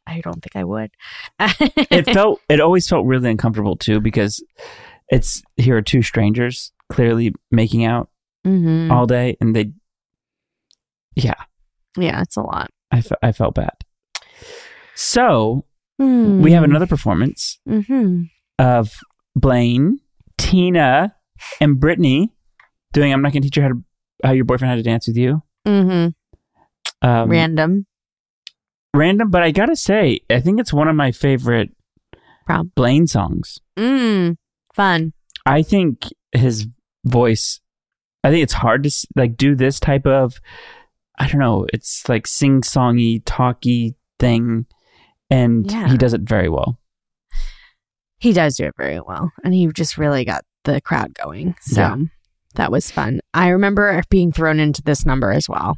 I 0.08 0.22
don't 0.22 0.42
think 0.42 0.56
I 0.56 0.64
would. 0.64 0.92
It 1.40 2.06
felt. 2.14 2.42
It 2.50 2.60
always 2.60 2.88
felt 2.88 3.06
really 3.06 3.30
uncomfortable 3.32 3.76
too 3.78 4.00
because 4.02 4.44
it's 5.10 5.42
here 5.58 5.78
are 5.78 5.82
two 5.82 6.02
strangers 6.02 6.72
clearly 6.92 7.34
making 7.52 7.86
out 7.86 8.10
Mhm. 8.46 8.92
all 8.92 9.06
day, 9.06 9.38
and 9.40 9.56
they. 9.56 9.72
Yeah, 11.16 11.36
Yeah, 11.98 12.22
it's 12.22 12.36
a 12.38 12.42
lot. 12.42 12.70
I, 12.92 13.04
I 13.22 13.32
felt 13.32 13.56
bad. 13.56 13.72
So 14.96 15.66
we 16.00 16.52
have 16.52 16.64
another 16.64 16.88
performance 16.88 17.60
Mm-hmm. 17.70 18.24
of 18.60 18.92
Blaine, 19.36 20.00
Tina, 20.38 21.16
and 21.62 21.80
Brittany 21.80 22.34
doing. 22.92 23.14
I'm 23.14 23.22
not 23.22 23.32
going 23.32 23.42
to 23.44 23.48
teach 23.48 23.58
you 23.58 23.64
how 23.64 23.70
to 23.70 23.84
how 24.24 24.32
your 24.32 24.46
boyfriend 24.46 24.70
had 24.70 24.76
to 24.78 24.84
dance 24.84 25.08
with 25.08 25.18
you. 25.18 25.42
Mm-hmm. 25.68 27.08
Um, 27.08 27.30
Random. 27.30 27.86
Random, 28.94 29.30
but 29.30 29.44
I 29.44 29.52
gotta 29.52 29.76
say, 29.76 30.22
I 30.30 30.40
think 30.40 30.60
it's 30.60 30.74
one 30.74 30.88
of 30.88 30.96
my 30.96 31.12
favorite. 31.12 31.72
Blaine 32.76 33.08
songs. 33.08 33.60
Mm. 33.78 34.36
Fun. 34.74 35.14
I 35.46 35.62
think 35.62 36.08
his 36.34 36.68
voice. 37.06 37.62
I 38.24 38.30
think 38.32 38.44
it's 38.44 38.54
hard 38.54 38.84
to 38.84 39.08
like 39.16 39.38
do 39.38 39.56
this 39.56 39.80
type 39.80 40.06
of. 40.06 40.40
I 41.20 41.28
don't 41.28 41.40
know. 41.40 41.66
It's 41.74 42.08
like 42.10 42.28
sing 42.28 42.62
songy, 42.62 43.22
talky 43.26 43.96
thing, 44.20 44.66
and 45.30 45.70
Yeah. 45.72 45.88
he 45.90 45.98
does 45.98 46.14
it 46.14 46.22
very 46.22 46.50
well. 46.50 46.80
He 48.18 48.34
does 48.34 48.56
do 48.56 48.66
it 48.66 48.74
very 48.78 49.00
well, 49.00 49.32
and 49.44 49.54
he 49.54 49.68
just 49.74 49.98
really 49.98 50.26
got 50.26 50.44
the 50.64 50.82
crowd 50.82 51.14
going. 51.14 51.56
So 51.62 51.82
Yeah. 51.82 51.96
that 52.56 52.72
was 52.72 52.90
fun. 52.92 53.20
I 53.34 53.50
remember 53.50 54.02
being 54.10 54.32
thrown 54.32 54.60
into 54.60 54.82
this 54.82 55.06
number 55.06 55.32
as 55.32 55.48
well. 55.50 55.78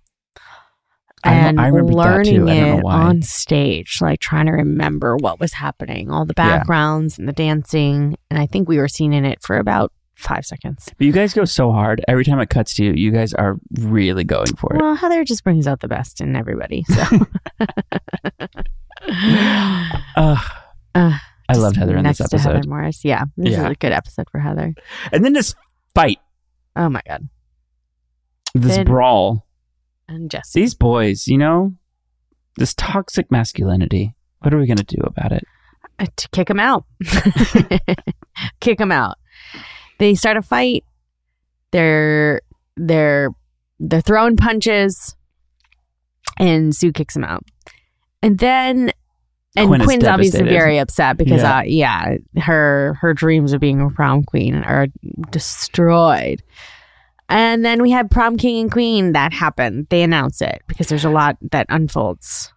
And 1.25 1.59
I 1.59 1.67
remember 1.67 1.91
that 1.93 1.97
learning 1.97 2.35
too. 2.45 2.49
I 2.49 2.59
know 2.59 2.77
it 2.79 2.85
on 2.85 3.21
stage, 3.21 3.97
like 4.01 4.19
trying 4.19 4.45
to 4.45 4.51
remember 4.51 5.17
what 5.17 5.39
was 5.39 5.53
happening, 5.53 6.09
all 6.11 6.25
the 6.25 6.33
Yeah. 6.37 6.57
backgrounds 6.59 7.17
and 7.19 7.27
the 7.27 7.33
dancing. 7.33 8.17
And 8.29 8.39
I 8.39 8.45
think 8.45 8.67
we 8.69 8.77
were 8.77 8.87
seen 8.87 9.11
in 9.13 9.25
it 9.25 9.41
for 9.41 9.57
about 9.57 9.91
five 10.15 10.45
seconds. 10.45 10.89
But 10.97 11.05
you 11.05 11.11
guys 11.11 11.33
go 11.33 11.43
so 11.45 11.71
hard 11.71 12.03
every 12.07 12.23
time 12.23 12.39
it 12.39 12.49
cuts 12.49 12.73
to 12.75 12.85
you. 12.85 12.93
You 12.93 13.11
guys 13.11 13.33
are 13.33 13.57
really 13.79 14.23
going 14.23 14.55
for 14.57 14.73
it. 14.75 14.81
Well, 14.81 14.95
Heather 14.95 15.23
just 15.25 15.43
brings 15.43 15.67
out 15.67 15.81
the 15.81 15.87
best 15.89 16.21
in 16.21 16.35
everybody. 16.35 16.83
So 16.87 17.03
Ugh, 20.17 20.37
Uh, 20.95 21.17
I 21.49 21.53
loved 21.57 21.75
Heather 21.75 21.97
in 21.97 22.03
this 22.05 22.21
episode. 22.21 22.39
Heather 22.55 22.67
Morris. 22.67 23.03
Yeah, 23.03 23.25
this 23.37 23.51
Yeah. 23.51 23.65
is 23.65 23.71
a 23.71 23.75
good 23.75 23.91
episode 23.91 24.27
for 24.31 24.39
Heather. 24.39 24.73
And 25.11 25.23
then 25.25 25.33
this 25.33 25.53
fight, 25.93 26.19
Oh 26.75 26.89
my 26.89 27.01
god, 27.07 27.27
this 28.53 28.77
Finn. 28.77 28.87
brawl. 28.87 29.44
And 30.07 30.29
Jesse. 30.29 30.59
These 30.61 30.73
boys, 30.75 31.27
you 31.27 31.37
know, 31.37 31.73
this 32.57 32.73
toxic 32.75 33.31
masculinity. 33.31 34.15
What 34.39 34.53
are 34.53 34.57
we 34.59 34.67
going 34.67 34.77
to 34.77 34.83
do 34.83 35.01
about 35.03 35.31
it? 35.31 35.43
uh, 35.99 36.05
to 36.15 36.29
kick 36.29 36.47
them 36.47 36.59
out. 36.59 36.85
kick 38.59 38.77
them 38.77 38.91
out. 38.91 39.17
They 39.97 40.13
start 40.15 40.37
a 40.37 40.41
fight. 40.41 40.83
They're 41.71 42.41
they're 42.75 43.29
they're 43.79 44.01
throwing 44.01 44.37
punches, 44.37 45.15
and 46.37 46.75
Sue 46.75 46.91
kicks 46.91 47.15
him 47.15 47.23
out. 47.23 47.43
And 48.21 48.37
then, 48.39 48.91
and 49.55 49.67
Quinn 49.69 49.81
Quinn's 49.83 50.03
obviously 50.05 50.43
very 50.43 50.77
upset 50.79 51.17
because, 51.17 51.41
Yeah. 51.41 51.57
uh, 51.59 51.61
yeah, 51.63 52.15
her 52.37 52.97
her 53.01 53.13
dreams 53.13 53.53
of 53.53 53.59
being 53.61 53.81
a 53.81 53.89
prom 53.89 54.23
queen 54.23 54.55
are 54.55 54.87
destroyed. 55.31 56.41
And 57.27 57.65
then 57.65 57.81
we 57.81 57.91
had 57.91 58.11
prom 58.11 58.37
king 58.37 58.61
and 58.61 58.71
queen. 58.71 59.13
That 59.13 59.33
happened. 59.33 59.87
They 59.89 60.03
announce 60.03 60.41
it 60.41 60.61
because 60.67 60.87
there's 60.87 61.05
a 61.05 61.09
lot 61.09 61.37
that 61.51 61.65
unfolds. 61.69 62.53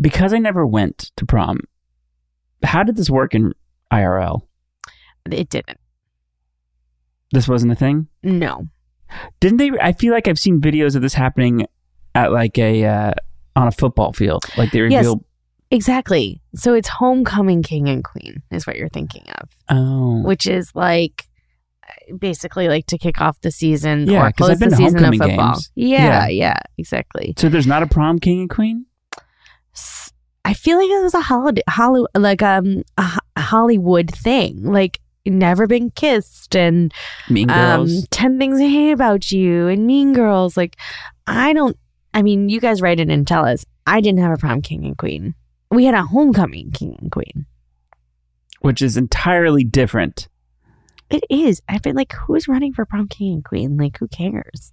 Because 0.00 0.32
I 0.32 0.38
never 0.38 0.66
went 0.66 1.10
to 1.16 1.26
prom, 1.26 1.60
how 2.62 2.82
did 2.82 2.96
this 2.96 3.10
work 3.10 3.34
in 3.34 3.52
IRL? 3.92 4.42
It 5.30 5.50
didn't. 5.50 5.78
This 7.32 7.46
wasn't 7.46 7.72
a 7.72 7.76
thing? 7.76 8.08
No. 8.22 8.68
Didn't 9.40 9.58
they? 9.58 9.70
I 9.80 9.92
feel 9.92 10.12
like 10.12 10.26
I've 10.26 10.38
seen 10.38 10.60
videos 10.60 10.96
of 10.96 11.02
this 11.02 11.14
happening 11.14 11.66
at 12.14 12.32
like 12.32 12.58
a, 12.58 12.84
uh, 12.84 13.12
on 13.56 13.68
a 13.68 13.72
football 13.72 14.12
field. 14.12 14.44
Like 14.56 14.70
they 14.70 14.86
Yes. 14.86 15.14
Exactly. 15.72 16.40
So 16.54 16.74
it's 16.74 16.88
homecoming 16.88 17.62
king 17.62 17.88
and 17.88 18.02
queen 18.02 18.42
is 18.50 18.66
what 18.66 18.76
you're 18.76 18.88
thinking 18.88 19.22
of, 19.40 19.48
oh. 19.68 20.20
which 20.22 20.46
is 20.46 20.74
like 20.74 21.28
basically 22.18 22.68
like 22.68 22.86
to 22.86 22.98
kick 22.98 23.20
off 23.20 23.40
the 23.40 23.50
season 23.50 24.08
Yeah, 24.10 24.26
or 24.26 24.32
close 24.32 24.50
I've 24.50 24.60
been 24.60 24.70
the 24.70 24.76
season 24.76 25.04
of 25.04 25.14
football. 25.14 25.52
games. 25.54 25.70
Yeah, 25.74 26.26
Yeah. 26.26 26.28
yeah, 26.28 26.60
exactly. 26.78 27.34
So 27.38 27.48
there's 27.48 27.66
not 27.66 27.82
a 27.82 27.86
prom 27.86 28.18
king 28.18 28.40
and 28.42 28.50
queen? 28.50 28.86
I 30.44 30.54
feel 30.54 30.78
like 30.78 30.88
it 30.90 31.02
was 31.02 31.14
a 31.14 31.20
holiday, 31.20 31.62
like 32.14 32.42
um 32.42 32.82
a, 32.96 33.18
Hollywood 33.38 34.10
thing. 34.10 34.62
Like 34.64 35.00
never 35.26 35.66
been 35.66 35.90
kissed 35.90 36.56
and 36.56 36.92
Mean 37.28 37.50
um, 37.50 37.86
Girls. 37.86 38.06
10 38.10 38.38
things 38.38 38.60
I 38.60 38.68
hate 38.68 38.90
about 38.92 39.30
you 39.30 39.68
and 39.68 39.86
Mean 39.86 40.12
Girls. 40.12 40.56
Like, 40.56 40.76
I 41.26 41.52
don't, 41.52 41.76
I 42.14 42.22
mean, 42.22 42.48
you 42.48 42.58
guys 42.60 42.82
write 42.82 42.98
it 43.00 43.08
and 43.10 43.26
tell 43.28 43.44
us. 43.46 43.64
I 43.86 44.00
didn't 44.00 44.20
have 44.20 44.32
a 44.32 44.36
prom 44.38 44.60
king 44.62 44.84
and 44.84 44.96
queen. 44.98 45.34
We 45.70 45.84
had 45.84 45.94
a 45.94 46.02
homecoming 46.02 46.72
king 46.72 46.96
and 47.00 47.12
queen. 47.12 47.46
which 48.60 48.82
is 48.82 48.96
entirely 48.96 49.62
different. 49.62 50.28
It 51.10 51.24
is. 51.28 51.60
I've 51.68 51.82
been 51.82 51.96
like, 51.96 52.12
who's 52.12 52.48
running 52.48 52.72
for 52.72 52.84
prom 52.86 53.08
king 53.08 53.34
and 53.34 53.44
queen? 53.44 53.76
Like, 53.76 53.98
who 53.98 54.08
cares? 54.08 54.72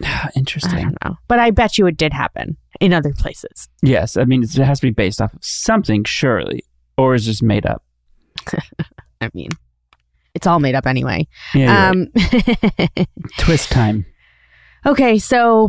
Interesting. 0.36 0.78
I 0.78 0.82
don't 0.82 1.04
know. 1.04 1.16
But 1.28 1.38
I 1.38 1.50
bet 1.50 1.78
you 1.78 1.86
it 1.86 1.96
did 1.96 2.12
happen 2.12 2.56
in 2.80 2.92
other 2.92 3.12
places. 3.12 3.68
Yes, 3.82 4.16
I 4.16 4.24
mean 4.24 4.42
it 4.42 4.54
has 4.54 4.80
to 4.80 4.86
be 4.86 4.90
based 4.90 5.20
off 5.20 5.34
of 5.34 5.44
something, 5.44 6.04
surely, 6.04 6.64
or 6.96 7.14
is 7.14 7.24
just 7.24 7.42
made 7.42 7.66
up. 7.66 7.84
I 9.20 9.30
mean, 9.34 9.50
it's 10.34 10.46
all 10.46 10.60
made 10.60 10.74
up 10.74 10.86
anyway. 10.86 11.28
Yeah, 11.54 11.92
you're 11.92 12.06
right. 12.06 12.96
Um, 12.96 13.06
twist 13.38 13.70
time. 13.70 14.06
okay, 14.86 15.18
so 15.18 15.68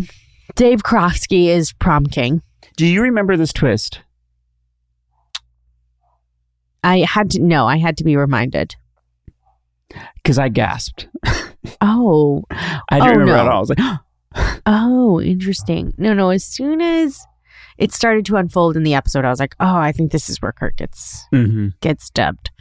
Dave 0.56 0.84
Karofsky 0.84 1.48
is 1.48 1.74
prom 1.74 2.06
king. 2.06 2.42
Do 2.78 2.86
you 2.86 3.02
remember 3.02 3.36
this 3.36 3.54
twist? 3.54 4.00
I 6.84 7.00
had 7.00 7.32
to 7.32 7.42
no, 7.42 7.68
I 7.68 7.78
had 7.78 7.98
to 7.98 8.04
be 8.04 8.16
reminded. 8.16 8.76
Because 10.16 10.38
I 10.40 10.50
gasped. 10.50 11.08
Oh, 11.82 12.44
I 12.52 13.00
do 13.00 13.06
Oh, 13.06 13.08
remember 13.10 13.26
no. 13.26 13.46
it 13.46 13.48
all. 13.48 13.58
I 13.58 13.60
was 13.60 13.70
like, 13.70 14.60
oh, 14.66 15.22
interesting. 15.22 15.94
No, 15.98 16.14
no. 16.14 16.30
As 16.30 16.44
soon 16.46 16.82
as 16.82 17.20
it 17.78 17.92
started 17.92 18.26
to 18.28 18.36
unfold 18.38 18.78
in 18.78 18.84
the 18.84 18.94
episode, 18.94 19.26
I 19.26 19.30
was 19.30 19.40
like, 19.40 19.56
oh, 19.60 19.76
I 19.76 19.92
think 19.92 20.12
this 20.12 20.30
is 20.30 20.42
where 20.42 20.52
Kurt 20.52 20.78
gets 20.78 21.26
mm-hmm. 21.34 21.70
gets 21.82 22.10
dubbed. 22.10 22.52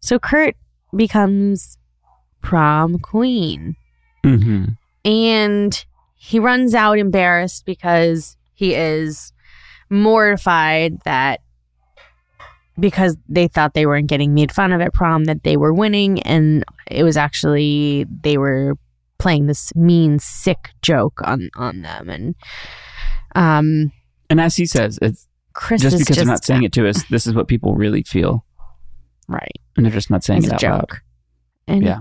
So 0.00 0.18
Kurt 0.18 0.54
becomes 0.96 1.76
prom 2.42 2.98
queen, 2.98 3.76
Mm-hmm. 4.24 4.64
and 5.04 5.84
he 6.14 6.38
runs 6.38 6.74
out 6.74 6.98
embarrassed 6.98 7.64
because 7.64 8.36
he 8.54 8.74
is 8.74 9.32
mortified 9.88 10.98
that 11.04 11.40
because 12.80 13.16
they 13.28 13.46
thought 13.48 13.74
they 13.74 13.86
weren't 13.86 14.08
getting 14.08 14.34
made 14.34 14.50
fun 14.52 14.72
of 14.72 14.80
at 14.80 14.92
prom 14.94 15.24
that 15.24 15.42
they 15.42 15.56
were 15.56 15.72
winning 15.72 16.20
and 16.22 16.64
it 16.90 17.02
was 17.04 17.16
actually 17.16 18.06
they 18.22 18.36
were 18.38 18.74
playing 19.18 19.46
this 19.46 19.74
mean 19.76 20.18
sick 20.18 20.70
joke 20.82 21.20
on 21.24 21.50
on 21.56 21.82
them 21.82 22.08
and 22.08 22.34
um 23.34 23.92
And 24.30 24.40
as 24.40 24.56
he 24.56 24.66
says, 24.66 24.98
it's 25.02 25.26
Chris 25.52 25.82
just 25.82 25.98
because 25.98 26.16
just 26.16 26.16
they're 26.26 26.32
not 26.32 26.44
saying 26.44 26.62
it 26.62 26.72
to 26.74 26.88
us, 26.88 27.04
this 27.10 27.26
is 27.26 27.34
what 27.34 27.48
people 27.48 27.74
really 27.74 28.02
feel, 28.02 28.44
right 29.28 29.52
and 29.76 29.84
they're 29.84 29.92
just 29.92 30.10
not 30.10 30.24
saying 30.24 30.38
it's 30.44 30.46
it 30.48 30.52
a 30.52 30.54
out 30.54 30.60
joke 30.60 30.92
loud. 30.92 31.00
and 31.68 31.82
Yeah. 31.84 32.00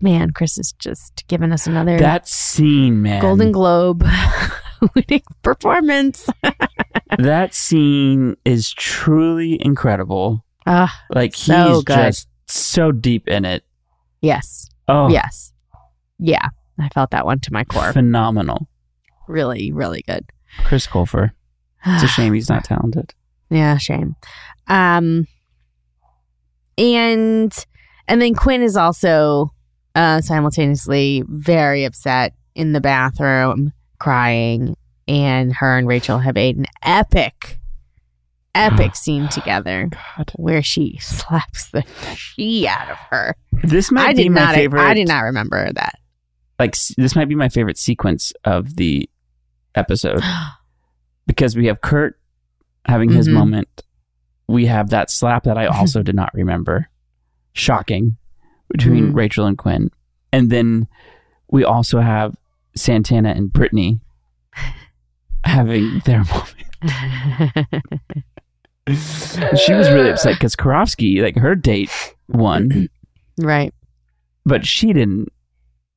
man 0.00 0.30
Chris 0.32 0.58
is 0.58 0.72
just 0.78 1.24
giving 1.28 1.52
us 1.52 1.66
another 1.66 1.98
That 1.98 2.26
scene, 2.28 3.00
man. 3.02 3.20
Golden 3.20 3.52
Globe 3.52 4.04
winning 4.94 5.22
performance 5.42 6.28
that 7.18 7.54
scene 7.54 8.36
is 8.44 8.70
truly 8.72 9.58
incredible. 9.64 10.44
Ah, 10.66 10.94
Like 11.10 11.34
So 11.34 11.74
he's 11.74 11.84
good. 11.84 11.94
just 11.96 12.28
so 12.46 12.92
deep 12.92 13.28
in 13.28 13.44
it. 13.44 13.64
yes 14.20 14.68
Oh, 14.88 15.08
yes 15.08 15.52
yeah 16.18 16.48
I 16.78 16.88
felt 16.90 17.10
that 17.12 17.24
one 17.24 17.40
to 17.40 17.52
my 17.52 17.64
core 17.64 17.92
phenomenal. 17.92 18.68
really 19.28 19.72
really 19.72 20.02
good 20.06 20.24
Chris 20.64 20.86
Colfer. 20.86 21.30
It's 21.86 22.04
a 22.04 22.08
shame 22.08 22.32
he's 22.34 22.48
not 22.48 22.64
talented. 22.72 23.12
Yeah, 23.50 23.76
shame. 23.78 24.16
Um 24.68 25.26
and 26.78 27.52
and 28.08 28.20
then 28.22 28.34
Quinn 28.34 28.62
is 28.62 28.76
also 28.76 29.52
uh 29.94 30.20
simultaneously 30.20 31.22
very 31.28 31.84
upset 31.84 32.34
in 32.54 32.72
the 32.72 32.80
bathroom 32.80 33.72
crying 34.04 34.76
and 35.08 35.50
her 35.54 35.78
and 35.78 35.88
Rachel 35.88 36.18
have 36.18 36.34
made 36.34 36.58
an 36.58 36.66
epic 36.82 37.58
epic 38.54 38.94
scene 39.02 39.28
together 39.28 39.88
God, 40.16 40.30
where 40.36 40.62
she 40.62 40.98
slaps 41.00 41.70
the 41.70 41.82
she 42.14 42.68
out 42.68 42.90
of 42.90 42.98
her. 43.10 43.34
this 43.62 43.90
might 43.90 44.08
I 44.10 44.12
be 44.12 44.24
did 44.24 44.32
my 44.32 44.40
not 44.42 44.54
favorite. 44.54 44.82
I 44.82 44.92
did 44.92 45.08
not 45.08 45.20
remember 45.20 45.72
that. 45.72 45.94
like 46.58 46.76
this 46.98 47.16
might 47.16 47.28
be 47.30 47.34
my 47.34 47.48
favorite 47.48 47.78
sequence 47.78 48.32
of 48.44 48.76
the 48.76 49.08
episode 49.74 50.20
because 51.26 51.56
we 51.56 51.66
have 51.68 51.80
Kurt 51.80 52.18
having 52.84 53.10
his 53.10 53.26
Mhm. 53.26 53.32
moment. 53.32 53.82
We 54.48 54.66
have 54.66 54.90
that 54.90 55.10
slap 55.10 55.44
that 55.44 55.56
I 55.56 55.64
also 55.64 56.02
did 56.08 56.14
not 56.14 56.28
remember. 56.34 56.90
Shocking 57.54 58.18
between 58.70 59.12
Mm. 59.12 59.16
Rachel 59.16 59.46
and 59.46 59.56
Quinn. 59.56 59.90
And 60.30 60.50
then 60.50 60.88
we 61.50 61.64
also 61.64 62.00
have 62.00 62.36
Santana 62.76 63.30
and 63.30 63.52
Brittany 63.52 64.00
having 65.44 66.00
their 66.04 66.24
moment. 66.24 66.54
she 69.58 69.72
was 69.72 69.90
really 69.90 70.10
upset 70.10 70.34
because 70.34 70.56
Karofsky, 70.56 71.22
like 71.22 71.36
her 71.36 71.54
date, 71.54 71.90
won, 72.28 72.88
right. 73.38 73.72
but 74.44 74.66
she 74.66 74.92
didn't. 74.92 75.28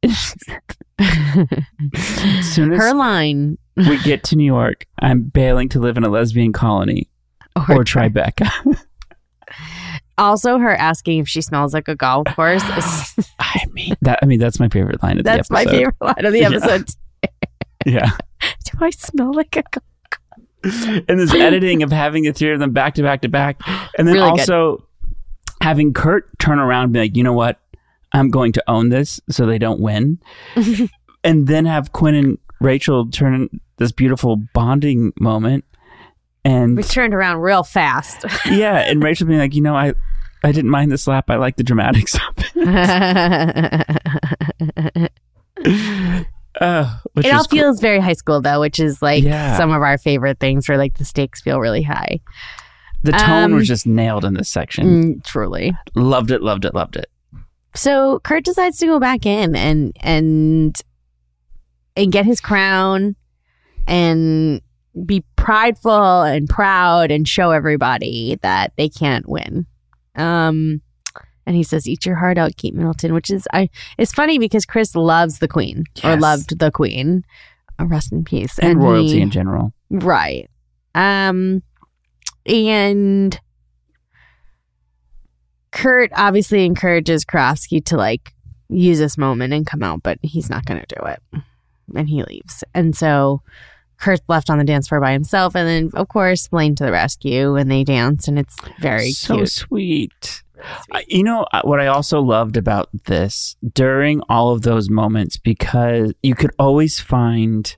as 0.03 0.35
soon 2.43 2.71
as 2.73 2.79
her 2.79 2.93
line 2.93 3.57
we 3.75 3.97
get 4.03 4.23
to 4.25 4.35
New 4.35 4.45
York, 4.45 4.85
I'm 4.99 5.23
bailing 5.23 5.69
to 5.69 5.79
live 5.79 5.97
in 5.97 6.03
a 6.03 6.09
lesbian 6.09 6.53
colony 6.53 7.09
or 7.55 7.83
Tribeca. 7.83 8.49
Also, 10.17 10.57
her 10.57 10.75
asking 10.75 11.19
if 11.19 11.27
she 11.27 11.41
smells 11.41 11.73
like 11.73 11.87
a 11.87 11.95
golf 11.95 12.25
course. 12.35 12.63
is- 12.77 13.29
I 13.39 13.61
mean 13.73 13.95
that. 14.01 14.19
I 14.21 14.25
mean 14.25 14.39
that's 14.39 14.59
my 14.59 14.69
favorite 14.69 15.01
line 15.03 15.17
of 15.19 15.23
that's 15.25 15.47
the 15.49 15.53
my 15.53 15.61
episode. 15.61 15.75
favorite 15.77 15.95
line 16.01 16.25
of 16.25 16.33
the 16.33 16.39
Yeah. 16.39 16.47
episode. 16.47 16.89
Yeah, 17.85 18.09
Do 18.41 18.77
I 18.81 18.89
smell 18.89 19.33
like 19.33 19.55
a 19.55 19.63
golf? 19.71 19.83
course? 20.63 21.03
and 21.07 21.19
this 21.19 21.33
editing 21.35 21.83
of 21.83 21.91
having 21.91 22.23
the 22.23 22.33
three 22.33 22.51
of 22.51 22.59
them 22.59 22.71
back 22.73 22.95
to 22.95 23.03
back 23.03 23.21
to 23.21 23.29
back, 23.29 23.61
and 23.97 24.05
then 24.07 24.15
Really 24.15 24.31
good. 24.31 24.39
also 24.41 24.85
having 25.61 25.93
Kurt 25.93 26.27
turn 26.39 26.59
around 26.59 26.85
and 26.85 26.93
be 26.93 26.99
like, 26.99 27.15
you 27.15 27.23
know 27.23 27.31
what, 27.33 27.59
I'm 28.11 28.29
going 28.29 28.51
to 28.53 28.63
own 28.67 28.89
this, 28.89 29.21
so 29.29 29.45
they 29.45 29.57
don't 29.57 29.79
win, 29.79 30.19
and 31.23 31.47
then 31.47 31.65
have 31.65 31.93
Quinn 31.93 32.15
and 32.15 32.37
Rachel 32.59 33.09
turn 33.09 33.47
this 33.77 33.91
beautiful 33.93 34.35
bonding 34.53 35.13
moment, 35.19 35.63
and 36.43 36.75
We 36.75 36.83
turned 36.83 37.13
around 37.13 37.37
real 37.39 37.63
fast. 37.63 38.25
yeah, 38.49 38.77
and 38.79 39.01
Rachel 39.01 39.27
being 39.27 39.39
like, 39.39 39.55
you 39.55 39.61
know, 39.61 39.75
I. 39.75 39.93
I 40.43 40.51
didn't 40.51 40.71
mind 40.71 40.91
the 40.91 40.97
slap. 40.97 41.29
I 41.29 41.35
like 41.37 41.55
the 41.57 41.63
dramatics 41.63 42.15
of 42.15 42.21
it. 42.55 45.11
Uh, 46.59 46.97
it 47.15 47.31
all 47.31 47.43
cool. 47.43 47.59
feels 47.59 47.79
very 47.79 47.99
high 47.99 48.13
school 48.13 48.41
though, 48.41 48.59
which 48.59 48.79
is 48.79 48.99
like 48.99 49.23
Yeah. 49.23 49.55
some 49.57 49.71
of 49.71 49.83
our 49.83 49.99
favorite 49.99 50.39
things 50.39 50.67
where 50.67 50.75
like 50.77 50.97
the 50.97 51.05
stakes 51.05 51.39
feel 51.39 51.59
really 51.59 51.83
high. 51.83 52.19
The 53.03 53.11
tone 53.11 53.43
Um, 53.43 53.51
was 53.53 53.67
just 53.67 53.85
nailed 53.85 54.25
in 54.25 54.33
this 54.33 54.49
section. 54.49 54.87
Mm, 55.17 55.23
truly. 55.23 55.75
Loved 55.93 56.31
it, 56.31 56.41
loved 56.41 56.65
it, 56.65 56.73
loved 56.73 56.95
it. 56.95 57.11
So 57.75 58.21
Kurt 58.23 58.43
decides 58.43 58.79
to 58.79 58.87
go 58.87 58.99
back 58.99 59.27
in 59.27 59.55
and 59.55 59.95
and 59.99 60.75
and 61.95 62.11
get 62.11 62.25
his 62.25 62.41
crown 62.41 63.15
and 63.85 64.59
be 65.05 65.23
prideful 65.35 66.23
and 66.23 66.49
proud 66.49 67.11
and 67.11 67.27
show 67.27 67.51
everybody 67.51 68.39
that 68.41 68.73
they 68.77 68.89
can't 68.89 69.29
win. 69.29 69.67
Um 70.17 70.81
and 71.45 71.55
he 71.55 71.63
says, 71.63 71.87
"Eat 71.87 72.05
your 72.05 72.15
heart 72.17 72.37
out, 72.37 72.57
Kate 72.57 72.73
Middleton," 72.75 73.13
which 73.13 73.29
is 73.31 73.47
I. 73.53 73.69
It's 73.97 74.11
funny 74.11 74.37
because 74.37 74.65
Chris 74.65 74.95
loves 74.95 75.39
the 75.39 75.47
Queen 75.47 75.85
or 76.03 76.17
loved 76.17 76.59
the 76.59 76.71
Queen. 76.71 77.23
Uh, 77.79 77.85
Rest 77.85 78.11
in 78.11 78.23
peace. 78.25 78.59
And, 78.59 78.81
royalty 78.83 79.13
he- 79.13 79.21
in 79.21 79.31
general. 79.31 79.71
Right. 79.89 80.49
Um 80.95 81.63
and 82.45 83.39
Kurt 85.71 86.11
obviously 86.15 86.65
encourages 86.65 87.23
Karofsky 87.25 87.83
to 87.85 87.97
like 87.97 88.33
use 88.69 88.99
this 88.99 89.17
moment 89.17 89.53
and 89.53 89.65
come 89.65 89.83
out, 89.83 90.01
but 90.03 90.17
he's 90.21 90.49
not 90.49 90.65
going 90.65 90.81
to 90.83 90.95
do 90.95 91.05
it. 91.05 91.21
And 91.95 92.09
he 92.09 92.23
leaves. 92.23 92.63
And 92.73 92.95
so 92.95 93.41
Kurt's 93.99 94.23
left 94.27 94.49
on 94.49 94.57
the 94.57 94.63
dance 94.63 94.87
floor 94.87 95.01
by 95.01 95.11
himself 95.13 95.55
and 95.55 95.67
then 95.67 95.89
of 95.99 96.07
course 96.07 96.47
Blaine 96.47 96.75
to 96.75 96.83
the 96.85 96.91
rescue 96.91 97.55
and 97.55 97.69
they 97.71 97.83
dance 97.83 98.27
and 98.27 98.37
it's 98.37 98.55
very 98.79 99.11
so 99.11 99.37
cute. 99.37 99.49
sweet. 99.49 100.43
I- 100.91 101.05
You 101.07 101.23
know 101.23 101.45
uh, 101.51 101.61
what 101.63 101.79
I 101.79 101.87
also 101.87 102.19
loved 102.21 102.57
about 102.57 102.89
this 103.05 103.55
during 103.73 104.21
all 104.29 104.51
of 104.51 104.61
those 104.63 104.89
moments 104.89 105.37
because 105.37 106.13
you 106.23 106.35
could 106.35 106.51
always 106.59 106.99
find 106.99 107.75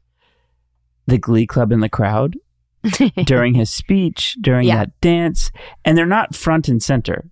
the 1.08 1.18
Glee 1.18 1.48
Club 1.48 1.72
in 1.72 1.80
the 1.80 1.90
crowd 1.90 2.36
during 3.26 3.56
his 3.56 3.70
speech, 3.70 4.38
during 4.42 4.68
Yeah. 4.68 4.78
that 4.78 5.02
dance, 5.02 5.52
and 5.84 5.98
they're 5.98 6.06
not 6.06 6.36
front 6.36 6.68
and 6.70 6.82
center. 6.82 7.30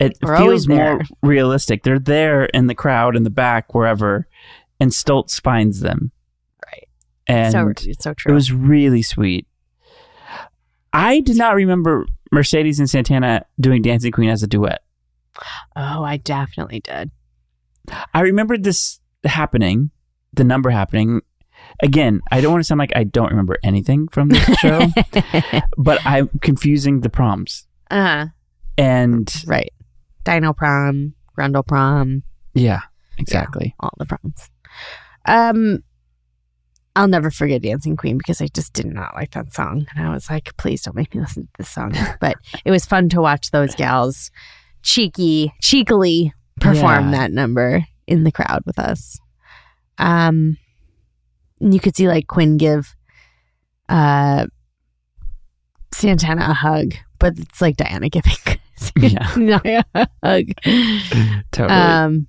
It 0.00 0.16
We're 0.22 0.38
feels 0.38 0.66
more 0.66 1.02
realistic. 1.22 1.82
They're 1.82 1.98
there 1.98 2.46
in 2.46 2.66
the 2.66 2.74
crowd, 2.74 3.16
in 3.16 3.22
the 3.22 3.30
back, 3.30 3.74
wherever, 3.74 4.26
and 4.80 4.90
Stoltz 4.92 5.40
finds 5.40 5.80
them. 5.80 6.10
And 7.26 7.52
so 7.52 7.72
so 7.98 8.14
true. 8.14 8.32
it 8.32 8.34
was 8.34 8.52
really 8.52 9.02
sweet. 9.02 9.46
I 10.92 11.20
did 11.20 11.36
not 11.36 11.54
remember 11.54 12.06
Mercedes 12.32 12.78
and 12.80 12.90
Santana 12.90 13.44
doing 13.60 13.82
Dancing 13.82 14.10
Queen 14.12 14.28
as 14.28 14.42
a 14.42 14.46
duet. 14.46 14.82
Oh, 15.76 16.02
I 16.02 16.16
definitely 16.16 16.80
did. 16.80 17.10
I 18.12 18.20
remember 18.20 18.58
this 18.58 19.00
happening, 19.24 19.90
the 20.32 20.44
number 20.44 20.70
happening. 20.70 21.22
Again, 21.82 22.20
I 22.30 22.40
don't 22.40 22.52
want 22.52 22.62
to 22.62 22.66
sound 22.66 22.78
like 22.78 22.92
I 22.96 23.04
don't 23.04 23.30
remember 23.30 23.56
anything 23.62 24.08
from 24.08 24.28
this 24.28 24.44
show, 24.58 24.88
but 25.78 26.04
I'm 26.04 26.28
confusing 26.40 27.00
the 27.00 27.10
proms. 27.10 27.66
Uh 27.90 28.02
huh. 28.02 28.26
And 28.76 29.32
Right. 29.46 29.72
Dino 30.24 30.52
prom, 30.52 31.14
Grundle 31.36 31.66
prom, 31.66 32.22
yeah, 32.54 32.80
exactly. 33.18 33.74
all 33.80 33.92
the 33.98 34.06
proms. 34.06 34.50
Um, 35.26 35.82
I'll 36.96 37.08
never 37.08 37.30
forget 37.30 37.62
Dancing 37.62 37.96
Queen 37.96 38.18
because 38.18 38.40
I 38.40 38.48
just 38.48 38.72
did 38.72 38.86
not 38.86 39.14
like 39.14 39.30
that 39.32 39.52
song, 39.54 39.86
and 39.94 40.06
I 40.06 40.12
was 40.12 40.28
like, 40.28 40.56
please 40.56 40.82
don't 40.82 40.96
make 40.96 41.14
me 41.14 41.20
listen 41.20 41.44
to 41.44 41.48
this 41.58 41.68
song. 41.68 41.92
But 42.20 42.36
it 42.64 42.70
was 42.70 42.84
fun 42.84 43.08
to 43.10 43.20
watch 43.20 43.50
those 43.52 43.74
gals 43.74 44.30
cheeky, 44.82 45.52
cheekily 45.60 46.32
perform 46.60 47.06
Yeah. 47.06 47.18
that 47.18 47.32
number 47.32 47.84
in 48.06 48.24
the 48.24 48.32
crowd 48.32 48.62
with 48.66 48.78
us. 48.78 49.18
Um, 49.98 50.56
and 51.60 51.72
you 51.74 51.80
could 51.80 51.94
see 51.96 52.08
like 52.08 52.26
Quinn 52.26 52.56
give 52.56 52.94
uh 53.88 54.46
Santana 55.92 56.46
a 56.50 56.54
hug, 56.54 56.94
but 57.18 57.38
it's 57.38 57.60
like 57.60 57.76
Diana 57.76 58.08
giving 58.08 58.32
Yeah. 58.96 59.34
Diana 59.34 59.84
a 59.94 60.08
hug. 60.24 60.44
Totally. 61.52 61.78
Um, 61.78 62.26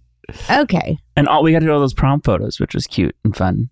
okay. 0.49 0.97
and 1.15 1.27
all 1.27 1.43
we 1.43 1.51
got 1.51 1.59
to 1.59 1.65
do 1.65 1.71
all 1.71 1.79
those 1.79 1.93
prom 1.93 2.21
photos, 2.21 2.59
which 2.59 2.73
was 2.75 2.87
cute 2.87 3.15
and 3.23 3.35
fun. 3.35 3.69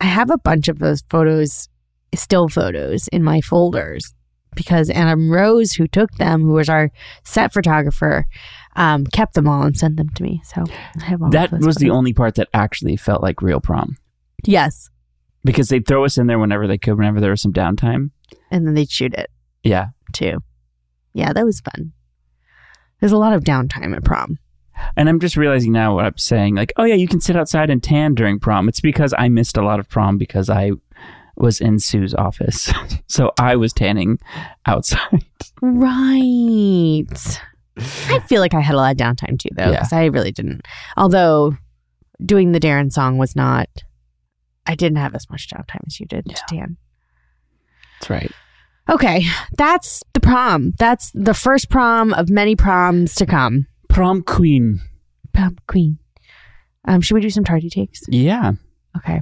I 0.00 0.06
have 0.06 0.30
a 0.30 0.38
bunch 0.38 0.68
of 0.68 0.78
those 0.78 1.02
photos, 1.10 1.68
still 2.14 2.48
photos, 2.48 3.08
in 3.08 3.22
my 3.22 3.40
folders 3.40 4.12
because 4.54 4.88
Adam 4.90 5.30
Rose, 5.30 5.72
who 5.72 5.88
took 5.88 6.12
them, 6.12 6.42
who 6.42 6.52
was 6.52 6.68
our 6.68 6.90
set 7.24 7.52
photographer, 7.52 8.24
um, 8.76 9.04
kept 9.06 9.34
them 9.34 9.48
all 9.48 9.62
and 9.64 9.76
sent 9.76 9.96
them 9.96 10.08
to 10.10 10.22
me. 10.22 10.40
So 10.44 10.64
I 11.00 11.04
have 11.06 11.22
all 11.22 11.30
that 11.30 11.50
was 11.52 11.76
the 11.76 11.90
only 11.90 12.12
part 12.12 12.36
that 12.36 12.48
actually 12.54 12.96
felt 12.96 13.22
like 13.22 13.42
real 13.42 13.60
prom 13.60 13.96
yes, 14.44 14.90
because 15.44 15.68
they'd 15.68 15.86
throw 15.86 16.04
us 16.04 16.18
in 16.18 16.26
there 16.28 16.38
whenever 16.38 16.66
they 16.68 16.78
could, 16.78 16.96
whenever 16.96 17.20
there 17.20 17.30
was 17.30 17.42
some 17.42 17.52
downtime. 17.52 18.10
and 18.50 18.66
then 18.66 18.74
they'd 18.74 18.90
shoot 18.90 19.14
it 19.14 19.30
Yeah. 19.64 19.88
too. 20.12 20.38
Yeah, 21.14 21.32
that 21.32 21.44
was 21.44 21.60
fun. 21.60 21.92
There's 23.00 23.12
a 23.12 23.18
lot 23.18 23.32
of 23.32 23.42
downtime 23.44 23.94
at 23.96 24.04
prom. 24.04 24.38
And 24.96 25.08
I'm 25.08 25.20
just 25.20 25.36
realizing 25.36 25.72
now 25.72 25.94
what 25.94 26.04
I'm 26.04 26.18
saying. 26.18 26.54
Like, 26.54 26.72
oh 26.76 26.84
yeah, 26.84 26.94
you 26.94 27.08
can 27.08 27.20
sit 27.20 27.36
outside 27.36 27.70
and 27.70 27.82
tan 27.82 28.14
during 28.14 28.38
prom. 28.40 28.68
It's 28.68 28.80
because 28.80 29.14
I 29.18 29.28
missed 29.28 29.56
a 29.56 29.62
lot 29.62 29.80
of 29.80 29.88
prom 29.88 30.18
because 30.18 30.48
I 30.50 30.72
was 31.36 31.60
in 31.60 31.78
Sue's 31.78 32.14
office. 32.14 32.72
so 33.08 33.32
I 33.38 33.56
was 33.56 33.72
tanning 33.72 34.18
outside. 34.66 35.24
Right. 35.62 37.40
I 37.78 38.18
feel 38.28 38.40
like 38.40 38.54
I 38.54 38.60
had 38.60 38.74
a 38.74 38.76
lot 38.76 38.92
of 38.92 38.96
downtime 38.98 39.38
too, 39.38 39.48
though, 39.56 39.64
Yeah. 39.70 39.70
because 39.72 39.92
I 39.92 40.04
really 40.06 40.30
didn't. 40.32 40.66
Although 40.96 41.56
doing 42.24 42.52
the 42.52 42.60
Darren 42.60 42.92
song 42.92 43.16
was 43.18 43.34
not, 43.34 43.68
I 44.66 44.74
didn't 44.74 44.98
have 44.98 45.14
as 45.14 45.28
much 45.30 45.48
downtime 45.48 45.80
as 45.86 45.98
you 46.00 46.06
did 46.06 46.26
to 46.26 46.42
tan. 46.48 46.76
That's 48.00 48.10
right. 48.10 48.32
Okay, 48.90 49.24
that's 49.56 50.02
the 50.12 50.20
prom. 50.20 50.72
That's 50.78 51.10
the 51.14 51.34
first 51.34 51.70
prom 51.70 52.12
of 52.12 52.28
many 52.28 52.54
proms 52.56 53.14
to 53.16 53.24
come. 53.26 53.66
Prom 53.94 54.22
queen. 54.22 54.80
Prom 55.32 55.56
queen. 55.66 55.98
Um, 56.86 57.00
should 57.00 57.14
we 57.14 57.20
do 57.20 57.30
some 57.30 57.44
tardy 57.44 57.70
takes? 57.70 58.00
Yeah. 58.08 58.52
Okay. 58.96 59.20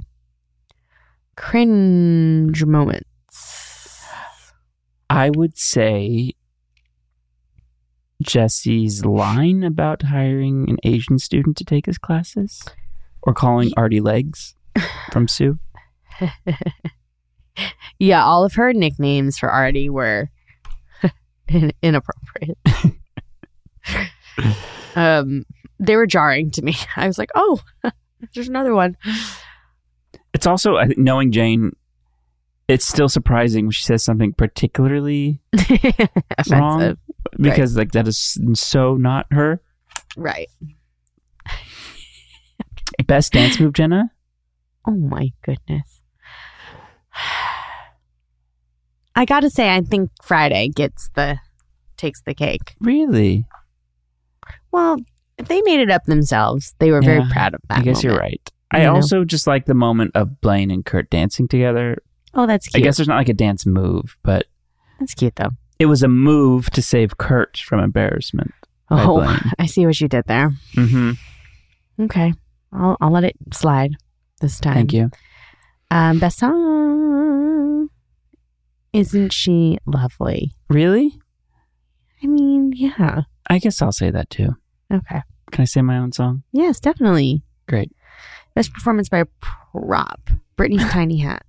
Cringe 1.37 2.65
moments. 2.65 4.05
I 5.09 5.29
would 5.29 5.57
say 5.57 6.33
Jesse's 8.21 9.05
line 9.05 9.63
about 9.63 10.01
hiring 10.01 10.69
an 10.69 10.77
Asian 10.83 11.19
student 11.19 11.55
to 11.57 11.65
take 11.65 11.85
his 11.85 11.97
classes 11.97 12.63
or 13.21 13.33
calling 13.33 13.71
Artie 13.77 14.01
Legs 14.01 14.55
from 15.11 15.27
Sue. 15.27 15.59
Yeah, 17.99 18.25
all 18.25 18.43
of 18.43 18.55
her 18.55 18.73
nicknames 18.73 19.37
for 19.37 19.49
Artie 19.49 19.89
were 19.89 20.29
inappropriate. 21.81 22.57
um, 24.95 25.45
they 25.79 25.95
were 25.95 26.07
jarring 26.07 26.51
to 26.51 26.61
me. 26.61 26.75
I 26.95 27.07
was 27.07 27.17
like, 27.17 27.29
"Oh, 27.35 27.59
there's 28.33 28.47
another 28.49 28.73
one." 28.73 28.97
It's 30.33 30.47
also, 30.47 30.77
I 30.77 30.87
think, 30.87 30.97
knowing 30.97 31.31
Jane, 31.31 31.75
it's 32.67 32.85
still 32.85 33.07
surprising 33.09 33.65
when 33.65 33.71
she 33.71 33.83
says 33.83 34.03
something 34.03 34.33
particularly 34.33 35.39
wrong 36.49 36.97
because, 37.39 37.77
like, 37.77 37.91
that 37.91 38.07
is 38.07 38.39
so 38.53 38.95
not 38.95 39.27
her. 39.31 39.61
right? 40.17 40.49
Best 43.05 43.33
dance 43.33 43.59
move, 43.59 43.73
Jenna? 43.73 44.11
Oh 44.87 44.91
my 44.91 45.31
goodness. 45.43 46.01
I 49.15 49.25
got 49.25 49.41
to 49.41 49.49
say, 49.49 49.69
I 49.69 49.81
think 49.81 50.09
Friday 50.23 50.69
gets 50.69 51.09
the 51.15 51.37
takes 51.97 52.21
the 52.21 52.33
cake. 52.33 52.75
Really? 52.79 53.45
Well, 54.73 54.97
if 55.37 55.47
they 55.47 55.61
made 55.61 55.79
it 55.79 55.89
up 55.89 56.03
themselves, 56.05 56.75
they 56.79 56.91
were 56.91 57.01
very 57.01 57.23
proud 57.31 57.53
of 57.53 57.61
that. 57.69 57.79
I 57.79 57.81
guess 57.83 58.03
you're 58.03 58.13
moment. 58.13 58.31
right. 58.31 58.51
I 58.73 58.83
know? 58.83 58.95
also 58.95 59.23
just 59.23 59.45
like 59.47 59.65
the 59.65 59.73
moment 59.75 60.11
of 60.15 60.41
Blaine 60.41 60.71
and 60.71 60.83
Kurt 60.83 61.09
dancing 61.11 61.47
together. 61.47 62.01
Oh, 62.33 62.47
that's 62.47 62.67
cute. 62.67 62.81
I 62.81 62.83
guess 62.83 62.97
there's 62.97 63.07
not 63.07 63.17
like 63.17 63.29
a 63.29 63.33
dance 63.33 63.65
move, 63.67 64.17
but 64.23 64.47
that's 64.99 65.13
cute 65.13 65.35
though. 65.35 65.51
it 65.77 65.85
was 65.85 66.01
a 66.01 66.07
move 66.07 66.71
to 66.71 66.81
save 66.81 67.17
Kurt 67.19 67.57
from 67.57 67.79
embarrassment. 67.79 68.51
Oh, 68.89 69.39
I 69.59 69.67
see 69.67 69.85
what 69.85 70.01
you 70.01 70.07
did 70.07 70.25
there. 70.25 70.51
Mm-hmm. 70.75 71.11
Okay, 72.05 72.33
I'll 72.71 72.97
I'll 72.99 73.11
let 73.11 73.23
it 73.23 73.35
slide 73.53 73.91
this 74.41 74.59
time. 74.59 74.73
Thank 74.73 74.93
you. 74.93 75.11
Um, 75.91 76.17
best 76.17 76.39
song. 76.39 77.89
Isn't 78.91 79.31
she 79.33 79.77
lovely? 79.85 80.51
Really? 80.69 81.19
I 82.23 82.27
mean, 82.27 82.73
yeah. 82.75 83.21
I 83.47 83.59
guess 83.59 83.81
I'll 83.81 83.91
say 83.91 84.09
that 84.09 84.29
too. 84.31 84.55
Okay. 84.93 85.21
Can 85.51 85.61
I 85.61 85.65
say 85.65 85.81
my 85.81 85.97
own 85.97 86.11
song? 86.11 86.43
Yes, 86.51 86.79
definitely. 86.79 87.43
Great. 87.67 87.91
Best 88.55 88.71
performance 88.73 89.09
by 89.09 89.19
a 89.19 89.25
prop. 89.73 90.29
Brittany's 90.55 90.85
tiny 90.91 91.17
hat. 91.19 91.43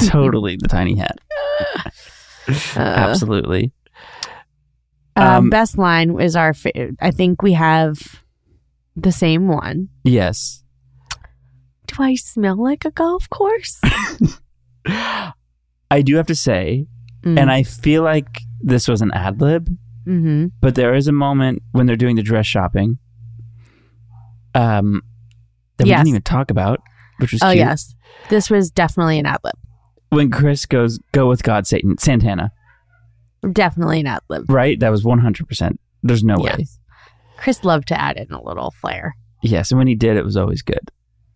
totally 0.00 0.56
the 0.56 0.68
tiny 0.68 0.96
hat. 0.96 1.18
Uh, 2.48 2.80
Absolutely. 2.80 3.70
um, 5.14 5.24
Um, 5.26 5.50
best 5.50 5.78
line 5.78 6.18
is 6.20 6.34
our. 6.34 6.52
Fa- 6.52 6.96
I 7.00 7.12
think 7.12 7.42
we 7.42 7.52
have 7.52 8.22
the 8.96 9.12
same 9.12 9.46
one. 9.46 9.88
Yes. 10.02 10.64
Do 11.86 12.02
I 12.02 12.16
smell 12.16 12.60
like 12.60 12.84
a 12.84 12.90
golf 12.90 13.28
course? 13.30 13.78
I 14.86 16.02
do 16.02 16.16
have 16.16 16.26
to 16.26 16.34
say, 16.34 16.86
and 17.24 17.50
I 17.52 17.62
feel 17.62 18.02
like 18.02 18.40
this 18.60 18.88
was 18.88 19.00
an 19.02 19.12
ad 19.12 19.40
lib, 19.40 19.68
Mm-hmm. 20.06 20.46
but 20.60 20.74
there 20.74 20.94
is 20.94 21.08
a 21.08 21.12
moment 21.12 21.62
when 21.72 21.86
they're 21.86 21.96
doing 21.96 22.16
the 22.16 22.22
dress 22.22 22.46
shopping 22.46 22.98
um, 24.54 25.02
that 25.76 25.84
we 25.84 25.90
didn't 25.90 26.08
even 26.08 26.22
talk 26.22 26.50
about, 26.50 26.80
which 27.18 27.32
was 27.32 27.42
Oh 27.42 27.48
cute. 27.48 27.58
yes, 27.58 27.94
this 28.28 28.50
was 28.50 28.70
definitely 28.70 29.18
an 29.18 29.26
ad 29.26 29.38
lib. 29.44 29.54
When 30.08 30.30
Chris 30.30 30.66
goes, 30.66 30.98
go 31.12 31.28
with 31.28 31.42
God, 31.42 31.66
Satan, 31.66 31.96
Santana, 31.98 32.50
Definitely 33.52 34.00
an 34.00 34.06
ad 34.06 34.20
lib. 34.28 34.50
right? 34.50 34.78
That 34.80 34.90
was 34.90 35.02
100%. 35.04 35.76
There's 36.02 36.24
no 36.24 36.36
way. 36.38 36.66
Chris 37.38 37.64
loved 37.64 37.88
to 37.88 37.98
add 38.00 38.16
in 38.18 38.30
a 38.32 38.42
little 38.42 38.70
flair. 38.70 39.14
Yes. 39.42 39.70
And 39.70 39.78
when 39.78 39.86
he 39.86 39.94
did, 39.94 40.16
it 40.18 40.24
was 40.24 40.36
always 40.36 40.60
good. 40.62 40.90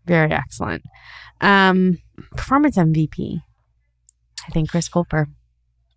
Very 0.05 0.31
excellent. 0.33 0.83
Um, 1.41 1.99
performance 2.37 2.77
MVP. 2.77 3.41
I 4.47 4.51
think 4.51 4.69
Chris 4.71 4.89
Colfer. 4.89 5.27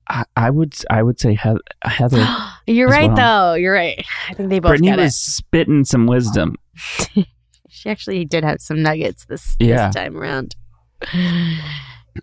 I, 0.10 0.24
I 0.38 0.50
would 0.50 0.76
I 0.90 1.04
would 1.04 1.20
say 1.20 1.34
Heather. 1.34 2.26
You're 2.68 2.90
right, 2.90 3.08
well. 3.12 3.16
though. 3.16 3.54
You're 3.56 3.74
right. 3.74 4.06
I 4.30 4.34
think 4.34 4.50
they 4.50 4.60
both 4.60 4.70
Brittany 4.72 4.96
was 4.96 5.18
spitting 5.18 5.86
some 5.86 6.06
wisdom. 6.06 6.56
She 7.70 7.90
actually 7.92 8.26
did 8.26 8.44
have 8.44 8.60
some 8.60 8.82
nuggets 8.82 9.26
this, 9.26 9.56
Yeah. 9.60 9.88
this 9.88 9.96
time 9.96 10.18
around. 10.18 10.56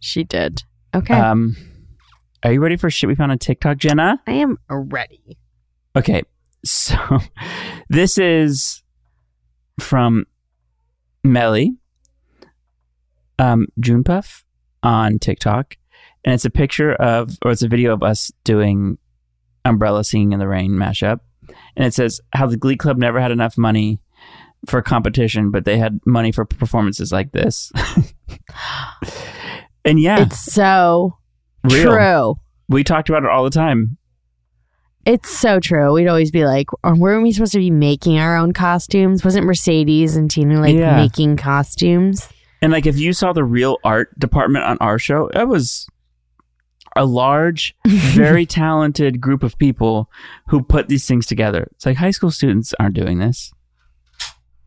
She 0.01 0.25
did. 0.25 0.63
Okay. 0.93 1.15
Um, 1.15 1.55
are 2.43 2.53
you 2.53 2.61
ready 2.61 2.77
for 2.77 2.91
shit 2.91 3.07
we 3.09 3.15
found 3.15 3.31
on 3.31 3.39
TikTok, 3.39 3.77
Jenna? 3.79 4.21
I 4.27 4.33
am 4.33 4.59
ready. 4.69 5.39
Okay, 5.97 6.23
so 6.65 6.97
this 7.89 8.19
is 8.19 8.83
from 9.79 10.25
Melly, 11.23 11.77
um, 13.39 13.67
June 13.79 14.03
Puff 14.03 14.45
on 14.83 15.21
TikTok, 15.21 15.77
and 16.25 16.35
it's 16.35 16.45
a 16.45 16.51
picture 16.51 16.93
of, 16.95 17.39
or 17.45 17.53
it's 17.53 17.63
a 17.63 17.69
video 17.69 17.93
of 17.93 18.03
us 18.03 18.33
doing 18.43 18.99
Umbrella 19.65 20.05
Singing 20.05 20.33
in 20.33 20.39
the 20.39 20.49
Rain 20.49 20.73
mashup, 20.73 21.21
and 21.77 21.87
it 21.87 21.95
says 21.95 22.21
how 22.33 22.47
the 22.47 22.57
Glee 22.57 22.77
Club 22.77 22.99
never 22.99 23.21
had 23.21 23.31
enough 23.31 23.57
money 23.59 24.01
for 24.69 24.81
competition, 24.83 25.51
but 25.51 25.65
they 25.65 25.79
had 25.79 26.01
money 26.07 26.33
for 26.33 26.45
performances 26.45 27.13
like 27.13 27.33
this. 27.33 27.71
and 29.85 30.01
yeah, 30.01 30.23
It's 30.23 30.41
so 30.43 31.17
real. 31.65 31.91
true. 31.93 32.35
We 32.69 32.85
talked 32.85 33.09
about 33.09 33.25
it 33.25 33.31
all 33.31 33.45
the 33.45 33.51
time. 33.51 33.99
It's 35.05 35.31
so 35.31 35.61
true. 35.61 35.93
We'd 35.93 36.09
always 36.09 36.31
be 36.31 36.47
like, 36.47 36.69
weren't 36.83 37.23
we 37.23 37.33
supposed 37.33 37.53
to 37.53 37.59
be 37.59 37.71
making 37.71 38.19
our 38.19 38.37
own 38.39 38.55
costumes? 38.55 39.23
Wasn't 39.23 39.45
Mercedes 39.45 40.17
and 40.17 40.31
Tina 40.31 40.61
like 40.61 40.75
Yeah. 40.75 40.97
making 40.97 41.37
costumes? 41.37 42.27
And 42.63 42.73
like 42.73 42.87
if 42.87 42.97
you 42.97 43.13
saw 43.13 43.35
the 43.35 43.45
real 43.45 43.77
art 43.85 44.19
department 44.19 44.65
on 44.65 44.79
our 44.81 44.99
show, 44.99 45.29
it 45.35 45.47
was 45.47 45.87
a 46.97 47.05
large, 47.05 47.77
very 47.87 48.47
talented 48.47 49.21
group 49.21 49.43
of 49.43 49.59
people 49.59 50.11
who 50.49 50.63
put 50.63 50.89
these 50.89 51.07
things 51.07 51.27
together. 51.27 51.69
It's 51.73 51.87
like 51.87 51.97
high 51.97 52.11
school 52.11 52.31
students 52.31 52.75
aren't 52.79 52.95
doing 52.95 53.19
this 53.19 53.53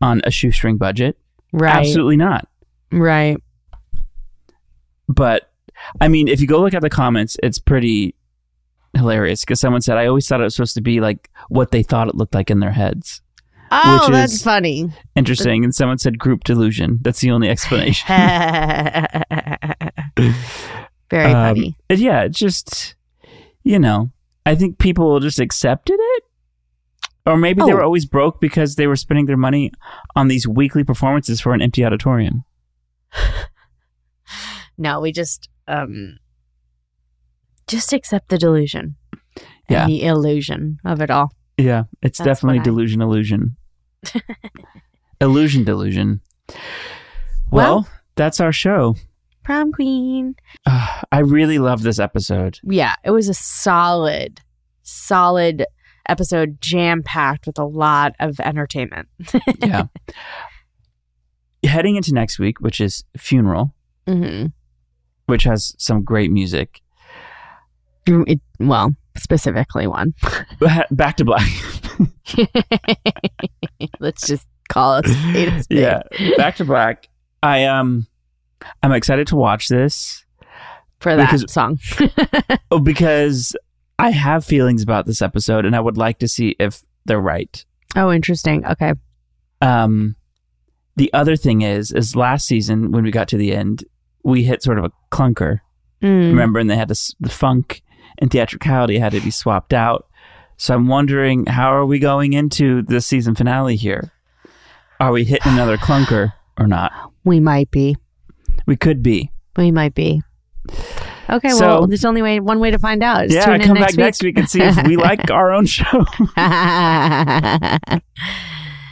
on 0.00 0.20
a 0.24 0.30
shoestring 0.30 0.76
budget. 0.76 1.18
Right. 1.52 1.76
Absolutely 1.76 2.16
not. 2.16 2.48
Right. 2.92 3.38
But 5.08 5.50
I 6.00 6.08
mean, 6.08 6.28
if 6.28 6.40
you 6.40 6.46
go 6.46 6.60
look 6.60 6.74
at 6.74 6.82
the 6.82 6.90
comments, 6.90 7.36
it's 7.42 7.58
pretty 7.58 8.14
hilarious 8.94 9.42
because 9.42 9.60
someone 9.60 9.80
said, 9.80 9.96
I 9.96 10.06
always 10.06 10.26
thought 10.26 10.40
it 10.40 10.44
was 10.44 10.54
supposed 10.54 10.74
to 10.74 10.80
be 10.80 11.00
like 11.00 11.30
what 11.48 11.70
they 11.70 11.82
thought 11.82 12.08
it 12.08 12.14
looked 12.14 12.34
like 12.34 12.50
in 12.50 12.60
their 12.60 12.72
heads. 12.72 13.22
Oh, 13.70 14.00
Which 14.02 14.12
that's 14.12 14.42
funny. 14.42 14.90
Interesting. 15.14 15.62
And 15.62 15.74
someone 15.74 15.98
said 15.98 16.18
group 16.18 16.44
delusion. 16.44 16.98
That's 17.02 17.20
the 17.20 17.30
only 17.30 17.50
explanation. 17.50 18.06
Very 21.10 21.32
Um, 21.32 21.56
funny. 21.56 21.76
yeah, 21.90 22.28
just, 22.28 22.94
you 23.64 23.78
know, 23.78 24.10
I 24.46 24.54
think 24.54 24.78
people 24.78 25.18
just 25.20 25.38
accepted 25.40 25.96
it. 25.98 26.22
Or 27.26 27.36
maybe 27.36 27.60
they 27.62 27.72
Oh. 27.72 27.76
were 27.76 27.82
always 27.82 28.06
broke 28.06 28.40
because 28.40 28.76
they 28.76 28.86
were 28.86 28.96
spending 28.96 29.26
their 29.26 29.36
money 29.36 29.70
on 30.16 30.28
these 30.28 30.46
weekly 30.48 30.82
performances 30.84 31.40
for 31.40 31.52
an 31.54 31.60
empty 31.62 31.84
auditorium. 31.84 32.44
No, 34.80 35.00
we 35.00 35.10
just 35.10 35.48
um 35.66 36.18
just 37.66 37.92
accept 37.92 38.28
the 38.28 38.38
delusion. 38.38 38.94
Yeah. 39.68 39.82
And 39.82 39.90
the 39.90 40.04
illusion 40.04 40.78
of 40.84 41.00
it 41.00 41.10
all. 41.10 41.32
Yeah, 41.56 41.84
it's 42.00 42.18
That's 42.18 42.26
definitely 42.40 42.58
what 42.60 42.62
I- 42.62 42.64
delusion, 42.70 43.02
illusion. 43.02 43.56
illusion, 45.20 45.64
delusion. 45.64 46.20
Well, 47.50 47.74
Well- 47.80 47.88
that's 48.14 48.40
our 48.40 48.52
show. 48.52 48.94
Prom 49.48 49.72
queen. 49.72 50.34
Uh, 50.66 51.00
I 51.10 51.20
really 51.20 51.58
love 51.58 51.82
this 51.82 51.98
episode. 51.98 52.60
Yeah, 52.62 52.96
it 53.02 53.12
was 53.12 53.30
a 53.30 53.32
solid, 53.34 54.42
solid 54.82 55.64
episode, 56.06 56.60
jam 56.60 57.02
packed 57.02 57.46
with 57.46 57.58
a 57.58 57.64
lot 57.64 58.14
of 58.20 58.38
entertainment. 58.40 59.08
Yeah. 59.62 59.84
Heading 61.64 61.96
into 61.96 62.12
next 62.12 62.38
week, 62.38 62.60
which 62.60 62.78
is 62.78 63.04
Funeral, 63.16 63.72
hmm 64.06 64.48
which 65.24 65.44
has 65.44 65.74
some 65.78 66.04
great 66.04 66.30
music. 66.30 66.82
It, 68.06 68.40
well, 68.60 68.94
specifically 69.16 69.86
one. 69.86 70.12
Back 70.90 71.16
to 71.16 71.24
Black. 71.24 71.48
Let's 73.98 74.26
just 74.26 74.46
call 74.68 74.96
it. 74.98 75.06
spade 75.06 75.48
a 75.48 75.62
spade. 75.62 75.78
yeah, 75.78 76.02
Back 76.36 76.56
to 76.56 76.66
Black. 76.66 77.08
I 77.42 77.64
um, 77.64 78.06
I'm 78.82 78.92
excited 78.92 79.26
to 79.28 79.36
watch 79.36 79.68
this. 79.68 80.24
for 81.00 81.14
that 81.16 81.30
Because- 81.30 81.52
song. 81.52 81.78
Oh, 82.70 82.78
because 82.80 83.56
I 83.98 84.10
have 84.10 84.44
feelings 84.44 84.82
about 84.82 85.06
this 85.06 85.22
episode, 85.22 85.64
and 85.64 85.74
I 85.74 85.80
would 85.80 85.96
like 85.96 86.18
to 86.18 86.28
see 86.28 86.54
if 86.60 86.82
they're 87.06 87.20
right. 87.20 87.64
oh, 87.96 88.12
interesting. 88.12 88.64
Okay. 88.66 88.92
Um, 89.62 90.16
the 90.96 91.10
other 91.14 91.34
thing 91.36 91.62
is, 91.62 91.92
is 91.92 92.14
last 92.14 92.46
season 92.46 92.90
when 92.92 93.04
we 93.04 93.10
got 93.10 93.28
to 93.28 93.36
the 93.38 93.54
end, 93.54 93.84
we 94.24 94.42
hit 94.44 94.62
sort 94.62 94.78
of 94.78 94.84
a 94.84 94.92
clunker. 95.10 95.60
Mm. 96.02 96.28
Remember, 96.30 96.58
and 96.60 96.68
they 96.68 96.76
had 96.76 96.88
this, 96.88 97.14
the 97.20 97.28
funk 97.30 97.82
and 98.18 98.30
theatricality 98.30 98.98
had 98.98 99.12
to 99.12 99.20
be 99.20 99.30
swapped 99.30 99.72
out. 99.72 100.06
So 100.58 100.74
I'm 100.74 100.86
wondering, 100.88 101.46
how 101.46 101.72
are 101.72 101.86
we 101.86 101.98
going 101.98 102.32
into 102.34 102.82
the 102.82 103.00
season 103.00 103.34
finale 103.34 103.76
here? 103.76 104.12
Are 105.00 105.12
we 105.12 105.24
hitting 105.24 105.52
another 105.52 105.76
clunker 105.78 106.32
or 106.58 106.66
not? 106.66 106.92
We 107.24 107.40
might 107.40 107.70
be. 107.70 107.96
We 108.68 108.76
could 108.76 109.02
be. 109.02 109.32
We 109.56 109.72
might 109.72 109.94
be. 109.94 110.22
Okay, 111.30 111.48
So- 111.50 111.66
well, 111.66 111.86
there's 111.88 112.04
only 112.04 112.22
way 112.22 112.38
one 112.38 112.60
way 112.60 112.70
to 112.70 112.78
find 112.78 113.02
out. 113.02 113.24
Is 113.26 113.34
yeah, 113.34 113.44
tune 113.46 113.60
come 113.62 113.74
next 113.80 113.96
back 113.96 113.98
next 114.04 114.22
week 114.22 114.38
and 114.38 114.48
see 114.48 114.60
if 114.62 114.86
we 114.86 114.96
like 114.96 115.30
our 115.30 115.52
own 115.52 115.66
show. 115.78 116.04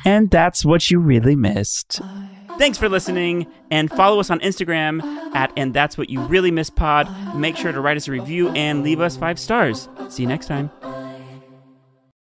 And 0.05 0.31
that's 0.31 0.65
what 0.65 0.89
you 0.89 1.01
really 1.01 1.35
missed. 1.35 2.01
Thanks 2.59 2.79
for 2.79 2.89
listening 2.89 3.49
and 3.73 3.91
follow 3.91 4.21
us 4.21 4.31
on 4.31 4.39
Instagram 4.39 5.03
at 5.35 5.53
and 5.57 5.75
that's 5.75 5.99
what 5.99 6.09
you 6.11 6.21
really 6.21 6.53
missed 6.53 6.77
pod. 6.77 7.09
Make 7.35 7.57
sure 7.57 7.73
to 7.73 7.81
write 7.81 7.97
us 7.97 8.07
a 8.07 8.13
review 8.13 8.51
and 8.51 8.85
leave 8.85 9.01
us 9.01 9.17
five 9.17 9.37
stars. 9.37 9.89
See 10.09 10.23
you 10.23 10.29
next 10.29 10.47
time. 10.47 10.71